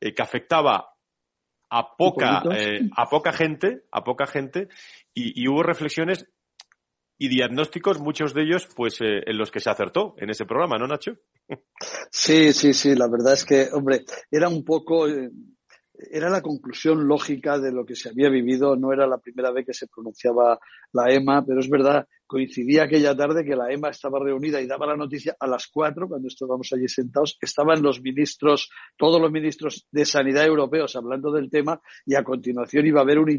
que 0.00 0.22
afectaba 0.22 0.90
a 1.70 1.96
poca, 1.96 2.42
a 2.96 3.08
poca 3.08 3.32
gente, 3.32 3.82
a 3.92 4.04
poca 4.04 4.26
gente, 4.26 4.68
y, 5.12 5.42
y 5.42 5.48
hubo 5.48 5.62
reflexiones 5.62 6.28
y 7.18 7.28
diagnósticos, 7.28 7.98
muchos 7.98 8.32
de 8.32 8.42
ellos, 8.42 8.68
pues 8.74 9.00
eh, 9.00 9.22
en 9.26 9.36
los 9.36 9.50
que 9.50 9.60
se 9.60 9.70
acertó 9.70 10.14
en 10.18 10.30
ese 10.30 10.46
programa, 10.46 10.78
¿no, 10.78 10.86
Nacho? 10.86 11.16
Sí, 12.10 12.52
sí, 12.52 12.72
sí, 12.72 12.94
la 12.94 13.08
verdad 13.08 13.34
es 13.34 13.44
que, 13.44 13.68
hombre, 13.72 14.04
era 14.30 14.48
un 14.48 14.64
poco, 14.64 15.08
eh, 15.08 15.30
era 16.10 16.30
la 16.30 16.42
conclusión 16.42 17.08
lógica 17.08 17.58
de 17.58 17.72
lo 17.72 17.84
que 17.84 17.96
se 17.96 18.08
había 18.08 18.28
vivido, 18.28 18.76
no 18.76 18.92
era 18.92 19.06
la 19.06 19.18
primera 19.18 19.50
vez 19.50 19.66
que 19.66 19.74
se 19.74 19.88
pronunciaba 19.88 20.58
la 20.92 21.12
EMA, 21.12 21.44
pero 21.44 21.60
es 21.60 21.68
verdad, 21.68 22.06
coincidía 22.26 22.84
aquella 22.84 23.16
tarde 23.16 23.44
que 23.44 23.56
la 23.56 23.72
EMA 23.72 23.90
estaba 23.90 24.20
reunida 24.20 24.60
y 24.60 24.66
daba 24.66 24.86
la 24.86 24.96
noticia 24.96 25.36
a 25.38 25.46
las 25.46 25.66
cuatro, 25.66 26.08
cuando 26.08 26.28
estábamos 26.28 26.72
allí 26.72 26.88
sentados, 26.88 27.36
estaban 27.40 27.82
los 27.82 28.00
ministros, 28.00 28.70
todos 28.96 29.20
los 29.20 29.32
ministros 29.32 29.86
de 29.90 30.04
sanidad 30.04 30.46
europeos 30.46 30.94
hablando 30.94 31.32
del 31.32 31.50
tema 31.50 31.80
y 32.06 32.14
a 32.14 32.22
continuación 32.22 32.86
iba 32.86 33.00
a 33.00 33.02
haber 33.02 33.18
un, 33.18 33.30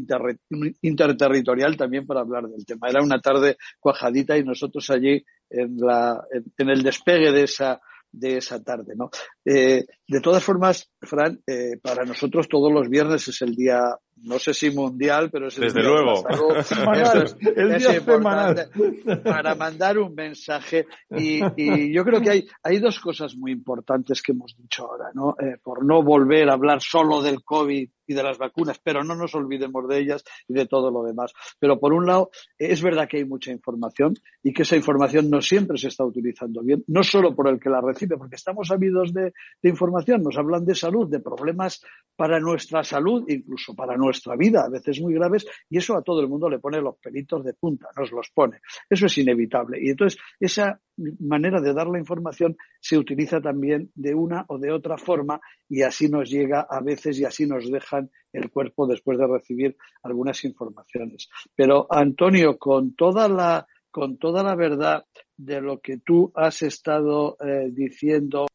interterritorial 0.82 1.76
también 1.76 2.06
para 2.06 2.20
hablar 2.20 2.46
del 2.46 2.66
tema. 2.66 2.88
Era 2.88 3.02
una 3.02 3.20
tarde 3.20 3.56
cuajadita 3.78 4.36
y 4.36 4.44
nosotros 4.44 4.90
allí 4.90 5.24
en, 5.48 5.76
la, 5.78 6.22
en 6.58 6.68
el 6.68 6.82
despegue 6.82 7.32
de 7.32 7.44
esa 7.44 7.80
de 8.12 8.38
esa 8.38 8.62
tarde, 8.62 8.94
¿no? 8.96 9.10
Eh, 9.44 9.86
de 10.06 10.20
todas 10.20 10.42
formas, 10.42 10.90
Fran, 11.00 11.40
eh, 11.46 11.78
para 11.82 12.04
nosotros 12.04 12.48
todos 12.48 12.72
los 12.72 12.88
viernes 12.88 13.28
es 13.28 13.42
el 13.42 13.54
día, 13.54 13.80
no 14.22 14.38
sé 14.38 14.52
si 14.52 14.70
mundial, 14.70 15.30
pero 15.30 15.48
es 15.48 15.56
el 15.58 15.64
Desde 15.64 15.80
día 15.80 15.90
luego. 15.90 16.24
el 17.56 17.78
día 17.78 19.22
para 19.22 19.54
mandar 19.54 19.98
un 19.98 20.14
mensaje 20.14 20.86
y, 21.10 21.40
y, 21.56 21.94
yo 21.94 22.04
creo 22.04 22.20
que 22.20 22.30
hay, 22.30 22.48
hay 22.62 22.78
dos 22.78 22.98
cosas 22.98 23.36
muy 23.36 23.52
importantes 23.52 24.22
que 24.22 24.32
hemos 24.32 24.56
dicho 24.56 24.86
ahora, 24.86 25.10
¿no? 25.14 25.36
Eh, 25.40 25.58
por 25.62 25.84
no 25.84 26.02
volver 26.02 26.50
a 26.50 26.54
hablar 26.54 26.80
solo 26.80 27.22
del 27.22 27.42
COVID 27.44 27.88
y 28.10 28.14
de 28.14 28.24
las 28.24 28.38
vacunas, 28.38 28.80
pero 28.82 29.04
no 29.04 29.14
nos 29.14 29.36
olvidemos 29.36 29.86
de 29.86 29.98
ellas 30.00 30.24
y 30.48 30.54
de 30.54 30.66
todo 30.66 30.90
lo 30.90 31.04
demás. 31.04 31.32
Pero 31.60 31.78
por 31.78 31.92
un 31.92 32.06
lado, 32.06 32.30
es 32.58 32.82
verdad 32.82 33.08
que 33.08 33.18
hay 33.18 33.24
mucha 33.24 33.52
información 33.52 34.14
y 34.42 34.52
que 34.52 34.62
esa 34.62 34.74
información 34.74 35.30
no 35.30 35.40
siempre 35.40 35.78
se 35.78 35.88
está 35.88 36.04
utilizando 36.04 36.60
bien, 36.62 36.82
no 36.88 37.04
solo 37.04 37.36
por 37.36 37.48
el 37.48 37.60
que 37.60 37.70
la 37.70 37.80
recibe, 37.80 38.16
porque 38.16 38.34
estamos 38.34 38.68
habidos 38.72 39.14
de, 39.14 39.32
información, 39.62 40.24
nos 40.24 40.36
hablan 40.36 40.64
de 40.64 40.74
salud, 40.74 41.08
de 41.08 41.20
problemas 41.20 41.84
para 42.16 42.40
nuestra 42.40 42.82
salud, 42.82 43.24
incluso 43.28 43.76
para 43.76 43.96
nuestra 43.96 44.34
vida, 44.34 44.64
a 44.64 44.68
veces 44.68 45.00
muy 45.00 45.14
graves, 45.14 45.46
y 45.68 45.78
eso 45.78 45.96
a 45.96 46.02
todo 46.02 46.20
el 46.20 46.28
mundo 46.28 46.50
le 46.50 46.58
pone 46.58 46.80
los 46.80 46.96
pelitos 46.96 47.44
de 47.44 47.54
punta, 47.54 47.90
nos 47.96 48.10
los 48.10 48.28
pone. 48.34 48.58
Eso 48.88 49.06
es 49.06 49.18
inevitable. 49.18 49.78
Y 49.80 49.90
entonces, 49.90 50.20
esa 50.40 50.80
manera 51.18 51.60
de 51.60 51.72
dar 51.72 51.86
la 51.86 51.98
información 51.98 52.56
se 52.80 52.98
utiliza 52.98 53.40
también 53.40 53.90
de 53.94 54.14
una 54.14 54.44
o 54.48 54.58
de 54.58 54.72
otra 54.72 54.98
forma 54.98 55.40
y 55.68 55.82
así 55.82 56.08
nos 56.08 56.30
llega 56.30 56.66
a 56.68 56.80
veces 56.80 57.18
y 57.18 57.24
así 57.24 57.46
nos 57.46 57.70
dejan 57.70 58.10
el 58.32 58.50
cuerpo 58.50 58.86
después 58.86 59.18
de 59.18 59.26
recibir 59.26 59.76
algunas 60.02 60.44
informaciones. 60.44 61.28
Pero 61.54 61.86
Antonio, 61.90 62.58
con 62.58 62.94
toda 62.94 63.28
la 63.28 63.66
con 63.90 64.18
toda 64.18 64.42
la 64.42 64.54
verdad 64.54 65.04
de 65.36 65.60
lo 65.60 65.80
que 65.80 65.98
tú 65.98 66.30
has 66.34 66.62
estado 66.62 67.36
eh, 67.40 67.70
diciendo. 67.72 68.46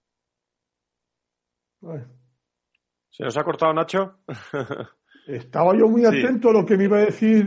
¿Se 3.10 3.24
nos 3.24 3.38
ha 3.38 3.44
cortado 3.44 3.74
Nacho? 3.74 4.20
Estaba 5.28 5.76
yo 5.76 5.88
muy 5.88 6.06
atento 6.06 6.50
a 6.50 6.54
lo 6.54 6.66
que 6.66 6.78
me 6.78 6.84
iba 6.84 6.98
a 6.98 7.06
decir. 7.06 7.46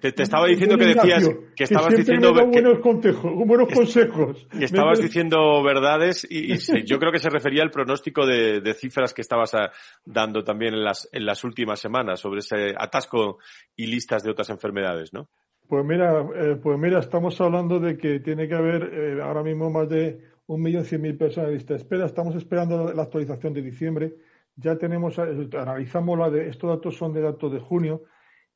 te, 0.00 0.22
estaba 0.22 0.46
diciendo 0.46 0.78
que 0.78 0.86
decías 0.86 1.28
que 1.56 1.64
estabas 1.64 1.96
diciendo 1.96 2.32
buenos, 2.32 2.78
consejos, 2.78 3.32
buenos 3.46 3.68
consejos. 3.72 4.46
Que 4.56 4.64
estabas 4.64 5.00
diciendo 5.00 5.60
verdades 5.64 6.24
y, 6.30 6.54
yo 6.86 6.98
creo 6.98 7.10
que 7.10 7.18
se 7.18 7.28
refería 7.28 7.64
al 7.64 7.70
pronóstico 7.70 8.24
de, 8.24 8.74
cifras 8.74 9.12
que 9.12 9.22
estabas 9.22 9.54
ah, 9.54 9.72
dando 10.04 10.44
también 10.44 10.74
en 10.74 10.84
las, 10.84 11.08
en 11.10 11.26
las 11.26 11.42
últimas 11.42 11.80
semanas 11.80 12.20
sobre 12.20 12.40
ese 12.40 12.74
atasco 12.78 13.38
y 13.74 13.86
listas 13.86 14.22
de 14.22 14.30
otras 14.30 14.50
enfermedades, 14.50 15.12
¿no? 15.12 15.28
Pues 15.68 15.84
mira, 15.84 16.20
eh, 16.20 16.56
pues 16.62 16.78
mira, 16.78 17.00
estamos 17.00 17.40
hablando 17.40 17.80
de 17.80 17.96
que 17.96 18.20
tiene 18.20 18.46
que 18.46 18.54
haber 18.54 18.84
eh, 18.84 19.20
ahora 19.20 19.42
mismo 19.42 19.68
más 19.68 19.88
de 19.88 20.20
un 20.46 20.62
millón 20.62 20.84
cien 20.84 21.02
mil 21.02 21.16
personas 21.16 21.48
en 21.48 21.54
lista 21.54 21.74
de 21.74 21.80
espera. 21.80 22.06
Estamos 22.06 22.36
esperando 22.36 22.92
la 22.92 23.02
actualización 23.02 23.52
de 23.52 23.62
diciembre 23.62 24.14
ya 24.56 24.76
tenemos, 24.76 25.18
eh, 25.18 25.48
analizamos 25.58 26.18
la 26.18 26.30
de, 26.30 26.48
estos 26.48 26.70
datos 26.70 26.96
son 26.96 27.12
de 27.12 27.20
datos 27.20 27.52
de 27.52 27.60
junio 27.60 28.04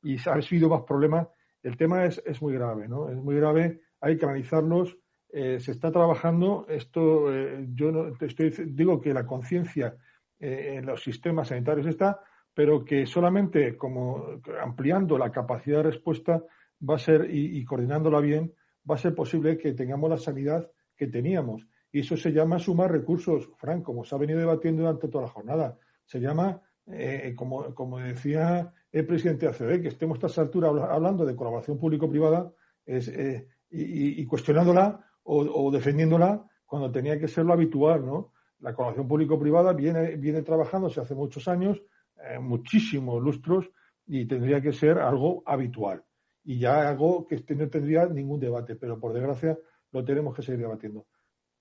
y 0.01 0.17
ha 0.27 0.41
sido 0.41 0.69
más 0.69 0.81
problemas. 0.81 1.27
El 1.61 1.77
tema 1.77 2.05
es, 2.05 2.21
es 2.25 2.41
muy 2.41 2.53
grave, 2.53 2.87
¿no? 2.87 3.09
Es 3.09 3.17
muy 3.17 3.35
grave, 3.35 3.81
hay 3.99 4.17
que 4.17 4.25
analizarlos. 4.25 4.97
Eh, 5.29 5.59
se 5.59 5.71
está 5.71 5.91
trabajando, 5.91 6.65
esto, 6.67 7.33
eh, 7.33 7.67
yo 7.73 7.91
no, 7.91 8.13
estoy, 8.19 8.51
digo 8.67 8.99
que 8.99 9.13
la 9.13 9.25
conciencia 9.25 9.95
en 10.43 10.87
los 10.87 11.03
sistemas 11.03 11.49
sanitarios 11.49 11.85
está, 11.85 12.19
pero 12.51 12.83
que 12.83 13.05
solamente 13.05 13.77
como 13.77 14.41
ampliando 14.59 15.15
la 15.15 15.31
capacidad 15.31 15.77
de 15.77 15.91
respuesta 15.91 16.43
va 16.81 16.95
a 16.95 16.97
ser 16.97 17.27
y, 17.29 17.63
coordinándola 17.63 18.19
bien, 18.21 18.51
va 18.89 18.95
a 18.95 18.97
ser 18.97 19.13
posible 19.13 19.59
que 19.59 19.73
tengamos 19.73 20.09
la 20.09 20.17
sanidad 20.17 20.67
que 20.97 21.05
teníamos. 21.05 21.67
Y 21.91 21.99
eso 21.99 22.17
se 22.17 22.31
llama 22.31 22.57
sumar 22.57 22.91
recursos, 22.91 23.51
Frank, 23.57 23.83
como 23.83 24.03
se 24.03 24.15
ha 24.15 24.17
venido 24.17 24.39
debatiendo 24.39 24.81
durante 24.81 25.09
toda 25.09 25.25
la 25.25 25.29
jornada. 25.29 25.77
Se 26.11 26.19
llama, 26.19 26.61
eh, 26.87 27.33
como, 27.37 27.73
como, 27.73 27.97
decía 27.99 28.73
el 28.91 29.05
presidente 29.05 29.45
de 29.45 29.51
ACD, 29.53 29.81
que 29.81 29.87
estemos 29.87 30.21
a 30.21 30.27
esta 30.27 30.41
altura 30.41 30.67
hablando 30.67 31.25
de 31.25 31.37
colaboración 31.37 31.79
público-privada 31.79 32.51
eh, 32.85 33.47
y, 33.69 34.25
cuestionándola 34.25 35.05
o, 35.23 35.71
defendiéndola 35.71 36.45
cuando 36.65 36.91
tenía 36.91 37.17
que 37.17 37.29
ser 37.29 37.45
lo 37.45 37.53
habitual, 37.53 38.05
¿no? 38.05 38.33
La 38.59 38.73
colaboración 38.73 39.07
público-privada 39.07 39.71
viene, 39.71 40.17
viene 40.17 40.41
trabajándose 40.41 40.99
hace 40.99 41.15
muchos 41.15 41.47
años, 41.47 41.81
eh, 42.27 42.39
muchísimos 42.39 43.23
lustros, 43.23 43.71
y 44.05 44.25
tendría 44.25 44.59
que 44.61 44.73
ser 44.73 44.97
algo 44.99 45.43
habitual. 45.45 46.03
Y 46.43 46.59
ya 46.59 46.89
algo 46.89 47.25
que 47.25 47.35
este 47.35 47.55
no 47.55 47.69
tendría 47.69 48.05
ningún 48.07 48.41
debate, 48.41 48.75
pero 48.75 48.99
por 48.99 49.13
desgracia 49.13 49.57
lo 49.93 50.03
tenemos 50.03 50.35
que 50.35 50.41
seguir 50.41 50.59
debatiendo. 50.59 51.05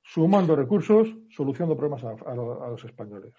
Sumando 0.03 0.57
recursos, 0.57 1.09
solucionando 1.29 1.77
problemas 1.77 2.03
a 2.27 2.35
los 2.35 2.85
españoles. 2.85 3.33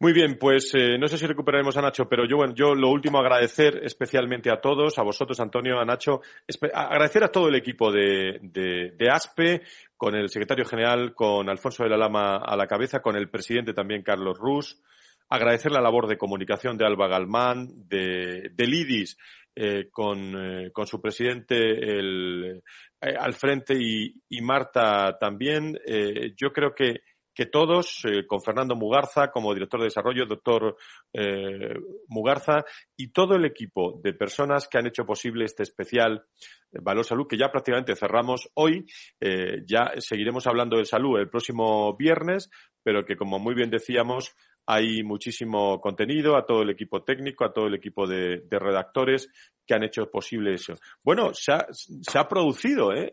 Muy 0.00 0.12
bien, 0.12 0.38
pues 0.38 0.72
eh, 0.74 0.96
no 0.96 1.08
sé 1.08 1.18
si 1.18 1.26
recuperaremos 1.26 1.76
a 1.76 1.82
Nacho, 1.82 2.08
pero 2.08 2.24
yo, 2.24 2.36
bueno, 2.36 2.54
yo 2.54 2.72
lo 2.72 2.88
último 2.88 3.18
agradecer 3.18 3.80
especialmente 3.82 4.48
a 4.48 4.60
todos, 4.60 4.96
a 4.96 5.02
vosotros, 5.02 5.40
Antonio, 5.40 5.80
a 5.80 5.84
Nacho, 5.84 6.20
agradecer 6.72 7.24
a 7.24 7.32
todo 7.32 7.48
el 7.48 7.56
equipo 7.56 7.90
de, 7.90 8.38
de, 8.40 9.10
ASPE, 9.10 9.62
con 9.96 10.14
el 10.14 10.28
secretario 10.28 10.64
general, 10.64 11.14
con 11.14 11.48
Alfonso 11.48 11.82
de 11.82 11.90
la 11.90 11.96
Lama 11.96 12.36
a 12.36 12.56
la 12.56 12.68
cabeza, 12.68 13.02
con 13.02 13.16
el 13.16 13.28
presidente 13.28 13.74
también, 13.74 14.04
Carlos 14.04 14.38
Rus, 14.38 14.80
agradecer 15.30 15.72
la 15.72 15.80
labor 15.80 16.06
de 16.06 16.16
comunicación 16.16 16.78
de 16.78 16.86
Alba 16.86 17.08
Galmán, 17.08 17.88
de, 17.88 18.50
de 18.54 18.66
Lidis, 18.68 19.18
eh, 19.56 19.88
con, 19.90 20.36
eh, 20.36 20.70
con, 20.70 20.86
su 20.86 21.00
presidente 21.02 21.56
el, 21.56 22.62
al 23.00 23.34
frente 23.34 23.74
y, 23.76 24.14
y 24.28 24.42
Marta 24.42 25.18
también. 25.18 25.76
yo 26.36 26.52
creo 26.52 26.72
que 26.72 27.00
que 27.38 27.46
todos, 27.46 28.04
eh, 28.04 28.26
con 28.26 28.42
Fernando 28.42 28.74
Mugarza 28.74 29.30
como 29.30 29.54
director 29.54 29.78
de 29.78 29.84
desarrollo, 29.86 30.26
doctor 30.26 30.76
eh, 31.12 31.72
Mugarza, 32.08 32.64
y 32.96 33.12
todo 33.12 33.36
el 33.36 33.44
equipo 33.44 34.00
de 34.02 34.12
personas 34.12 34.66
que 34.66 34.76
han 34.76 34.88
hecho 34.88 35.06
posible 35.06 35.44
este 35.44 35.62
especial 35.62 36.24
eh, 36.72 36.78
Valor 36.82 37.04
Salud, 37.04 37.28
que 37.28 37.38
ya 37.38 37.52
prácticamente 37.52 37.94
cerramos 37.94 38.50
hoy. 38.54 38.84
ya 39.68 39.92
seguiremos 39.98 40.48
hablando 40.48 40.78
de 40.78 40.84
salud 40.84 41.20
el 41.20 41.30
próximo 41.30 41.96
viernes, 41.96 42.50
pero 42.82 43.04
que, 43.04 43.16
como 43.16 43.38
muy 43.38 43.54
bien 43.54 43.70
decíamos, 43.70 44.34
hay 44.70 45.02
muchísimo 45.02 45.80
contenido, 45.80 46.36
a 46.36 46.44
todo 46.44 46.60
el 46.60 46.68
equipo 46.68 47.02
técnico, 47.02 47.42
a 47.42 47.52
todo 47.54 47.68
el 47.68 47.74
equipo 47.74 48.06
de, 48.06 48.42
redactores 48.50 49.30
que 49.66 49.74
han 49.74 49.82
hecho 49.82 50.10
posible 50.10 50.52
eso. 50.52 50.74
Bueno, 51.02 51.30
se 51.32 51.52
ha, 51.52 52.28
producido, 52.28 52.92
¿eh? 52.92 53.10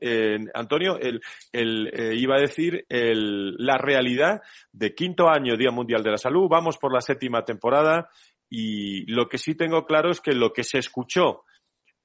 Antonio, 0.53 0.99
el, 0.99 1.21
eh, 1.53 2.13
iba 2.17 2.35
a 2.35 2.41
decir 2.41 2.85
la 2.89 3.77
realidad 3.77 4.41
de 4.73 4.93
quinto 4.93 5.29
año 5.29 5.55
Día 5.55 5.71
Mundial 5.71 6.03
de 6.03 6.11
la 6.11 6.17
Salud, 6.17 6.49
vamos 6.49 6.77
por 6.77 6.93
la 6.93 6.99
séptima 6.99 7.45
temporada 7.45 8.09
y 8.49 9.09
lo 9.09 9.29
que 9.29 9.37
sí 9.37 9.55
tengo 9.55 9.85
claro 9.85 10.11
es 10.11 10.19
que 10.19 10.33
lo 10.33 10.51
que 10.51 10.65
se 10.65 10.79
escuchó 10.79 11.45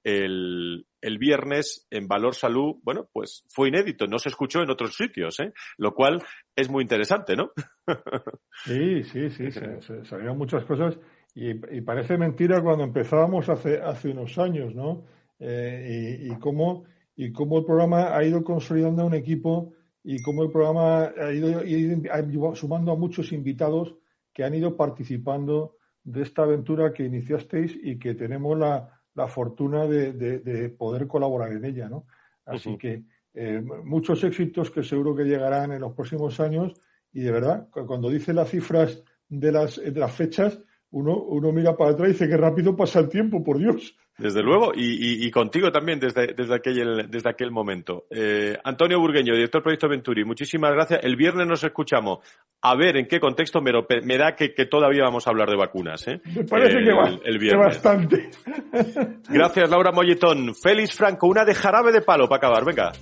el, 0.05 0.87
el, 1.01 1.19
viernes 1.19 1.87
en 1.91 2.09
Valor 2.09 2.35
Salud, 2.35 2.77
bueno, 2.83 3.09
pues 3.13 3.45
fue 3.49 3.69
inédito, 3.69 4.07
no 4.07 4.19
se 4.19 4.31
escuchó 4.31 4.63
en 4.63 4.71
otros 4.71 4.95
sitios, 4.97 5.39
¿eh? 5.41 5.53
lo 5.77 5.95
cual 5.95 6.23
es 6.57 6.71
muy 6.71 6.83
interesante, 6.83 7.37
¿no? 7.37 7.51
sí, 8.65 9.03
sí, 9.05 9.31
sí, 9.31 9.51
salieron 10.05 10.39
muchas 10.39 10.65
cosas 10.65 10.99
y, 11.35 11.55
parece 11.83 12.17
mentira 12.19 12.63
cuando 12.63 12.85
empezábamos 12.85 13.49
hace, 13.49 13.81
hace 13.81 14.09
unos 14.11 14.39
años, 14.39 14.75
¿no? 14.75 15.05
Eh, 15.39 16.19
y, 16.23 16.39
cómo, 16.39 16.85
y 17.17 17.33
cómo 17.33 17.59
el 17.59 17.65
programa 17.65 18.17
ha 18.17 18.25
ido 18.25 18.43
consolidando 18.43 19.07
un 19.07 19.15
equipo 19.15 19.73
y 20.03 20.23
cómo 20.23 20.43
el 20.43 20.51
programa 20.51 21.05
ha 21.05 21.33
ido, 21.33 21.61
ha 21.61 21.65
ido 21.65 22.55
sumando 22.55 22.93
a 22.93 22.97
muchos 22.97 23.33
invitados 23.33 23.95
que 24.33 24.45
han 24.45 24.55
ido 24.55 24.77
participando 24.77 25.77
de 26.03 26.23
esta 26.23 26.43
aventura 26.43 26.93
que 26.93 27.05
iniciasteis 27.05 27.79
y 27.83 27.99
que 27.99 28.15
tenemos 28.15 28.59
la, 28.59 29.00
la 29.21 29.29
fortuna 29.29 29.87
de, 29.87 30.75
poder 30.77 31.07
colaborar 31.07 31.53
en 31.53 31.65
ella, 31.65 31.89
¿no? 31.89 32.07
Así 32.47 32.77
que 32.77 33.05
eh, 33.35 33.63
muchos 33.85 34.25
éxitos 34.25 34.71
que 34.71 34.83
seguro 34.83 35.15
que 35.15 35.25
llegarán 35.25 35.73
en 35.73 35.81
los 35.81 35.93
próximos 35.93 36.41
años 36.41 36.73
y 37.13 37.21
de 37.21 37.31
verdad, 37.31 37.69
cuando 37.71 38.09
dice 38.09 38.33
las 38.33 38.51
cifras 38.51 39.03
de 39.29 39.53
las, 39.53 39.77
de 39.77 40.01
las 40.01 40.13
fechas, 40.13 40.59
uno, 40.91 41.17
uno 41.17 41.53
mira 41.53 41.77
para 41.77 41.93
atrás 41.93 42.09
y 42.09 42.13
dice 42.13 42.29
que 42.29 42.37
rápido 42.37 42.77
pasa 42.77 43.01
el 43.01 43.09
tiempo, 43.09 43.43
por 43.45 43.59
Dios. 43.59 43.97
Desde 44.21 44.43
luego, 44.43 44.73
y, 44.75 45.27
y, 45.27 45.31
contigo 45.31 45.73
también 45.73 45.99
desde, 45.99 46.35
desde, 46.35 46.55
aquel, 46.55 47.11
desde 47.11 47.31
aquel 47.31 47.51
momento. 47.51 48.05
Eh, 48.11 48.57
Antonio 48.65 49.01
Burgueño, 49.01 49.35
director 49.35 49.61
del 49.61 49.65
Proyecto 49.65 49.89
Venturi, 49.89 50.25
muchísimas 50.25 50.73
gracias. 50.73 51.01
El 51.03 51.17
viernes 51.17 51.47
nos 51.47 51.65
escuchamos. 51.65 52.19
A 52.63 52.77
ver 52.77 52.99
en 52.99 53.07
qué 53.07 53.19
contexto, 53.19 53.63
pero 53.65 53.87
me 54.05 54.19
da 54.19 54.37
que, 54.37 54.53
que 54.53 54.67
todavía 54.67 55.05
vamos 55.05 55.27
a 55.27 55.31
hablar 55.31 55.49
de 55.49 55.57
vacunas. 55.57 56.07
¿eh? 56.09 56.21
Me 56.37 56.45
parece 56.45 56.85
que, 56.85 56.93
va, 56.93 57.19
el, 57.25 57.39
viernes. 57.39 57.67
bastante. 57.67 58.31
Gracias, 59.31 59.71
Laura 59.71 59.93
Molletón. 59.93 60.55
Félix 60.55 60.95
Franco, 60.95 61.27
una 61.27 61.45
de 61.45 61.55
jarabe 61.55 61.91
de 61.91 62.03
palo 62.03 62.29
para 62.29 62.37
acabar. 62.37 62.65
Venga. 62.65 62.93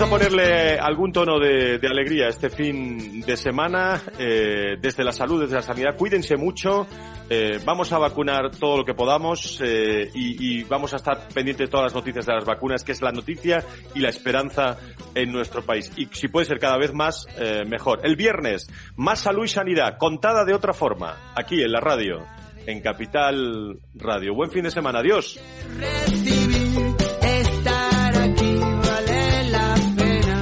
Vamos 0.00 0.14
a 0.14 0.18
ponerle 0.18 0.78
algún 0.78 1.12
tono 1.12 1.38
de, 1.38 1.78
alegría 1.86 2.28
este 2.28 2.48
fin 2.48 3.20
de 3.20 3.36
semana 3.36 4.00
eh, 4.18 4.76
desde 4.80 5.04
la 5.04 5.12
salud, 5.12 5.42
desde 5.42 5.56
la 5.56 5.62
sanidad. 5.62 5.94
Cuídense 5.94 6.38
mucho, 6.38 6.86
eh, 7.28 7.60
vamos 7.66 7.92
a 7.92 7.98
vacunar 7.98 8.50
todo 8.50 8.78
lo 8.78 8.84
que 8.84 8.94
podamos 8.94 9.60
eh, 9.62 10.10
y, 10.14 10.62
vamos 10.64 10.94
a 10.94 10.96
estar 10.96 11.28
pendientes 11.34 11.68
de 11.68 11.70
todas 11.70 11.84
las 11.84 11.94
noticias 11.94 12.24
de 12.24 12.32
las 12.32 12.46
vacunas, 12.46 12.82
que 12.82 12.92
es 12.92 13.02
la 13.02 13.12
noticia 13.12 13.62
y 13.94 14.00
la 14.00 14.08
esperanza 14.08 14.78
en 15.14 15.32
nuestro 15.32 15.60
país. 15.62 15.92
Y 15.96 16.06
si 16.12 16.28
puede 16.28 16.46
ser 16.46 16.58
cada 16.58 16.78
vez 16.78 16.94
más, 16.94 17.26
mejor. 17.66 18.00
El 18.02 18.16
viernes, 18.16 18.70
más 18.96 19.20
salud 19.20 19.44
y 19.44 19.48
sanidad, 19.48 19.98
contada 19.98 20.46
de 20.46 20.54
otra 20.54 20.72
forma, 20.72 21.32
aquí 21.34 21.60
en 21.62 21.72
la 21.72 21.80
radio, 21.80 22.24
en 22.64 22.80
Capital 22.80 23.78
Radio. 23.94 24.34
Buen 24.34 24.50
fin 24.50 24.62
de 24.62 24.70
semana, 24.70 25.00
adiós. 25.00 25.38